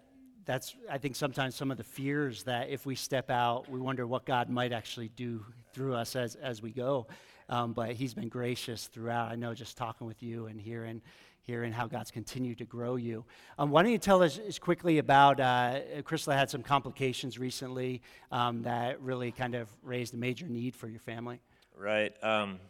that's. 0.47 0.75
I 0.91 0.99
think 0.99 1.15
sometimes 1.15 1.55
some 1.55 1.71
of 1.71 1.77
the 1.77 1.85
fears 1.85 2.43
that 2.45 2.71
if 2.71 2.87
we 2.87 2.95
step 2.95 3.31
out, 3.31 3.71
we 3.71 3.79
wonder 3.81 4.07
what 4.07 4.25
God 4.25 4.49
might 4.49 4.73
actually 4.73 5.09
do 5.11 5.45
through 5.75 5.95
us 5.95 6.17
as 6.17 6.37
as 6.37 6.63
we 6.63 6.73
go. 6.73 7.07
Um, 7.51 7.75
but 7.75 7.93
He's 7.93 8.15
been 8.15 8.31
gracious 8.31 8.87
throughout. 8.87 9.31
I 9.31 9.37
know 9.37 9.53
just 9.53 9.77
talking 9.77 10.07
with 10.07 10.23
you 10.23 10.47
and 10.47 10.59
hearing 10.59 11.03
hearing 11.43 11.73
how 11.73 11.87
God's 11.87 12.11
continued 12.11 12.59
to 12.59 12.65
grow 12.65 12.97
you. 12.97 13.25
Um, 13.59 13.71
why 13.71 13.83
don't 13.83 13.93
you 13.93 13.99
tell 13.99 14.23
us 14.23 14.39
quickly 14.61 14.99
about 14.99 15.41
uh, 15.41 15.81
Chrysla 16.03 16.35
had 16.35 16.49
some 16.49 16.63
complications 16.63 17.39
recently 17.39 18.01
um, 18.31 18.63
that 18.63 19.01
really 19.03 19.33
kind 19.33 19.55
of 19.55 19.69
raised 19.83 20.15
a 20.15 20.17
major 20.17 20.47
need 20.47 20.77
for 20.77 20.89
your 20.89 21.01
family? 21.01 21.41
Right. 21.77 22.15
Um, 22.23 22.61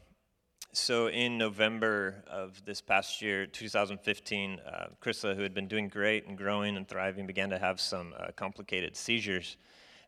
so 0.75 1.09
in 1.09 1.37
November 1.37 2.25
of 2.27 2.65
this 2.65 2.81
past 2.81 3.21
year, 3.21 3.45
2015, 3.45 4.59
uh, 4.61 4.87
Chrysla, 5.03 5.37
who 5.37 5.43
had 5.43 5.53
been 5.53 5.69
doing 5.69 5.87
great 5.87 6.27
and 6.27 6.37
growing 6.37 6.79
and 6.79 6.89
thriving, 6.89 7.27
began 7.27 7.51
to 7.51 7.59
have 7.59 7.79
some 7.79 8.15
uh, 8.19 8.29
complicated 8.37 8.97
seizures. 8.97 9.59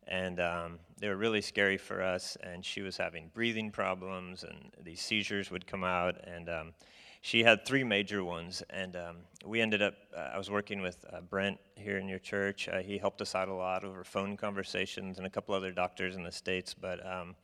And 0.08 0.40
um, 0.40 0.78
they 0.98 1.08
were 1.08 1.16
really 1.16 1.42
scary 1.42 1.76
for 1.76 2.02
us. 2.02 2.38
And 2.42 2.64
she 2.64 2.80
was 2.80 2.96
having 2.96 3.30
breathing 3.34 3.70
problems, 3.70 4.42
and 4.42 4.72
these 4.82 5.02
seizures 5.02 5.50
would 5.50 5.66
come 5.66 5.84
out. 5.84 6.16
And 6.26 6.48
um, 6.48 6.72
she 7.20 7.44
had 7.44 7.66
three 7.66 7.84
major 7.84 8.24
ones. 8.24 8.62
And 8.70 8.96
um, 8.96 9.16
we 9.44 9.60
ended 9.60 9.82
up, 9.82 9.94
uh, 10.16 10.30
I 10.32 10.38
was 10.38 10.50
working 10.50 10.80
with 10.80 11.04
uh, 11.12 11.20
Brent 11.20 11.58
here 11.76 11.98
in 11.98 12.08
your 12.08 12.18
church. 12.18 12.68
Uh, 12.68 12.78
he 12.78 12.96
helped 12.96 13.20
us 13.20 13.34
out 13.34 13.48
a 13.48 13.54
lot 13.54 13.84
over 13.84 14.02
phone 14.02 14.34
conversations 14.34 15.18
and 15.18 15.26
a 15.26 15.30
couple 15.30 15.54
other 15.54 15.72
doctors 15.72 16.16
in 16.16 16.22
the 16.22 16.32
States. 16.32 16.72
But 16.72 17.06
um, 17.06 17.34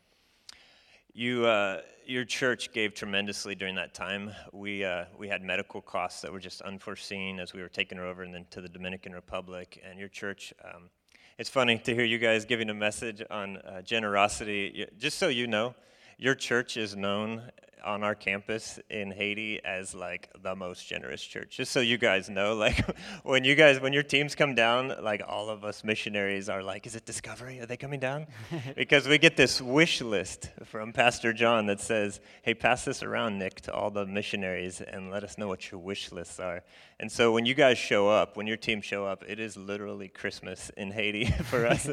you, 1.12 1.46
uh, 1.46 1.82
your 2.06 2.24
church 2.24 2.72
gave 2.72 2.94
tremendously 2.94 3.54
during 3.54 3.74
that 3.76 3.94
time. 3.94 4.32
We, 4.52 4.84
uh, 4.84 5.06
we 5.18 5.28
had 5.28 5.42
medical 5.42 5.80
costs 5.80 6.22
that 6.22 6.32
were 6.32 6.38
just 6.38 6.62
unforeseen 6.62 7.40
as 7.40 7.52
we 7.52 7.62
were 7.62 7.68
taking 7.68 7.98
her 7.98 8.06
over 8.06 8.22
and 8.22 8.34
then 8.34 8.46
to 8.50 8.61
the 8.61 8.68
Dominican 8.68 9.12
Republic. 9.12 9.82
And 9.88 9.98
your 9.98 10.08
church, 10.08 10.54
um, 10.64 10.90
it's 11.38 11.50
funny 11.50 11.78
to 11.78 11.94
hear 11.94 12.04
you 12.04 12.18
guys 12.18 12.44
giving 12.44 12.70
a 12.70 12.74
message 12.74 13.22
on 13.30 13.56
uh, 13.58 13.82
generosity. 13.82 14.86
Just 14.98 15.18
so 15.18 15.28
you 15.28 15.46
know, 15.46 15.74
your 16.18 16.34
church 16.34 16.76
is 16.76 16.96
known 16.96 17.42
on 17.85 18.03
our 18.03 18.14
campus 18.14 18.78
in 18.91 19.11
Haiti 19.11 19.61
as 19.64 19.95
like 19.95 20.28
the 20.43 20.55
most 20.55 20.87
generous 20.87 21.22
church. 21.22 21.57
Just 21.57 21.72
so 21.72 21.81
you 21.81 21.99
guys 21.99 22.28
know, 22.28 22.55
like 22.55 22.85
when 23.22 23.45
you 23.45 23.55
guys 23.55 23.81
when 23.81 23.93
your 23.93 24.03
teams 24.03 24.35
come 24.35 24.55
down, 24.55 24.95
like 25.03 25.22
all 25.26 25.49
of 25.49 25.64
us 25.64 25.85
missionaries 25.85 26.49
are 26.49 26.62
like, 26.62 26.87
is 26.87 26.95
it 26.95 27.05
Discovery? 27.05 27.61
Are 27.61 27.66
they 27.66 27.76
coming 27.76 28.01
down? 28.01 28.26
because 28.76 29.09
we 29.09 29.18
get 29.18 29.37
this 29.37 29.61
wish 29.61 30.01
list 30.01 30.51
from 30.64 30.93
Pastor 30.93 31.33
John 31.33 31.66
that 31.66 31.81
says, 31.81 32.20
"Hey, 32.43 32.55
pass 32.55 32.85
this 32.85 33.03
around, 33.03 33.39
Nick, 33.39 33.61
to 33.62 33.72
all 33.74 33.91
the 33.91 34.07
missionaries 34.07 34.81
and 34.81 35.11
let 35.11 35.24
us 35.24 35.39
know 35.39 35.49
what 35.49 35.70
your 35.70 35.81
wish 35.81 36.12
lists 36.12 36.41
are." 36.41 36.62
And 36.99 37.11
so 37.11 37.33
when 37.33 37.47
you 37.47 37.55
guys 37.55 37.78
show 37.78 38.09
up, 38.09 38.37
when 38.37 38.47
your 38.47 38.59
team 38.59 38.83
show 38.83 39.07
up, 39.07 39.24
it 39.26 39.41
is 39.41 39.57
literally 39.57 40.09
Christmas 40.09 40.70
in 40.76 40.91
Haiti 40.91 41.24
for 41.45 41.66
us. 41.66 41.89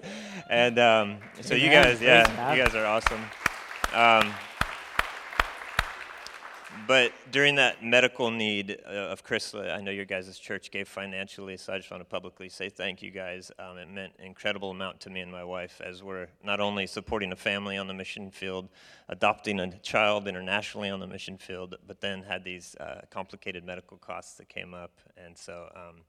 and 0.49 0.77
um, 0.79 1.17
so 1.41 1.55
you 1.55 1.69
guys, 1.69 2.01
yeah, 2.01 2.53
you 2.53 2.63
guys 2.63 2.75
are 2.75 2.85
awesome. 2.85 3.21
Um, 3.93 4.33
but 6.85 7.11
during 7.31 7.55
that 7.55 7.83
medical 7.83 8.29
need 8.29 8.77
uh, 8.85 8.89
of 8.89 9.23
Chrysla, 9.23 9.75
I 9.75 9.81
know 9.81 9.91
your 9.91 10.05
guys' 10.05 10.37
church 10.37 10.69
gave 10.69 10.87
financially, 10.87 11.57
so 11.57 11.73
I 11.73 11.77
just 11.77 11.89
want 11.89 12.01
to 12.01 12.05
publicly 12.05 12.49
say 12.49 12.69
thank 12.69 13.01
you 13.01 13.11
guys. 13.11 13.51
Um, 13.57 13.77
it 13.77 13.89
meant 13.89 14.13
an 14.19 14.25
incredible 14.25 14.71
amount 14.71 14.99
to 15.01 15.09
me 15.09 15.21
and 15.21 15.31
my 15.31 15.43
wife 15.43 15.81
as 15.83 16.03
we're 16.03 16.27
not 16.43 16.59
only 16.59 16.87
supporting 16.87 17.31
a 17.31 17.35
family 17.35 17.77
on 17.77 17.87
the 17.87 17.93
mission 17.93 18.31
field, 18.31 18.69
adopting 19.09 19.59
a 19.59 19.77
child 19.79 20.27
internationally 20.27 20.89
on 20.89 20.99
the 20.99 21.07
mission 21.07 21.37
field, 21.37 21.75
but 21.87 22.01
then 22.01 22.23
had 22.23 22.43
these 22.43 22.75
uh, 22.79 23.01
complicated 23.09 23.65
medical 23.65 23.97
costs 23.97 24.35
that 24.35 24.49
came 24.49 24.73
up. 24.73 24.99
And 25.17 25.37
so, 25.37 25.69
um, 25.75 26.01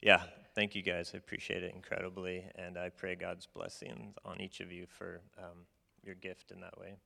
yeah, 0.00 0.22
thank 0.54 0.74
you 0.74 0.82
guys. 0.82 1.10
I 1.14 1.18
appreciate 1.18 1.62
it 1.62 1.74
incredibly. 1.74 2.44
And 2.54 2.78
I 2.78 2.88
pray 2.88 3.14
God's 3.14 3.46
blessings 3.46 4.14
on 4.24 4.40
each 4.40 4.60
of 4.60 4.72
you 4.72 4.86
for 4.86 5.20
um, 5.38 5.66
your 6.02 6.14
gift 6.14 6.50
in 6.50 6.60
that 6.60 6.78
way. 6.78 6.96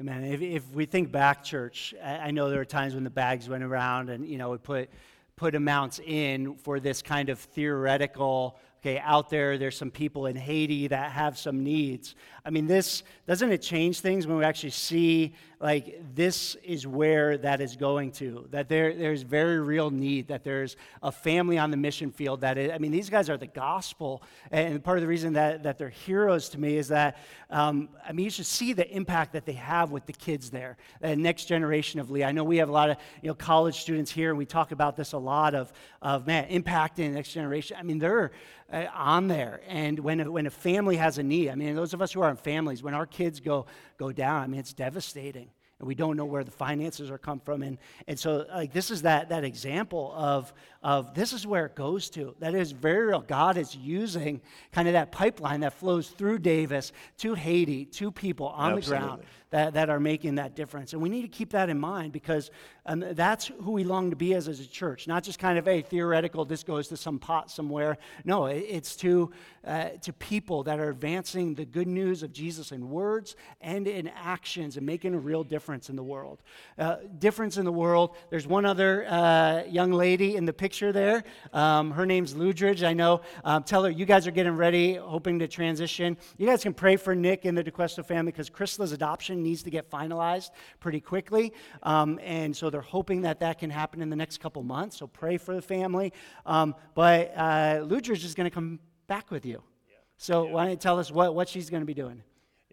Amen. 0.00 0.24
If, 0.24 0.40
if 0.40 0.70
we 0.70 0.86
think 0.86 1.12
back, 1.12 1.44
church, 1.44 1.94
I, 2.02 2.30
know 2.30 2.48
there 2.48 2.58
were 2.58 2.64
times 2.64 2.94
when 2.94 3.04
the 3.04 3.10
bags 3.10 3.48
went 3.48 3.62
around 3.62 4.08
and, 4.08 4.26
you 4.26 4.38
know, 4.38 4.50
we 4.50 4.56
put, 4.56 4.88
put 5.36 5.54
amounts 5.54 6.00
in 6.04 6.54
for 6.56 6.80
this 6.80 7.02
kind 7.02 7.28
of 7.28 7.38
theoretical 7.38 8.58
okay 8.82 8.98
out 8.98 9.30
there 9.30 9.58
there's 9.58 9.76
some 9.76 9.90
people 9.90 10.26
in 10.26 10.34
haiti 10.34 10.88
that 10.88 11.12
have 11.12 11.38
some 11.38 11.62
needs 11.62 12.16
i 12.44 12.50
mean 12.50 12.66
this 12.66 13.04
doesn't 13.26 13.52
it 13.52 13.62
change 13.62 14.00
things 14.00 14.26
when 14.26 14.36
we 14.36 14.44
actually 14.44 14.70
see 14.70 15.32
like 15.62 16.02
this 16.14 16.56
is 16.64 16.88
where 16.88 17.38
that 17.38 17.60
is 17.60 17.76
going 17.76 18.10
to 18.10 18.48
that 18.50 18.68
there, 18.68 18.92
there's 18.94 19.22
very 19.22 19.60
real 19.60 19.90
need 19.90 20.26
that 20.26 20.42
there's 20.42 20.76
a 21.04 21.12
family 21.12 21.56
on 21.56 21.70
the 21.70 21.76
mission 21.76 22.10
field 22.10 22.40
that 22.40 22.58
i 22.58 22.76
mean 22.78 22.90
these 22.90 23.08
guys 23.08 23.30
are 23.30 23.36
the 23.36 23.46
gospel. 23.46 24.22
And 24.50 24.82
part 24.82 24.98
of 24.98 25.02
the 25.02 25.08
reason 25.08 25.34
that, 25.34 25.62
that 25.62 25.78
they're 25.78 25.88
heroes 25.88 26.48
to 26.50 26.60
me 26.60 26.76
is 26.76 26.88
that 26.88 27.16
um, 27.48 27.88
i 28.06 28.12
mean 28.12 28.24
you 28.24 28.30
should 28.30 28.46
see 28.46 28.72
the 28.72 28.90
impact 28.90 29.32
that 29.34 29.46
they 29.46 29.52
have 29.52 29.92
with 29.92 30.04
the 30.06 30.12
kids 30.12 30.50
there. 30.50 30.76
The 31.00 31.14
next 31.14 31.44
generation 31.44 32.00
of 32.00 32.10
lee. 32.10 32.24
I 32.24 32.32
know 32.32 32.42
we 32.42 32.56
have 32.56 32.68
a 32.68 32.72
lot 32.72 32.90
of 32.90 32.96
you 33.22 33.28
know 33.28 33.34
college 33.34 33.80
students 33.80 34.10
here 34.10 34.30
and 34.30 34.38
we 34.38 34.46
talk 34.46 34.72
about 34.72 34.96
this 34.96 35.12
a 35.12 35.18
lot 35.18 35.54
of, 35.54 35.72
of 36.02 36.26
man 36.26 36.48
impacting 36.48 36.96
the 36.96 37.10
next 37.10 37.32
generation. 37.32 37.76
I 37.78 37.84
mean 37.84 38.00
they're 38.00 38.32
uh, 38.72 38.86
on 38.94 39.28
there. 39.28 39.60
And 39.68 39.98
when 40.00 40.20
a, 40.20 40.30
when 40.30 40.46
a 40.46 40.50
family 40.50 40.96
has 40.96 41.18
a 41.18 41.22
need 41.22 41.50
i 41.50 41.54
mean 41.54 41.76
those 41.76 41.94
of 41.94 42.02
us 42.02 42.12
who 42.12 42.20
are 42.20 42.30
in 42.30 42.36
families 42.36 42.82
when 42.82 42.94
our 42.94 43.06
kids 43.06 43.38
go 43.38 43.66
go 44.02 44.12
down 44.12 44.42
i 44.42 44.46
mean 44.46 44.60
it's 44.60 44.72
devastating 44.72 45.48
and 45.82 45.88
we 45.88 45.96
don't 45.96 46.16
know 46.16 46.24
where 46.24 46.44
the 46.44 46.50
finances 46.52 47.10
are 47.10 47.18
come 47.18 47.40
from. 47.40 47.60
And, 47.64 47.76
and 48.06 48.16
so, 48.16 48.46
like, 48.54 48.72
this 48.72 48.92
is 48.92 49.02
that, 49.02 49.30
that 49.30 49.42
example 49.42 50.14
of, 50.16 50.52
of 50.80 51.12
this 51.12 51.32
is 51.32 51.44
where 51.44 51.66
it 51.66 51.74
goes 51.74 52.08
to. 52.10 52.36
That 52.38 52.54
is 52.54 52.70
very 52.70 53.06
real. 53.06 53.20
God 53.20 53.56
is 53.56 53.74
using 53.74 54.40
kind 54.70 54.86
of 54.86 54.94
that 54.94 55.10
pipeline 55.10 55.58
that 55.60 55.72
flows 55.72 56.08
through 56.08 56.38
Davis 56.38 56.92
to 57.18 57.34
Haiti, 57.34 57.84
to 57.86 58.12
people 58.12 58.46
on 58.46 58.74
Absolutely. 58.74 59.00
the 59.00 59.06
ground 59.06 59.22
that, 59.52 59.74
that 59.74 59.90
are 59.90 60.00
making 60.00 60.36
that 60.36 60.56
difference. 60.56 60.94
And 60.94 61.02
we 61.02 61.10
need 61.10 61.22
to 61.22 61.28
keep 61.28 61.50
that 61.50 61.68
in 61.68 61.78
mind 61.78 62.12
because 62.12 62.50
um, 62.86 63.04
that's 63.12 63.46
who 63.46 63.72
we 63.72 63.84
long 63.84 64.08
to 64.10 64.16
be 64.16 64.34
as, 64.34 64.48
as 64.48 64.60
a 64.60 64.66
church, 64.66 65.06
not 65.06 65.22
just 65.22 65.38
kind 65.38 65.58
of 65.58 65.68
a 65.68 65.82
theoretical, 65.82 66.46
this 66.46 66.64
goes 66.64 66.88
to 66.88 66.96
some 66.96 67.18
pot 67.18 67.50
somewhere. 67.50 67.98
No, 68.24 68.46
it, 68.46 68.64
it's 68.66 68.96
to, 68.96 69.30
uh, 69.66 69.90
to 70.00 70.12
people 70.14 70.62
that 70.64 70.80
are 70.80 70.88
advancing 70.88 71.54
the 71.54 71.66
good 71.66 71.86
news 71.86 72.22
of 72.22 72.32
Jesus 72.32 72.72
in 72.72 72.88
words 72.90 73.36
and 73.60 73.86
in 73.86 74.08
actions 74.08 74.78
and 74.78 74.86
making 74.86 75.14
a 75.14 75.18
real 75.18 75.44
difference 75.44 75.90
in 75.90 75.96
the 75.96 76.02
world. 76.02 76.42
Uh, 76.78 76.96
difference 77.18 77.58
in 77.58 77.66
the 77.66 77.72
world. 77.72 78.16
There's 78.30 78.46
one 78.46 78.64
other 78.64 79.06
uh, 79.06 79.64
young 79.64 79.92
lady 79.92 80.34
in 80.36 80.46
the 80.46 80.52
picture 80.54 80.92
there. 80.92 81.24
Um, 81.52 81.90
her 81.90 82.06
name's 82.06 82.32
Ludridge. 82.32 82.82
I 82.82 82.94
know. 82.94 83.20
Um, 83.44 83.64
tell 83.64 83.84
her 83.84 83.90
you 83.90 84.06
guys 84.06 84.26
are 84.26 84.30
getting 84.32 84.56
ready, 84.56 84.94
hoping 84.94 85.38
to 85.40 85.46
transition. 85.46 86.16
You 86.38 86.46
guys 86.46 86.62
can 86.62 86.72
pray 86.72 86.96
for 86.96 87.14
Nick 87.14 87.44
and 87.44 87.56
the 87.56 87.62
DeQuesto 87.62 88.04
family 88.04 88.32
because 88.32 88.48
Chrysla's 88.48 88.92
adoption 88.92 89.41
needs 89.42 89.62
to 89.64 89.70
get 89.70 89.90
finalized 89.90 90.50
pretty 90.80 91.00
quickly. 91.00 91.52
Um, 91.82 92.18
and 92.22 92.56
so 92.56 92.70
they're 92.70 92.80
hoping 92.80 93.22
that 93.22 93.40
that 93.40 93.58
can 93.58 93.70
happen 93.70 94.00
in 94.02 94.10
the 94.10 94.16
next 94.16 94.38
couple 94.38 94.62
months. 94.62 94.96
So 94.98 95.06
pray 95.06 95.36
for 95.36 95.54
the 95.54 95.62
family. 95.62 96.12
Um, 96.46 96.74
but 96.94 97.36
uh, 97.36 97.86
is 97.90 98.34
going 98.34 98.48
to 98.48 98.54
come 98.54 98.80
back 99.06 99.30
with 99.30 99.44
you. 99.44 99.62
Yeah. 99.88 99.96
So 100.16 100.46
yeah. 100.46 100.52
why 100.52 100.62
don't 100.64 100.70
you 100.70 100.76
tell 100.76 100.98
us 100.98 101.10
what, 101.10 101.34
what 101.34 101.48
she's 101.48 101.70
going 101.70 101.82
to 101.82 101.86
be 101.86 101.94
doing? 101.94 102.22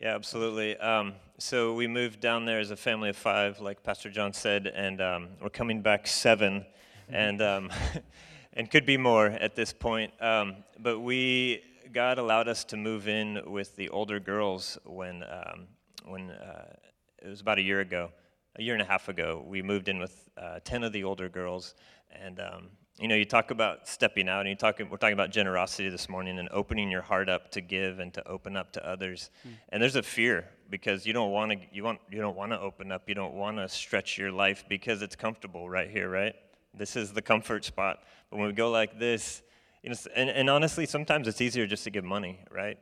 Yeah, 0.02 0.16
absolutely. 0.16 0.78
Um, 0.78 1.16
so 1.40 1.74
we 1.74 1.86
moved 1.86 2.22
down 2.22 2.46
there 2.46 2.60
as 2.60 2.72
a 2.72 2.78
family 2.78 3.10
of 3.10 3.18
five, 3.18 3.60
like 3.60 3.84
Pastor 3.84 4.10
John 4.10 4.32
said, 4.32 4.68
and 4.68 5.02
um, 5.02 5.28
we're 5.42 5.50
coming 5.50 5.82
back 5.82 6.08
seven, 6.08 6.66
and 7.10 7.42
um, 7.42 7.70
and 8.54 8.72
could 8.72 8.86
be 8.86 8.96
more 8.96 9.28
at 9.28 9.56
this 9.56 9.74
point. 9.74 10.14
Um, 10.22 10.64
but 10.80 11.00
we 11.00 11.64
God 11.92 12.18
allowed 12.18 12.48
us 12.48 12.64
to 12.66 12.78
move 12.78 13.10
in 13.10 13.42
with 13.46 13.76
the 13.76 13.90
older 13.90 14.22
girls 14.22 14.78
when 14.86 15.24
um, 15.24 15.68
when 16.06 16.32
uh, 16.32 16.74
it 17.22 17.28
was 17.28 17.42
about 17.42 17.58
a 17.58 17.62
year 17.62 17.82
ago, 17.82 18.12
a 18.58 18.64
year 18.64 18.74
and 18.74 18.82
a 18.82 18.86
half 18.86 19.10
ago, 19.10 19.44
we 19.48 19.62
moved 19.62 19.88
in 19.88 20.00
with 20.00 20.30
uh, 20.38 20.60
10 20.64 20.84
of 20.84 20.94
the 20.94 21.04
older 21.04 21.30
girls. 21.30 21.76
And, 22.12 22.40
um, 22.40 22.70
you 23.00 23.08
know, 23.08 23.16
you 23.16 23.26
talk 23.26 23.52
about 23.52 23.88
stepping 23.88 24.28
out, 24.28 24.42
and 24.42 24.50
you 24.50 24.56
talk, 24.56 24.80
we're 24.80 24.98
talking 24.98 25.14
about 25.14 25.30
generosity 25.30 25.90
this 25.90 26.10
morning 26.10 26.40
and 26.40 26.50
opening 26.52 26.90
your 26.90 27.02
heart 27.02 27.30
up 27.30 27.52
to 27.52 27.62
give 27.62 28.00
and 28.00 28.14
to 28.14 28.28
open 28.28 28.58
up 28.58 28.72
to 28.74 28.86
others. 28.86 29.30
Mm. 29.48 29.52
And 29.70 29.82
there's 29.82 29.96
a 29.96 30.04
fear 30.04 30.50
because 30.70 31.06
you 31.06 31.14
don't 31.14 31.32
want 31.32 31.52
to, 31.52 31.58
you 31.72 31.84
want, 31.84 32.00
you 32.12 32.20
don't 32.20 32.36
want 32.36 32.52
to 32.52 32.60
open 32.60 32.92
up. 32.92 33.08
You 33.08 33.16
don't 33.16 33.36
want 33.36 33.58
to 33.58 33.70
stretch 33.70 34.18
your 34.18 34.32
life 34.32 34.66
because 34.68 35.02
it's 35.02 35.16
comfortable 35.16 35.70
right 35.70 35.90
here, 35.90 36.10
right? 36.10 36.36
This 36.74 36.96
is 36.96 37.14
the 37.14 37.22
comfort 37.22 37.66
spot. 37.66 38.00
But 38.30 38.38
when 38.40 38.48
we 38.48 38.54
go 38.54 38.70
like 38.70 39.00
this, 39.00 39.42
you 39.84 39.90
know, 39.90 39.96
and, 40.16 40.30
and 40.30 40.50
honestly, 40.50 40.86
sometimes 40.86 41.28
it's 41.28 41.42
easier 41.42 41.66
just 41.66 41.84
to 41.86 41.90
give 41.90 42.04
money, 42.04 42.40
right? 42.52 42.78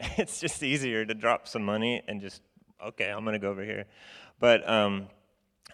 It's 0.16 0.40
just 0.40 0.62
easier 0.62 1.04
to 1.04 1.12
drop 1.12 1.48
some 1.48 1.64
money 1.64 2.02
and 2.06 2.20
just 2.20 2.40
okay, 2.86 3.10
I'm 3.10 3.24
to 3.24 3.38
go 3.38 3.50
over 3.50 3.64
here. 3.64 3.86
But 4.40 4.68
um, 4.68 5.08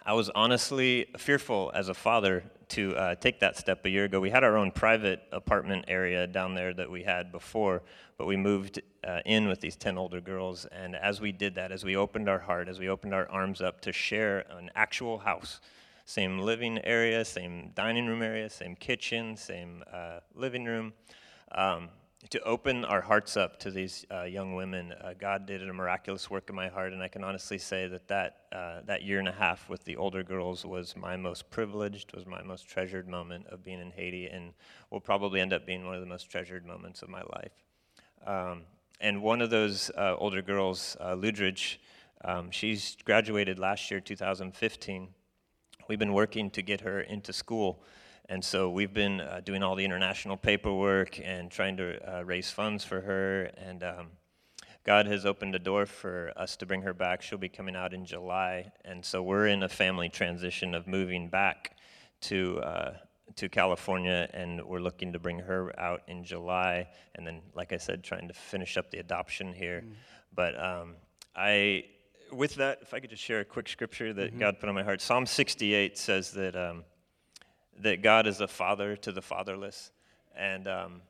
I 0.05 0.13
was 0.13 0.29
honestly 0.29 1.07
fearful 1.17 1.71
as 1.73 1.89
a 1.89 1.93
father 1.93 2.43
to 2.69 2.95
uh, 2.95 3.15
take 3.15 3.39
that 3.41 3.57
step 3.57 3.85
a 3.85 3.89
year 3.89 4.05
ago. 4.05 4.19
We 4.19 4.31
had 4.31 4.43
our 4.43 4.57
own 4.57 4.71
private 4.71 5.21
apartment 5.31 5.85
area 5.87 6.25
down 6.25 6.55
there 6.55 6.73
that 6.73 6.89
we 6.89 7.03
had 7.03 7.31
before, 7.31 7.83
but 8.17 8.25
we 8.25 8.35
moved 8.35 8.81
uh, 9.03 9.19
in 9.25 9.47
with 9.47 9.61
these 9.61 9.75
10 9.75 9.97
older 9.97 10.19
girls. 10.19 10.65
And 10.65 10.95
as 10.95 11.21
we 11.21 11.31
did 11.31 11.55
that, 11.55 11.71
as 11.71 11.83
we 11.83 11.95
opened 11.95 12.27
our 12.27 12.39
heart, 12.39 12.67
as 12.67 12.79
we 12.79 12.89
opened 12.89 13.13
our 13.13 13.29
arms 13.29 13.61
up 13.61 13.81
to 13.81 13.93
share 13.93 14.45
an 14.49 14.71
actual 14.75 15.19
house, 15.19 15.59
same 16.05 16.39
living 16.39 16.79
area, 16.83 17.23
same 17.23 17.71
dining 17.75 18.07
room 18.07 18.21
area, 18.21 18.49
same 18.49 18.75
kitchen, 18.75 19.37
same 19.37 19.83
uh, 19.91 20.19
living 20.33 20.65
room. 20.65 20.93
Um, 21.51 21.89
to 22.29 22.41
open 22.41 22.85
our 22.85 23.01
hearts 23.01 23.37
up 23.37 23.59
to 23.59 23.71
these 23.71 24.05
uh, 24.11 24.23
young 24.23 24.55
women. 24.55 24.93
Uh, 24.93 25.13
God 25.17 25.45
did 25.45 25.67
a 25.67 25.73
miraculous 25.73 26.29
work 26.29 26.49
in 26.49 26.55
my 26.55 26.67
heart, 26.67 26.91
and 26.91 27.03
I 27.03 27.07
can 27.07 27.23
honestly 27.23 27.57
say 27.57 27.87
that 27.87 28.07
that, 28.07 28.37
uh, 28.51 28.81
that 28.85 29.03
year 29.03 29.19
and 29.19 29.27
a 29.27 29.31
half 29.31 29.69
with 29.69 29.83
the 29.83 29.95
older 29.95 30.23
girls 30.23 30.65
was 30.65 30.95
my 30.95 31.15
most 31.15 31.49
privileged, 31.51 32.15
was 32.15 32.25
my 32.25 32.41
most 32.41 32.67
treasured 32.67 33.07
moment 33.07 33.45
of 33.47 33.63
being 33.63 33.79
in 33.79 33.91
Haiti, 33.91 34.27
and 34.27 34.53
will 34.89 35.01
probably 35.01 35.39
end 35.39 35.53
up 35.53 35.65
being 35.65 35.85
one 35.85 35.95
of 35.95 36.01
the 36.01 36.07
most 36.07 36.29
treasured 36.29 36.65
moments 36.65 37.01
of 37.03 37.09
my 37.09 37.21
life. 37.21 37.51
Um, 38.25 38.63
and 38.99 39.21
one 39.21 39.41
of 39.41 39.49
those 39.49 39.91
uh, 39.91 40.15
older 40.17 40.41
girls, 40.41 40.97
uh, 40.99 41.15
Ludridge, 41.15 41.77
um, 42.23 42.49
she's 42.49 42.97
graduated 43.03 43.59
last 43.59 43.91
year, 43.91 43.99
2015. 43.99 45.09
We've 45.87 45.99
been 45.99 46.13
working 46.13 46.49
to 46.51 46.61
get 46.63 46.81
her 46.81 47.01
into 47.01 47.33
school. 47.33 47.83
And 48.27 48.43
so 48.43 48.69
we've 48.69 48.93
been 48.93 49.21
uh, 49.21 49.41
doing 49.45 49.61
all 49.61 49.75
the 49.75 49.85
international 49.85 50.35
paperwork 50.35 51.19
and 51.23 51.51
trying 51.51 51.77
to 51.77 52.17
uh, 52.17 52.23
raise 52.23 52.49
funds 52.49 52.83
for 52.83 53.01
her. 53.01 53.51
And 53.57 53.83
um, 53.83 54.07
God 54.83 55.05
has 55.05 55.27
opened 55.27 55.53
a 55.53 55.59
door 55.59 55.85
for 55.85 56.31
us 56.35 56.55
to 56.57 56.65
bring 56.65 56.81
her 56.81 56.93
back. 56.93 57.21
She'll 57.21 57.37
be 57.37 57.49
coming 57.49 57.75
out 57.75 57.93
in 57.93 58.03
July. 58.03 58.71
And 58.83 59.05
so 59.05 59.21
we're 59.21 59.47
in 59.47 59.61
a 59.61 59.69
family 59.69 60.09
transition 60.09 60.73
of 60.73 60.87
moving 60.87 61.27
back 61.27 61.77
to, 62.21 62.59
uh, 62.61 62.93
to 63.35 63.47
California, 63.47 64.27
and 64.33 64.63
we're 64.65 64.79
looking 64.79 65.13
to 65.13 65.19
bring 65.19 65.39
her 65.39 65.77
out 65.79 66.01
in 66.07 66.23
July. 66.23 66.87
And 67.13 67.27
then, 67.27 67.41
like 67.53 67.73
I 67.73 67.77
said, 67.77 68.03
trying 68.03 68.27
to 68.27 68.33
finish 68.33 68.75
up 68.75 68.89
the 68.89 68.97
adoption 68.97 69.53
here. 69.53 69.83
Mm. 69.85 69.91
But 70.33 70.59
um, 70.59 70.95
I, 71.35 71.85
with 72.31 72.55
that, 72.55 72.79
if 72.81 72.91
I 72.91 72.99
could 72.99 73.11
just 73.11 73.23
share 73.23 73.41
a 73.41 73.45
quick 73.45 73.69
scripture 73.69 74.13
that 74.13 74.31
mm-hmm. 74.31 74.39
God 74.39 74.59
put 74.59 74.67
on 74.67 74.73
my 74.73 74.83
heart 74.83 74.99
Psalm 74.99 75.27
68 75.27 75.95
says 75.95 76.31
that. 76.31 76.55
Um, 76.55 76.85
that 77.79 78.01
God 78.01 78.27
is 78.27 78.41
a 78.41 78.47
father 78.47 78.95
to 78.97 79.11
the 79.11 79.21
fatherless, 79.21 79.91
and 80.35 80.67
um, 80.67 81.01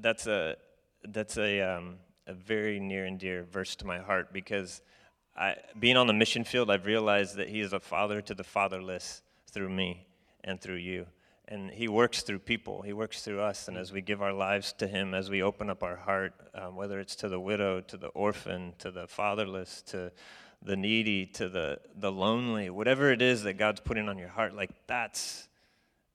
that's 0.00 0.26
a 0.26 0.56
that's 1.04 1.36
a 1.38 1.60
um, 1.60 1.96
a 2.26 2.34
very 2.34 2.78
near 2.78 3.06
and 3.06 3.18
dear 3.18 3.42
verse 3.44 3.74
to 3.76 3.86
my 3.86 3.98
heart 3.98 4.32
because 4.32 4.82
I, 5.36 5.56
being 5.78 5.96
on 5.96 6.06
the 6.06 6.12
mission 6.12 6.44
field, 6.44 6.70
I've 6.70 6.86
realized 6.86 7.36
that 7.36 7.48
He 7.48 7.60
is 7.60 7.72
a 7.72 7.80
father 7.80 8.20
to 8.22 8.34
the 8.34 8.44
fatherless 8.44 9.22
through 9.50 9.70
me 9.70 10.06
and 10.44 10.60
through 10.60 10.76
you. 10.76 11.06
And 11.46 11.70
He 11.70 11.88
works 11.88 12.22
through 12.22 12.40
people, 12.40 12.82
He 12.82 12.92
works 12.92 13.22
through 13.22 13.40
us. 13.40 13.68
And 13.68 13.76
as 13.76 13.92
we 13.92 14.02
give 14.02 14.20
our 14.20 14.32
lives 14.32 14.72
to 14.74 14.86
Him, 14.86 15.14
as 15.14 15.30
we 15.30 15.42
open 15.42 15.70
up 15.70 15.82
our 15.82 15.96
heart, 15.96 16.34
um, 16.54 16.76
whether 16.76 16.98
it's 16.98 17.16
to 17.16 17.28
the 17.28 17.40
widow, 17.40 17.80
to 17.82 17.96
the 17.96 18.08
orphan, 18.08 18.74
to 18.78 18.90
the 18.90 19.06
fatherless, 19.06 19.82
to 19.82 20.12
the 20.62 20.76
needy 20.76 21.26
to 21.26 21.48
the, 21.48 21.78
the 21.96 22.10
lonely, 22.10 22.70
whatever 22.70 23.12
it 23.12 23.22
is 23.22 23.42
that 23.44 23.54
God's 23.54 23.80
putting 23.80 24.08
on 24.08 24.18
your 24.18 24.28
heart, 24.28 24.54
like 24.54 24.70
that's 24.86 25.48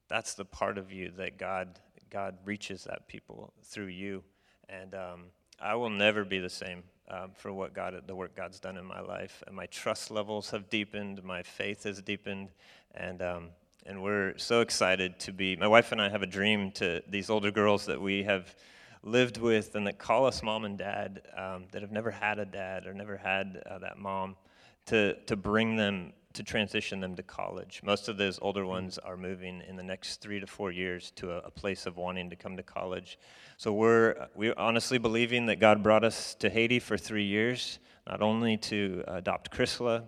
that's 0.09 0.35
the 0.35 0.45
part 0.45 0.77
of 0.77 0.91
you 0.91 1.11
that 1.17 1.37
God 1.37 1.79
God 2.09 2.37
reaches 2.45 2.83
that 2.83 3.07
people 3.07 3.51
through 3.63 3.87
you. 3.87 4.23
And 4.69 4.93
um, 4.93 5.23
I 5.59 5.75
will 5.75 5.89
never 5.89 6.23
be 6.23 6.39
the 6.39 6.49
same 6.49 6.83
um, 7.09 7.31
for 7.33 7.51
what 7.51 7.73
God 7.73 7.95
the 8.05 8.15
work 8.15 8.35
God's 8.35 8.59
done 8.59 8.77
in 8.77 8.85
my 8.85 9.01
life. 9.01 9.43
And 9.47 9.55
my 9.55 9.65
trust 9.67 10.11
levels 10.11 10.51
have 10.51 10.69
deepened, 10.69 11.23
my 11.23 11.41
faith 11.41 11.83
has 11.83 12.01
deepened, 12.01 12.49
and 12.93 13.21
um, 13.21 13.49
and 13.85 14.03
we're 14.03 14.37
so 14.37 14.61
excited 14.61 15.19
to 15.21 15.33
be. 15.33 15.55
My 15.55 15.67
wife 15.67 15.91
and 15.91 16.01
I 16.01 16.09
have 16.09 16.21
a 16.21 16.27
dream 16.27 16.71
to 16.73 17.01
these 17.07 17.29
older 17.29 17.51
girls 17.51 17.85
that 17.87 17.99
we 17.99 18.23
have 18.23 18.55
lived 19.03 19.37
with 19.37 19.75
and 19.75 19.85
that 19.85 19.99
call 19.99 20.25
us 20.25 20.41
mom 20.41 20.65
and 20.65 20.77
dad 20.77 21.21
um, 21.37 21.65
that 21.71 21.81
have 21.81 21.91
never 21.91 22.09
had 22.09 22.39
a 22.39 22.45
dad 22.45 22.87
or 22.87 22.93
never 22.93 23.17
had 23.17 23.61
uh, 23.69 23.77
that 23.79 23.97
mom 23.97 24.35
to, 24.85 25.13
to 25.25 25.35
bring 25.35 25.75
them 25.75 26.13
to 26.33 26.43
transition 26.43 26.99
them 26.99 27.15
to 27.15 27.23
college. 27.23 27.81
Most 27.83 28.09
of 28.09 28.17
those 28.17 28.39
older 28.41 28.65
ones 28.65 28.97
are 28.97 29.15
moving 29.15 29.61
in 29.67 29.75
the 29.75 29.83
next 29.83 30.19
three 30.19 30.39
to 30.39 30.47
four 30.47 30.71
years 30.71 31.11
to 31.17 31.31
a, 31.31 31.37
a 31.39 31.51
place 31.51 31.85
of 31.85 31.97
wanting 31.97 32.29
to 32.31 32.35
come 32.35 32.57
to 32.57 32.63
college. 32.63 33.19
So 33.57 33.71
we're 33.71 34.27
we're 34.35 34.55
honestly 34.57 34.97
believing 34.97 35.45
that 35.45 35.59
God 35.59 35.83
brought 35.83 36.03
us 36.03 36.33
to 36.35 36.49
Haiti 36.49 36.79
for 36.79 36.97
three 36.97 37.25
years, 37.25 37.79
not 38.07 38.21
only 38.21 38.57
to 38.57 39.03
adopt 39.07 39.51
Chrysla, 39.51 40.07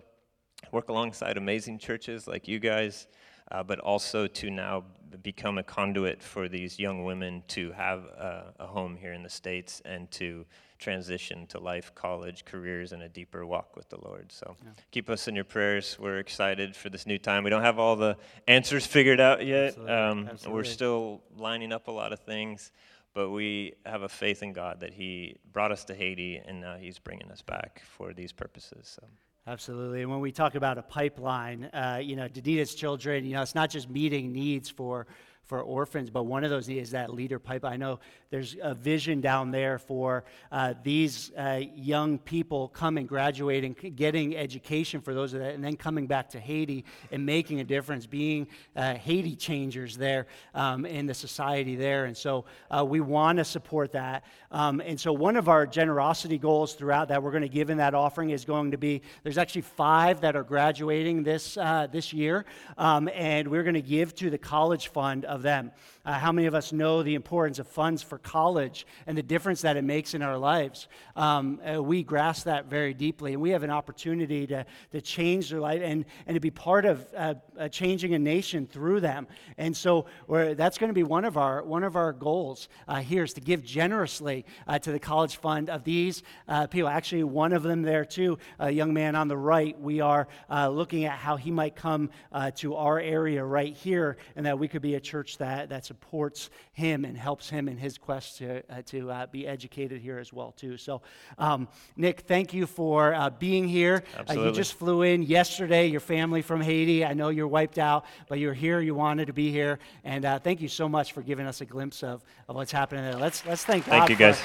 work 0.72 0.88
alongside 0.88 1.36
amazing 1.36 1.78
churches 1.78 2.26
like 2.26 2.48
you 2.48 2.58
guys, 2.58 3.06
uh, 3.50 3.62
but 3.62 3.78
also 3.80 4.26
to 4.26 4.50
now 4.50 4.84
become 5.22 5.58
a 5.58 5.62
conduit 5.62 6.22
for 6.22 6.48
these 6.48 6.78
young 6.78 7.04
women 7.04 7.42
to 7.48 7.72
have 7.72 8.00
a, 8.04 8.54
a, 8.60 8.66
home 8.66 8.96
here 8.96 9.12
in 9.12 9.22
the 9.22 9.28
States 9.28 9.80
and 9.84 10.10
to 10.10 10.44
transition 10.78 11.46
to 11.46 11.58
life, 11.58 11.94
college, 11.94 12.44
careers, 12.44 12.92
and 12.92 13.02
a 13.02 13.08
deeper 13.08 13.46
walk 13.46 13.76
with 13.76 13.88
the 13.88 13.98
Lord. 14.00 14.30
So 14.30 14.56
yeah. 14.62 14.70
keep 14.90 15.08
us 15.08 15.26
in 15.26 15.34
your 15.34 15.44
prayers. 15.44 15.96
We're 15.98 16.18
excited 16.18 16.76
for 16.76 16.90
this 16.90 17.06
new 17.06 17.18
time. 17.18 17.44
We 17.44 17.50
don't 17.50 17.62
have 17.62 17.78
all 17.78 17.96
the 17.96 18.16
answers 18.46 18.86
figured 18.96 19.20
out 19.20 19.46
yet. 19.46 19.68
Absolutely. 19.68 19.92
Um, 19.92 20.28
Absolutely. 20.30 20.54
We're 20.54 20.64
still 20.64 21.22
lining 21.36 21.72
up 21.72 21.88
a 21.88 21.92
lot 21.92 22.12
of 22.12 22.20
things. 22.20 22.72
But 23.14 23.30
we 23.30 23.72
have 23.86 24.02
a 24.02 24.10
faith 24.10 24.42
in 24.42 24.52
God 24.52 24.80
that 24.80 24.92
He 24.92 25.36
brought 25.50 25.72
us 25.72 25.84
to 25.86 25.94
Haiti 25.94 26.36
and 26.36 26.60
now 26.60 26.76
He's 26.76 26.98
bringing 26.98 27.30
us 27.30 27.40
back 27.40 27.80
for 27.96 28.12
these 28.12 28.30
purposes. 28.30 28.98
So. 29.00 29.06
Absolutely. 29.48 30.02
And 30.02 30.10
when 30.10 30.18
we 30.18 30.32
talk 30.32 30.56
about 30.56 30.76
a 30.76 30.82
pipeline, 30.82 31.64
uh, 31.66 32.00
you 32.02 32.16
know, 32.16 32.28
Danita's 32.28 32.74
children, 32.74 33.24
you 33.24 33.34
know, 33.34 33.42
it's 33.42 33.54
not 33.54 33.70
just 33.70 33.88
meeting 33.88 34.32
needs 34.32 34.68
for 34.68 35.06
for 35.46 35.60
orphans, 35.60 36.10
but 36.10 36.24
one 36.24 36.42
of 36.42 36.50
those 36.50 36.68
is 36.68 36.90
that 36.90 37.14
leader 37.14 37.38
pipe. 37.38 37.64
I 37.64 37.76
know 37.76 38.00
there's 38.30 38.56
a 38.60 38.74
vision 38.74 39.20
down 39.20 39.52
there 39.52 39.78
for 39.78 40.24
uh, 40.50 40.74
these 40.82 41.30
uh, 41.38 41.62
young 41.74 42.18
people 42.18 42.68
coming, 42.68 43.06
graduating, 43.06 43.76
getting 43.94 44.36
education 44.36 45.00
for 45.00 45.14
those 45.14 45.34
of 45.34 45.40
that, 45.40 45.54
and 45.54 45.62
then 45.62 45.76
coming 45.76 46.08
back 46.08 46.30
to 46.30 46.40
Haiti 46.40 46.84
and 47.12 47.24
making 47.24 47.60
a 47.60 47.64
difference, 47.64 48.06
being 48.06 48.48
uh, 48.74 48.94
Haiti 48.94 49.36
changers 49.36 49.96
there 49.96 50.26
um, 50.54 50.84
in 50.84 51.06
the 51.06 51.14
society 51.14 51.76
there. 51.76 52.06
And 52.06 52.16
so 52.16 52.44
uh, 52.68 52.84
we 52.84 53.00
want 53.00 53.38
to 53.38 53.44
support 53.44 53.92
that. 53.92 54.24
Um, 54.50 54.80
and 54.84 54.98
so 54.98 55.12
one 55.12 55.36
of 55.36 55.48
our 55.48 55.66
generosity 55.66 56.38
goals 56.38 56.74
throughout 56.74 57.08
that 57.08 57.22
we're 57.22 57.30
going 57.30 57.42
to 57.42 57.48
give 57.48 57.70
in 57.70 57.78
that 57.78 57.94
offering 57.94 58.30
is 58.30 58.44
going 58.44 58.72
to 58.72 58.78
be 58.78 59.02
there's 59.22 59.38
actually 59.38 59.62
five 59.62 60.22
that 60.22 60.34
are 60.34 60.42
graduating 60.42 61.22
this 61.22 61.56
uh, 61.56 61.86
this 61.90 62.12
year, 62.12 62.44
um, 62.78 63.08
and 63.14 63.46
we're 63.46 63.62
going 63.62 63.74
to 63.74 63.82
give 63.82 64.14
to 64.16 64.30
the 64.30 64.38
college 64.38 64.88
fund 64.88 65.24
of 65.36 65.42
them. 65.42 65.70
Uh, 66.04 66.12
how 66.12 66.32
many 66.32 66.46
of 66.46 66.54
us 66.54 66.72
know 66.72 67.02
the 67.02 67.14
importance 67.14 67.58
of 67.58 67.66
funds 67.66 68.00
for 68.02 68.18
college 68.18 68.86
and 69.06 69.18
the 69.18 69.22
difference 69.22 69.62
that 69.62 69.76
it 69.76 69.82
makes 69.82 70.14
in 70.14 70.22
our 70.22 70.38
lives? 70.38 70.88
Um, 71.14 71.60
uh, 71.60 71.82
we 71.82 72.02
grasp 72.02 72.44
that 72.44 72.66
very 72.66 72.94
deeply, 72.94 73.32
and 73.32 73.42
we 73.42 73.50
have 73.50 73.62
an 73.62 73.70
opportunity 73.70 74.46
to, 74.46 74.64
to 74.92 75.00
change 75.00 75.50
their 75.50 75.60
life 75.60 75.82
and, 75.82 76.04
and 76.26 76.34
to 76.34 76.40
be 76.40 76.50
part 76.50 76.84
of 76.84 77.06
uh, 77.16 77.34
changing 77.70 78.14
a 78.14 78.18
nation 78.18 78.66
through 78.66 79.00
them. 79.00 79.26
And 79.58 79.76
so 79.76 80.06
that's 80.28 80.78
going 80.78 80.90
to 80.90 80.94
be 80.94 81.02
one 81.02 81.24
of 81.24 81.36
our, 81.36 81.62
one 81.64 81.84
of 81.84 81.96
our 81.96 82.12
goals 82.12 82.68
uh, 82.88 83.00
here 83.00 83.24
is 83.24 83.32
to 83.34 83.40
give 83.40 83.64
generously 83.64 84.44
uh, 84.66 84.78
to 84.78 84.92
the 84.92 85.00
college 85.00 85.36
fund 85.36 85.68
of 85.68 85.84
these 85.84 86.22
people. 86.70 86.88
Actually, 86.88 87.24
one 87.24 87.52
of 87.52 87.62
them 87.62 87.82
there 87.82 88.04
too, 88.04 88.38
a 88.60 88.70
young 88.70 88.94
man 88.94 89.16
on 89.16 89.28
the 89.28 89.36
right, 89.36 89.78
we 89.80 90.00
are 90.00 90.28
looking 90.50 91.04
at 91.04 91.18
how 91.18 91.36
he 91.36 91.50
might 91.50 91.76
come 91.76 92.10
to 92.54 92.76
our 92.76 92.98
area 93.00 93.44
right 93.44 93.74
here 93.74 94.16
and 94.36 94.46
that 94.46 94.58
we 94.58 94.68
could 94.68 94.82
be 94.82 94.94
a 94.94 95.00
church 95.00 95.25
that, 95.34 95.68
that's 95.68 95.90
supports 95.96 96.50
him 96.72 97.04
and 97.04 97.16
helps 97.16 97.48
him 97.48 97.68
in 97.68 97.76
his 97.76 97.96
quest 97.96 98.38
to, 98.38 98.62
uh, 98.70 98.82
to 98.86 99.10
uh, 99.10 99.26
be 99.26 99.46
educated 99.46 100.00
here 100.00 100.18
as 100.18 100.32
well 100.32 100.52
too. 100.52 100.76
So 100.76 101.00
um, 101.38 101.68
nick 101.96 102.20
thank 102.20 102.52
you 102.52 102.66
for 102.66 103.14
uh, 103.14 103.30
being 103.30 103.66
here. 103.66 104.04
Uh, 104.28 104.34
you 104.34 104.52
just 104.52 104.74
flew 104.74 105.02
in 105.02 105.22
yesterday 105.22 105.86
your 105.86 106.00
family 106.00 106.42
from 106.42 106.60
haiti. 106.60 107.04
I 107.04 107.14
know 107.14 107.30
you're 107.30 107.48
wiped 107.48 107.78
out 107.78 108.04
but 108.28 108.38
you're 108.38 108.54
here 108.54 108.80
you 108.80 108.94
wanted 108.94 109.26
to 109.26 109.32
be 109.32 109.50
here. 109.50 109.78
And 110.04 110.24
uh, 110.24 110.38
thank 110.38 110.60
you 110.60 110.68
so 110.68 110.88
much 110.88 111.12
for 111.12 111.22
giving 111.22 111.46
us 111.46 111.60
a 111.60 111.64
glimpse 111.64 112.02
of, 112.02 112.22
of 112.48 112.56
what's 112.56 112.72
happening 112.72 113.04
there. 113.04 113.14
Let's, 113.14 113.44
let's 113.46 113.64
thank 113.64 113.84
thank 113.84 114.02
God 114.02 114.10
you 114.10 114.16
guys 114.16 114.38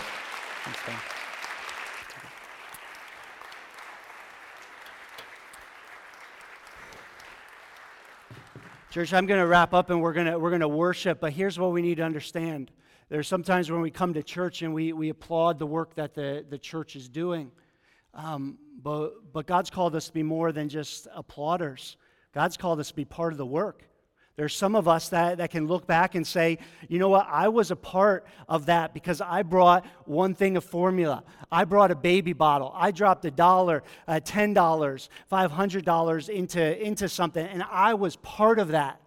Church, 8.92 9.14
I'm 9.14 9.26
going 9.26 9.40
to 9.40 9.48
wrap 9.48 9.74
up 9.74 9.90
and 9.90 10.02
we're 10.02 10.12
going 10.12 10.28
to, 10.28 10.38
we're 10.38 10.50
going 10.50 10.60
to 10.60 10.68
worship, 10.68 11.22
but 11.22 11.32
here's 11.32 11.58
what 11.58 11.72
we 11.72 11.82
need 11.82 11.96
to 11.96 12.04
understand. 12.04 12.72
There's 13.08 13.26
sometimes 13.26 13.72
when 13.72 13.80
we 13.80 13.90
come 13.90 14.14
to 14.16 14.22
church 14.22 14.64
and 14.64 14.74
we, 14.74 14.92
we 14.92 15.08
applaud 15.08 15.60
the 15.60 15.66
work 15.66 15.96
that 15.96 16.14
the, 16.14 16.46
the 16.50 16.58
church 16.58 16.98
is 16.98 17.08
doing. 17.08 17.54
Um, 18.14 18.58
but, 18.84 19.32
but 19.32 19.46
God's 19.46 19.70
called 19.70 19.96
us 19.96 20.08
to 20.08 20.14
be 20.14 20.24
more 20.24 20.52
than 20.52 20.68
just 20.68 21.08
applauders, 21.18 21.96
God's 22.34 22.58
called 22.58 22.82
us 22.82 22.90
to 22.90 22.94
be 22.94 23.06
part 23.06 23.32
of 23.32 23.38
the 23.38 23.46
work. 23.46 23.88
There's 24.42 24.56
some 24.56 24.74
of 24.74 24.88
us 24.88 25.10
that, 25.10 25.38
that 25.38 25.52
can 25.52 25.68
look 25.68 25.86
back 25.86 26.16
and 26.16 26.26
say, 26.26 26.58
you 26.90 26.98
know 26.98 27.10
what, 27.10 27.28
I 27.30 27.50
was 27.50 27.70
a 27.70 27.76
part 27.76 28.26
of 28.50 28.66
that 28.66 28.92
because 28.92 29.22
I 29.22 29.44
brought 29.44 29.86
one 30.06 30.34
thing 30.34 30.58
of 30.58 30.64
formula. 30.64 31.24
I 31.52 31.64
brought 31.64 31.92
a 31.92 31.96
baby 31.96 32.34
bottle. 32.34 32.72
I 32.74 32.90
dropped 32.90 33.24
a 33.26 33.30
dollar, 33.30 33.84
uh, 34.08 34.20
$10, 34.24 34.56
$500 35.32 36.30
into, 36.30 36.84
into 36.84 37.08
something, 37.08 37.46
and 37.46 37.62
I 37.70 37.94
was 37.94 38.16
part 38.16 38.58
of 38.58 38.70
that. 38.70 39.00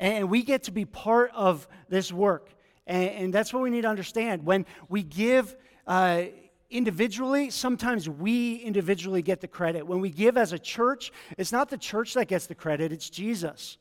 And 0.00 0.28
we 0.28 0.42
get 0.42 0.64
to 0.64 0.72
be 0.72 0.84
part 0.84 1.30
of 1.36 1.68
this 1.88 2.12
work. 2.12 2.50
And, 2.84 3.10
and 3.10 3.32
that's 3.32 3.54
what 3.54 3.62
we 3.62 3.70
need 3.70 3.82
to 3.82 3.88
understand. 3.88 4.44
When 4.44 4.66
we 4.88 5.04
give, 5.04 5.54
uh, 5.86 6.24
individually, 6.68 7.50
sometimes 7.50 8.08
we 8.08 8.56
individually 8.56 9.22
get 9.22 9.40
the 9.40 9.46
credit. 9.46 9.86
When 9.86 10.00
we 10.00 10.10
give 10.10 10.36
as 10.36 10.52
a 10.52 10.58
church, 10.58 11.12
it's 11.36 11.52
not 11.52 11.68
the 11.68 11.78
church 11.78 12.14
that 12.14 12.26
gets 12.26 12.48
the 12.48 12.56
credit, 12.56 12.90
it's 12.90 13.08
Jesus 13.08 13.78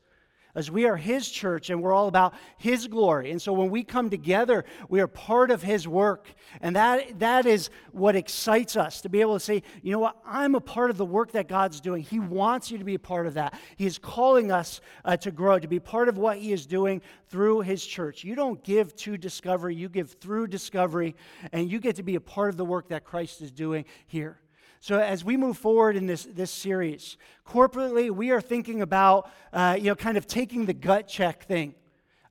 as 0.58 0.72
we 0.72 0.86
are 0.86 0.98
His 0.98 1.30
church 1.30 1.70
and 1.70 1.82
we're 1.82 1.94
all 1.94 2.08
about 2.08 2.34
His 2.58 2.88
glory. 2.88 3.30
And 3.30 3.40
so 3.40 3.54
when 3.54 3.70
we 3.70 3.84
come 3.84 4.10
together, 4.10 4.66
we 4.90 5.00
are 5.00 5.08
part 5.08 5.52
of 5.52 5.62
His 5.62 5.88
work. 5.88 6.28
And 6.62 6.76
that, 6.76 7.20
that 7.20 7.46
is 7.46 7.70
what 7.92 8.16
excites 8.16 8.76
us 8.76 9.00
to 9.02 9.10
be 9.10 9.22
able 9.22 9.36
to 9.36 9.40
say, 9.40 9.62
you 9.84 9.92
know 9.92 10.00
what, 10.00 10.18
I'm 10.26 10.56
a 10.56 10.60
part 10.60 10.90
of 10.90 10.98
the 10.98 11.06
work 11.06 11.34
that 11.34 11.48
God's 11.48 11.80
doing. 11.80 12.02
He 12.02 12.20
wants 12.20 12.72
you 12.72 12.80
to 12.80 12.84
be 12.84 12.96
a 12.96 13.00
part 13.00 13.28
of 13.28 13.36
that. 13.36 13.54
He 13.76 13.86
is 13.86 14.00
calling 14.00 14.52
us 14.52 14.82
uh, 15.06 15.16
to 15.18 15.32
grow, 15.32 15.60
to 15.60 15.68
be 15.68 15.80
part 15.80 16.10
of 16.10 16.18
what 16.18 16.40
He 16.40 16.52
is 16.52 16.66
doing 16.66 17.04
through 17.28 17.62
His 17.62 17.86
church. 17.86 18.24
You 18.24 18.34
don't 18.34 18.64
give 18.64 18.96
to 18.98 19.16
discovery, 19.16 19.76
you 19.76 19.90
give 19.90 20.14
through 20.14 20.48
discovery, 20.48 21.16
and 21.52 21.72
you 21.72 21.80
get 21.80 21.98
to 21.98 22.04
be 22.04 22.16
a 22.16 22.22
part 22.22 22.50
of 22.50 22.58
the 22.58 22.66
work 22.66 22.90
that 22.90 23.04
Christ 23.04 23.44
is 23.44 23.52
doing 23.52 23.86
here. 24.08 24.40
So, 24.80 25.00
as 25.00 25.24
we 25.26 25.38
move 25.38 25.58
forward 25.58 25.96
in 25.96 26.06
this, 26.06 26.24
this 26.24 26.52
series, 26.52 27.18
corporately, 27.46 28.12
we 28.12 28.32
are 28.32 28.42
thinking 28.42 28.82
about, 28.82 29.30
uh, 29.52 29.76
you 29.78 29.86
know, 29.86 29.96
kind 29.96 30.18
of 30.18 30.28
taking 30.28 30.66
the 30.66 30.74
gut 30.74 31.08
check 31.08 31.44
thing. 31.46 31.74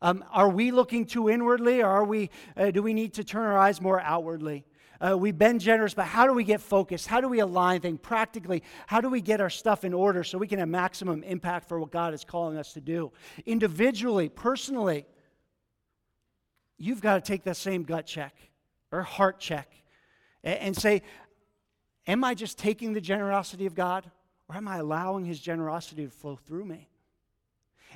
Um, 0.01 0.25
are 0.31 0.49
we 0.49 0.71
looking 0.71 1.07
too 1.07 1.29
inwardly, 1.29 1.83
or 1.83 1.89
are 1.89 2.05
we, 2.05 2.31
uh, 2.57 2.71
do 2.71 2.83
we 2.83 2.95
need 2.95 3.15
to 3.15 3.25
turn 3.25 3.45
our 3.45 3.59
eyes 3.59 3.81
more 3.81 4.01
outwardly? 4.01 4.65
Uh, 5.01 5.17
we've 5.19 5.37
been 5.37 5.59
generous, 5.59 5.93
but 5.93 6.07
how 6.07 6.27
do 6.27 6.33
we 6.33 6.45
get 6.45 6.61
focused? 6.61 7.07
How 7.07 7.21
do 7.21 7.29
we 7.29 7.41
align 7.41 7.81
things 7.81 7.99
practically? 8.01 8.63
How 8.87 9.01
do 9.01 9.11
we 9.11 9.21
get 9.21 9.41
our 9.41 9.51
stuff 9.51 9.85
in 9.85 9.93
order 9.93 10.25
so 10.25 10.39
we 10.39 10.47
can 10.47 10.59
have 10.59 10.69
maximum 10.69 11.23
impact 11.23 11.69
for 11.69 11.79
what 11.79 11.91
God 11.91 12.15
is 12.15 12.25
calling 12.25 12.57
us 12.57 12.73
to 12.75 12.81
do? 12.81 13.13
Individually, 13.45 14.29
personally, 14.29 15.07
you've 16.79 17.01
got 17.01 17.17
to 17.17 17.21
take 17.21 17.45
that 17.45 17.57
same 17.57 17.83
gut 17.83 18.07
check 18.07 18.35
or 18.91 19.03
heart 19.03 19.39
check 19.39 19.71
and, 20.43 20.59
and 20.59 20.77
say, 20.77 21.03
Am 22.07 22.23
I 22.23 22.35
just 22.35 22.59
taking 22.59 22.93
the 22.93 23.01
generosity 23.01 23.67
of 23.67 23.75
God, 23.75 24.11
or 24.49 24.57
am 24.57 24.69
I 24.69 24.79
allowing 24.79 25.25
His 25.25 25.41
generosity 25.41 26.05
to 26.05 26.11
flow 26.11 26.37
through 26.37 26.65
me? 26.65 26.89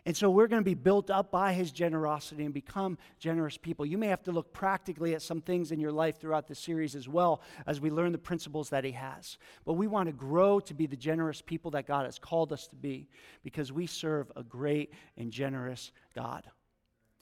And 0.06 0.16
so 0.16 0.30
we're 0.30 0.46
going 0.46 0.62
to 0.62 0.64
be 0.64 0.74
built 0.74 1.10
up 1.10 1.30
by 1.30 1.52
His 1.52 1.70
generosity 1.70 2.44
and 2.44 2.54
become 2.54 2.96
generous 3.18 3.56
people. 3.56 3.84
You 3.84 3.98
may 3.98 4.06
have 4.08 4.22
to 4.24 4.32
look 4.32 4.52
practically 4.52 5.14
at 5.14 5.22
some 5.22 5.40
things 5.40 5.72
in 5.72 5.80
your 5.80 5.92
life 5.92 6.18
throughout 6.18 6.48
the 6.48 6.54
series 6.54 6.94
as 6.94 7.08
well 7.08 7.42
as 7.66 7.80
we 7.80 7.90
learn 7.90 8.12
the 8.12 8.18
principles 8.18 8.70
that 8.70 8.84
He 8.84 8.92
has. 8.92 9.36
But 9.64 9.74
we 9.74 9.86
want 9.86 10.08
to 10.08 10.12
grow 10.12 10.58
to 10.60 10.74
be 10.74 10.86
the 10.86 10.96
generous 10.96 11.42
people 11.42 11.70
that 11.72 11.86
God 11.86 12.06
has 12.06 12.18
called 12.18 12.52
us 12.52 12.66
to 12.68 12.76
be 12.76 13.08
because 13.42 13.72
we 13.72 13.86
serve 13.86 14.32
a 14.36 14.42
great 14.42 14.92
and 15.16 15.30
generous 15.30 15.92
God. 16.14 16.44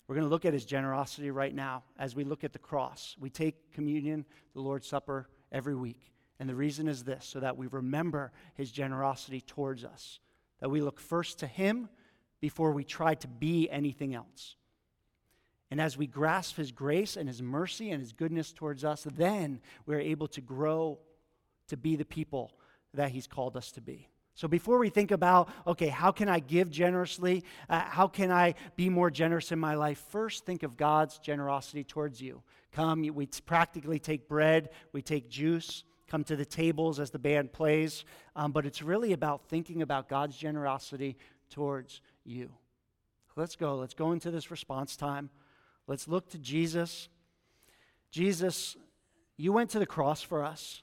We're 0.06 0.14
going 0.14 0.26
to 0.26 0.30
look 0.30 0.46
at 0.46 0.54
His 0.54 0.64
generosity 0.64 1.30
right 1.30 1.54
now 1.54 1.84
as 1.98 2.14
we 2.14 2.24
look 2.24 2.44
at 2.44 2.52
the 2.52 2.58
cross. 2.58 3.16
We 3.18 3.28
take 3.28 3.72
communion, 3.72 4.24
the 4.54 4.60
Lord's 4.60 4.86
Supper, 4.86 5.28
every 5.52 5.74
week. 5.74 6.12
And 6.40 6.48
the 6.48 6.54
reason 6.54 6.88
is 6.88 7.04
this 7.04 7.24
so 7.24 7.40
that 7.40 7.56
we 7.56 7.66
remember 7.66 8.32
his 8.54 8.70
generosity 8.70 9.40
towards 9.40 9.84
us, 9.84 10.20
that 10.60 10.70
we 10.70 10.80
look 10.80 11.00
first 11.00 11.40
to 11.40 11.46
him 11.46 11.88
before 12.40 12.72
we 12.72 12.84
try 12.84 13.14
to 13.16 13.28
be 13.28 13.68
anything 13.70 14.14
else. 14.14 14.56
And 15.70 15.80
as 15.80 15.98
we 15.98 16.06
grasp 16.06 16.56
his 16.56 16.72
grace 16.72 17.16
and 17.16 17.28
his 17.28 17.42
mercy 17.42 17.90
and 17.90 18.00
his 18.00 18.12
goodness 18.12 18.52
towards 18.52 18.84
us, 18.84 19.06
then 19.16 19.60
we're 19.84 20.00
able 20.00 20.28
to 20.28 20.40
grow 20.40 20.98
to 21.68 21.76
be 21.76 21.96
the 21.96 22.04
people 22.04 22.52
that 22.94 23.10
he's 23.10 23.26
called 23.26 23.56
us 23.56 23.70
to 23.72 23.80
be. 23.80 24.08
So 24.34 24.46
before 24.46 24.78
we 24.78 24.88
think 24.88 25.10
about, 25.10 25.48
okay, 25.66 25.88
how 25.88 26.12
can 26.12 26.28
I 26.28 26.38
give 26.38 26.70
generously? 26.70 27.44
Uh, 27.68 27.80
how 27.80 28.06
can 28.06 28.30
I 28.30 28.54
be 28.76 28.88
more 28.88 29.10
generous 29.10 29.50
in 29.50 29.58
my 29.58 29.74
life? 29.74 29.98
First, 30.10 30.46
think 30.46 30.62
of 30.62 30.76
God's 30.76 31.18
generosity 31.18 31.82
towards 31.82 32.20
you. 32.20 32.42
Come, 32.72 33.02
we 33.02 33.26
practically 33.26 33.98
take 33.98 34.28
bread, 34.28 34.70
we 34.92 35.02
take 35.02 35.28
juice, 35.28 35.82
come 36.08 36.24
to 36.24 36.36
the 36.36 36.44
tables 36.44 36.98
as 36.98 37.10
the 37.10 37.18
band 37.18 37.52
plays, 37.52 38.04
um, 38.34 38.52
but 38.52 38.66
it's 38.66 38.82
really 38.82 39.12
about 39.12 39.48
thinking 39.48 39.82
about 39.82 40.08
God's 40.08 40.36
generosity 40.36 41.16
towards 41.50 42.00
you. 42.24 42.50
Let's 43.36 43.56
go. 43.56 43.76
Let's 43.76 43.94
go 43.94 44.12
into 44.12 44.30
this 44.30 44.50
response 44.50 44.96
time. 44.96 45.30
Let's 45.86 46.08
look 46.08 46.28
to 46.30 46.38
Jesus. 46.38 47.08
Jesus, 48.10 48.76
you 49.36 49.52
went 49.52 49.70
to 49.70 49.78
the 49.78 49.86
cross 49.86 50.22
for 50.22 50.42
us. 50.42 50.82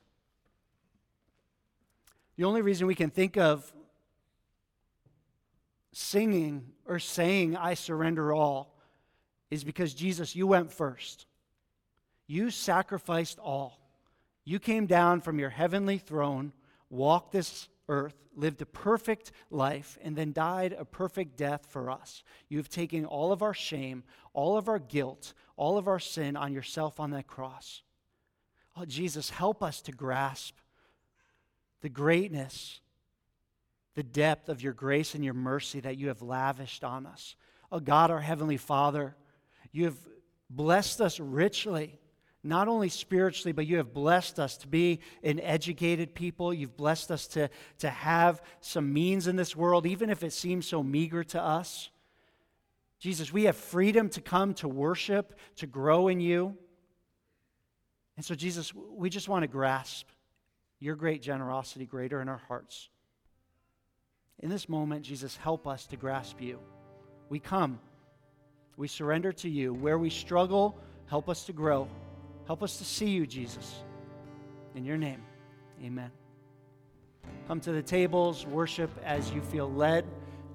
The 2.37 2.43
only 2.43 2.61
reason 2.61 2.87
we 2.87 2.95
can 2.95 3.09
think 3.09 3.37
of 3.37 3.71
singing 5.91 6.71
or 6.85 6.99
saying, 6.99 7.55
I 7.55 7.73
surrender 7.73 8.33
all, 8.33 8.75
is 9.49 9.63
because 9.63 9.93
Jesus, 9.93 10.35
you 10.35 10.47
went 10.47 10.71
first. 10.71 11.25
You 12.27 12.49
sacrificed 12.51 13.39
all. 13.39 13.79
You 14.45 14.59
came 14.59 14.85
down 14.85 15.21
from 15.21 15.39
your 15.39 15.49
heavenly 15.49 15.97
throne, 15.97 16.53
walked 16.89 17.31
this 17.31 17.67
earth, 17.89 18.15
lived 18.35 18.61
a 18.61 18.65
perfect 18.65 19.31
life, 19.49 19.97
and 20.03 20.15
then 20.15 20.33
died 20.33 20.73
a 20.73 20.85
perfect 20.85 21.35
death 21.35 21.65
for 21.67 21.89
us. 21.89 22.23
You've 22.47 22.69
taken 22.69 23.05
all 23.05 23.31
of 23.31 23.41
our 23.41 23.53
shame, 23.53 24.03
all 24.33 24.57
of 24.57 24.69
our 24.69 24.79
guilt, 24.79 25.33
all 25.57 25.77
of 25.77 25.87
our 25.87 25.99
sin 25.99 26.35
on 26.35 26.53
yourself 26.53 26.99
on 26.99 27.11
that 27.11 27.27
cross. 27.27 27.81
Oh, 28.77 28.85
Jesus, 28.85 29.29
help 29.29 29.63
us 29.63 29.81
to 29.81 29.91
grasp 29.91 30.57
the 31.81 31.89
greatness, 31.89 32.81
the 33.95 34.03
depth 34.03 34.49
of 34.49 34.61
your 34.61 34.73
grace 34.73 35.15
and 35.15 35.23
your 35.23 35.33
mercy 35.33 35.79
that 35.79 35.97
you 35.97 36.09
have 36.09 36.21
lavished 36.21 36.83
on 36.83 37.05
us. 37.05 37.35
Oh 37.71 37.79
God, 37.79 38.11
our 38.11 38.19
Heavenly 38.19 38.57
Father, 38.57 39.15
you 39.71 39.85
have 39.85 39.97
blessed 40.49 41.01
us 41.01 41.19
richly, 41.19 41.99
not 42.45 42.67
only 42.67 42.89
spiritually, 42.89 43.51
but 43.51 43.65
you 43.65 43.77
have 43.77 43.93
blessed 43.93 44.39
us 44.39 44.55
to 44.57 44.67
be 44.67 44.99
an 45.23 45.39
educated 45.39 46.13
people. 46.13 46.53
You've 46.53 46.77
blessed 46.77 47.11
us 47.11 47.27
to, 47.27 47.49
to 47.79 47.89
have 47.89 48.41
some 48.61 48.93
means 48.93 49.27
in 49.27 49.35
this 49.35 49.55
world, 49.55 49.85
even 49.85 50.09
if 50.09 50.23
it 50.23 50.31
seems 50.31 50.67
so 50.67 50.83
meager 50.83 51.23
to 51.23 51.41
us. 51.41 51.89
Jesus, 52.99 53.33
we 53.33 53.45
have 53.45 53.57
freedom 53.57 54.09
to 54.09 54.21
come 54.21 54.53
to 54.55 54.67
worship, 54.67 55.37
to 55.57 55.67
grow 55.67 56.07
in 56.07 56.19
you. 56.19 56.55
And 58.15 58.23
so, 58.23 58.35
Jesus, 58.35 58.73
we 58.73 59.09
just 59.09 59.27
want 59.27 59.43
to 59.43 59.47
grasp 59.47 60.07
your 60.79 60.95
great 60.95 61.21
generosity 61.21 61.85
greater 61.85 62.21
in 62.21 62.29
our 62.29 62.41
hearts. 62.47 62.89
In 64.39 64.49
this 64.49 64.69
moment, 64.69 65.03
Jesus, 65.03 65.35
help 65.35 65.67
us 65.67 65.87
to 65.87 65.97
grasp 65.97 66.39
you. 66.39 66.59
We 67.29 67.39
come, 67.39 67.79
we 68.77 68.87
surrender 68.87 69.31
to 69.33 69.49
you. 69.49 69.73
Where 69.73 69.97
we 69.97 70.09
struggle, 70.09 70.77
help 71.07 71.27
us 71.27 71.45
to 71.45 71.53
grow. 71.53 71.87
Help 72.47 72.61
us 72.61 72.77
to 72.77 72.85
see 72.85 73.09
you, 73.09 73.25
Jesus. 73.25 73.75
In 74.75 74.85
your 74.85 74.97
name, 74.97 75.21
amen. 75.83 76.11
Come 77.47 77.59
to 77.61 77.71
the 77.71 77.81
tables, 77.81 78.45
worship 78.45 78.91
as 79.03 79.31
you 79.31 79.41
feel 79.41 79.71
led. 79.71 80.05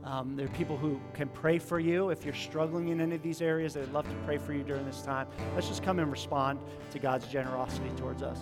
Um, 0.04 0.34
there 0.34 0.46
are 0.46 0.50
people 0.50 0.76
who 0.76 1.00
can 1.12 1.28
pray 1.28 1.58
for 1.58 1.78
you. 1.78 2.10
If 2.10 2.24
you're 2.24 2.34
struggling 2.34 2.88
in 2.88 3.00
any 3.00 3.16
of 3.16 3.22
these 3.22 3.42
areas, 3.42 3.74
they'd 3.74 3.90
love 3.92 4.08
to 4.08 4.14
pray 4.24 4.38
for 4.38 4.52
you 4.54 4.62
during 4.62 4.86
this 4.86 5.02
time. 5.02 5.26
Let's 5.54 5.68
just 5.68 5.82
come 5.82 5.98
and 5.98 6.10
respond 6.10 6.58
to 6.92 6.98
God's 6.98 7.26
generosity 7.26 7.90
towards 7.96 8.22
us. 8.22 8.38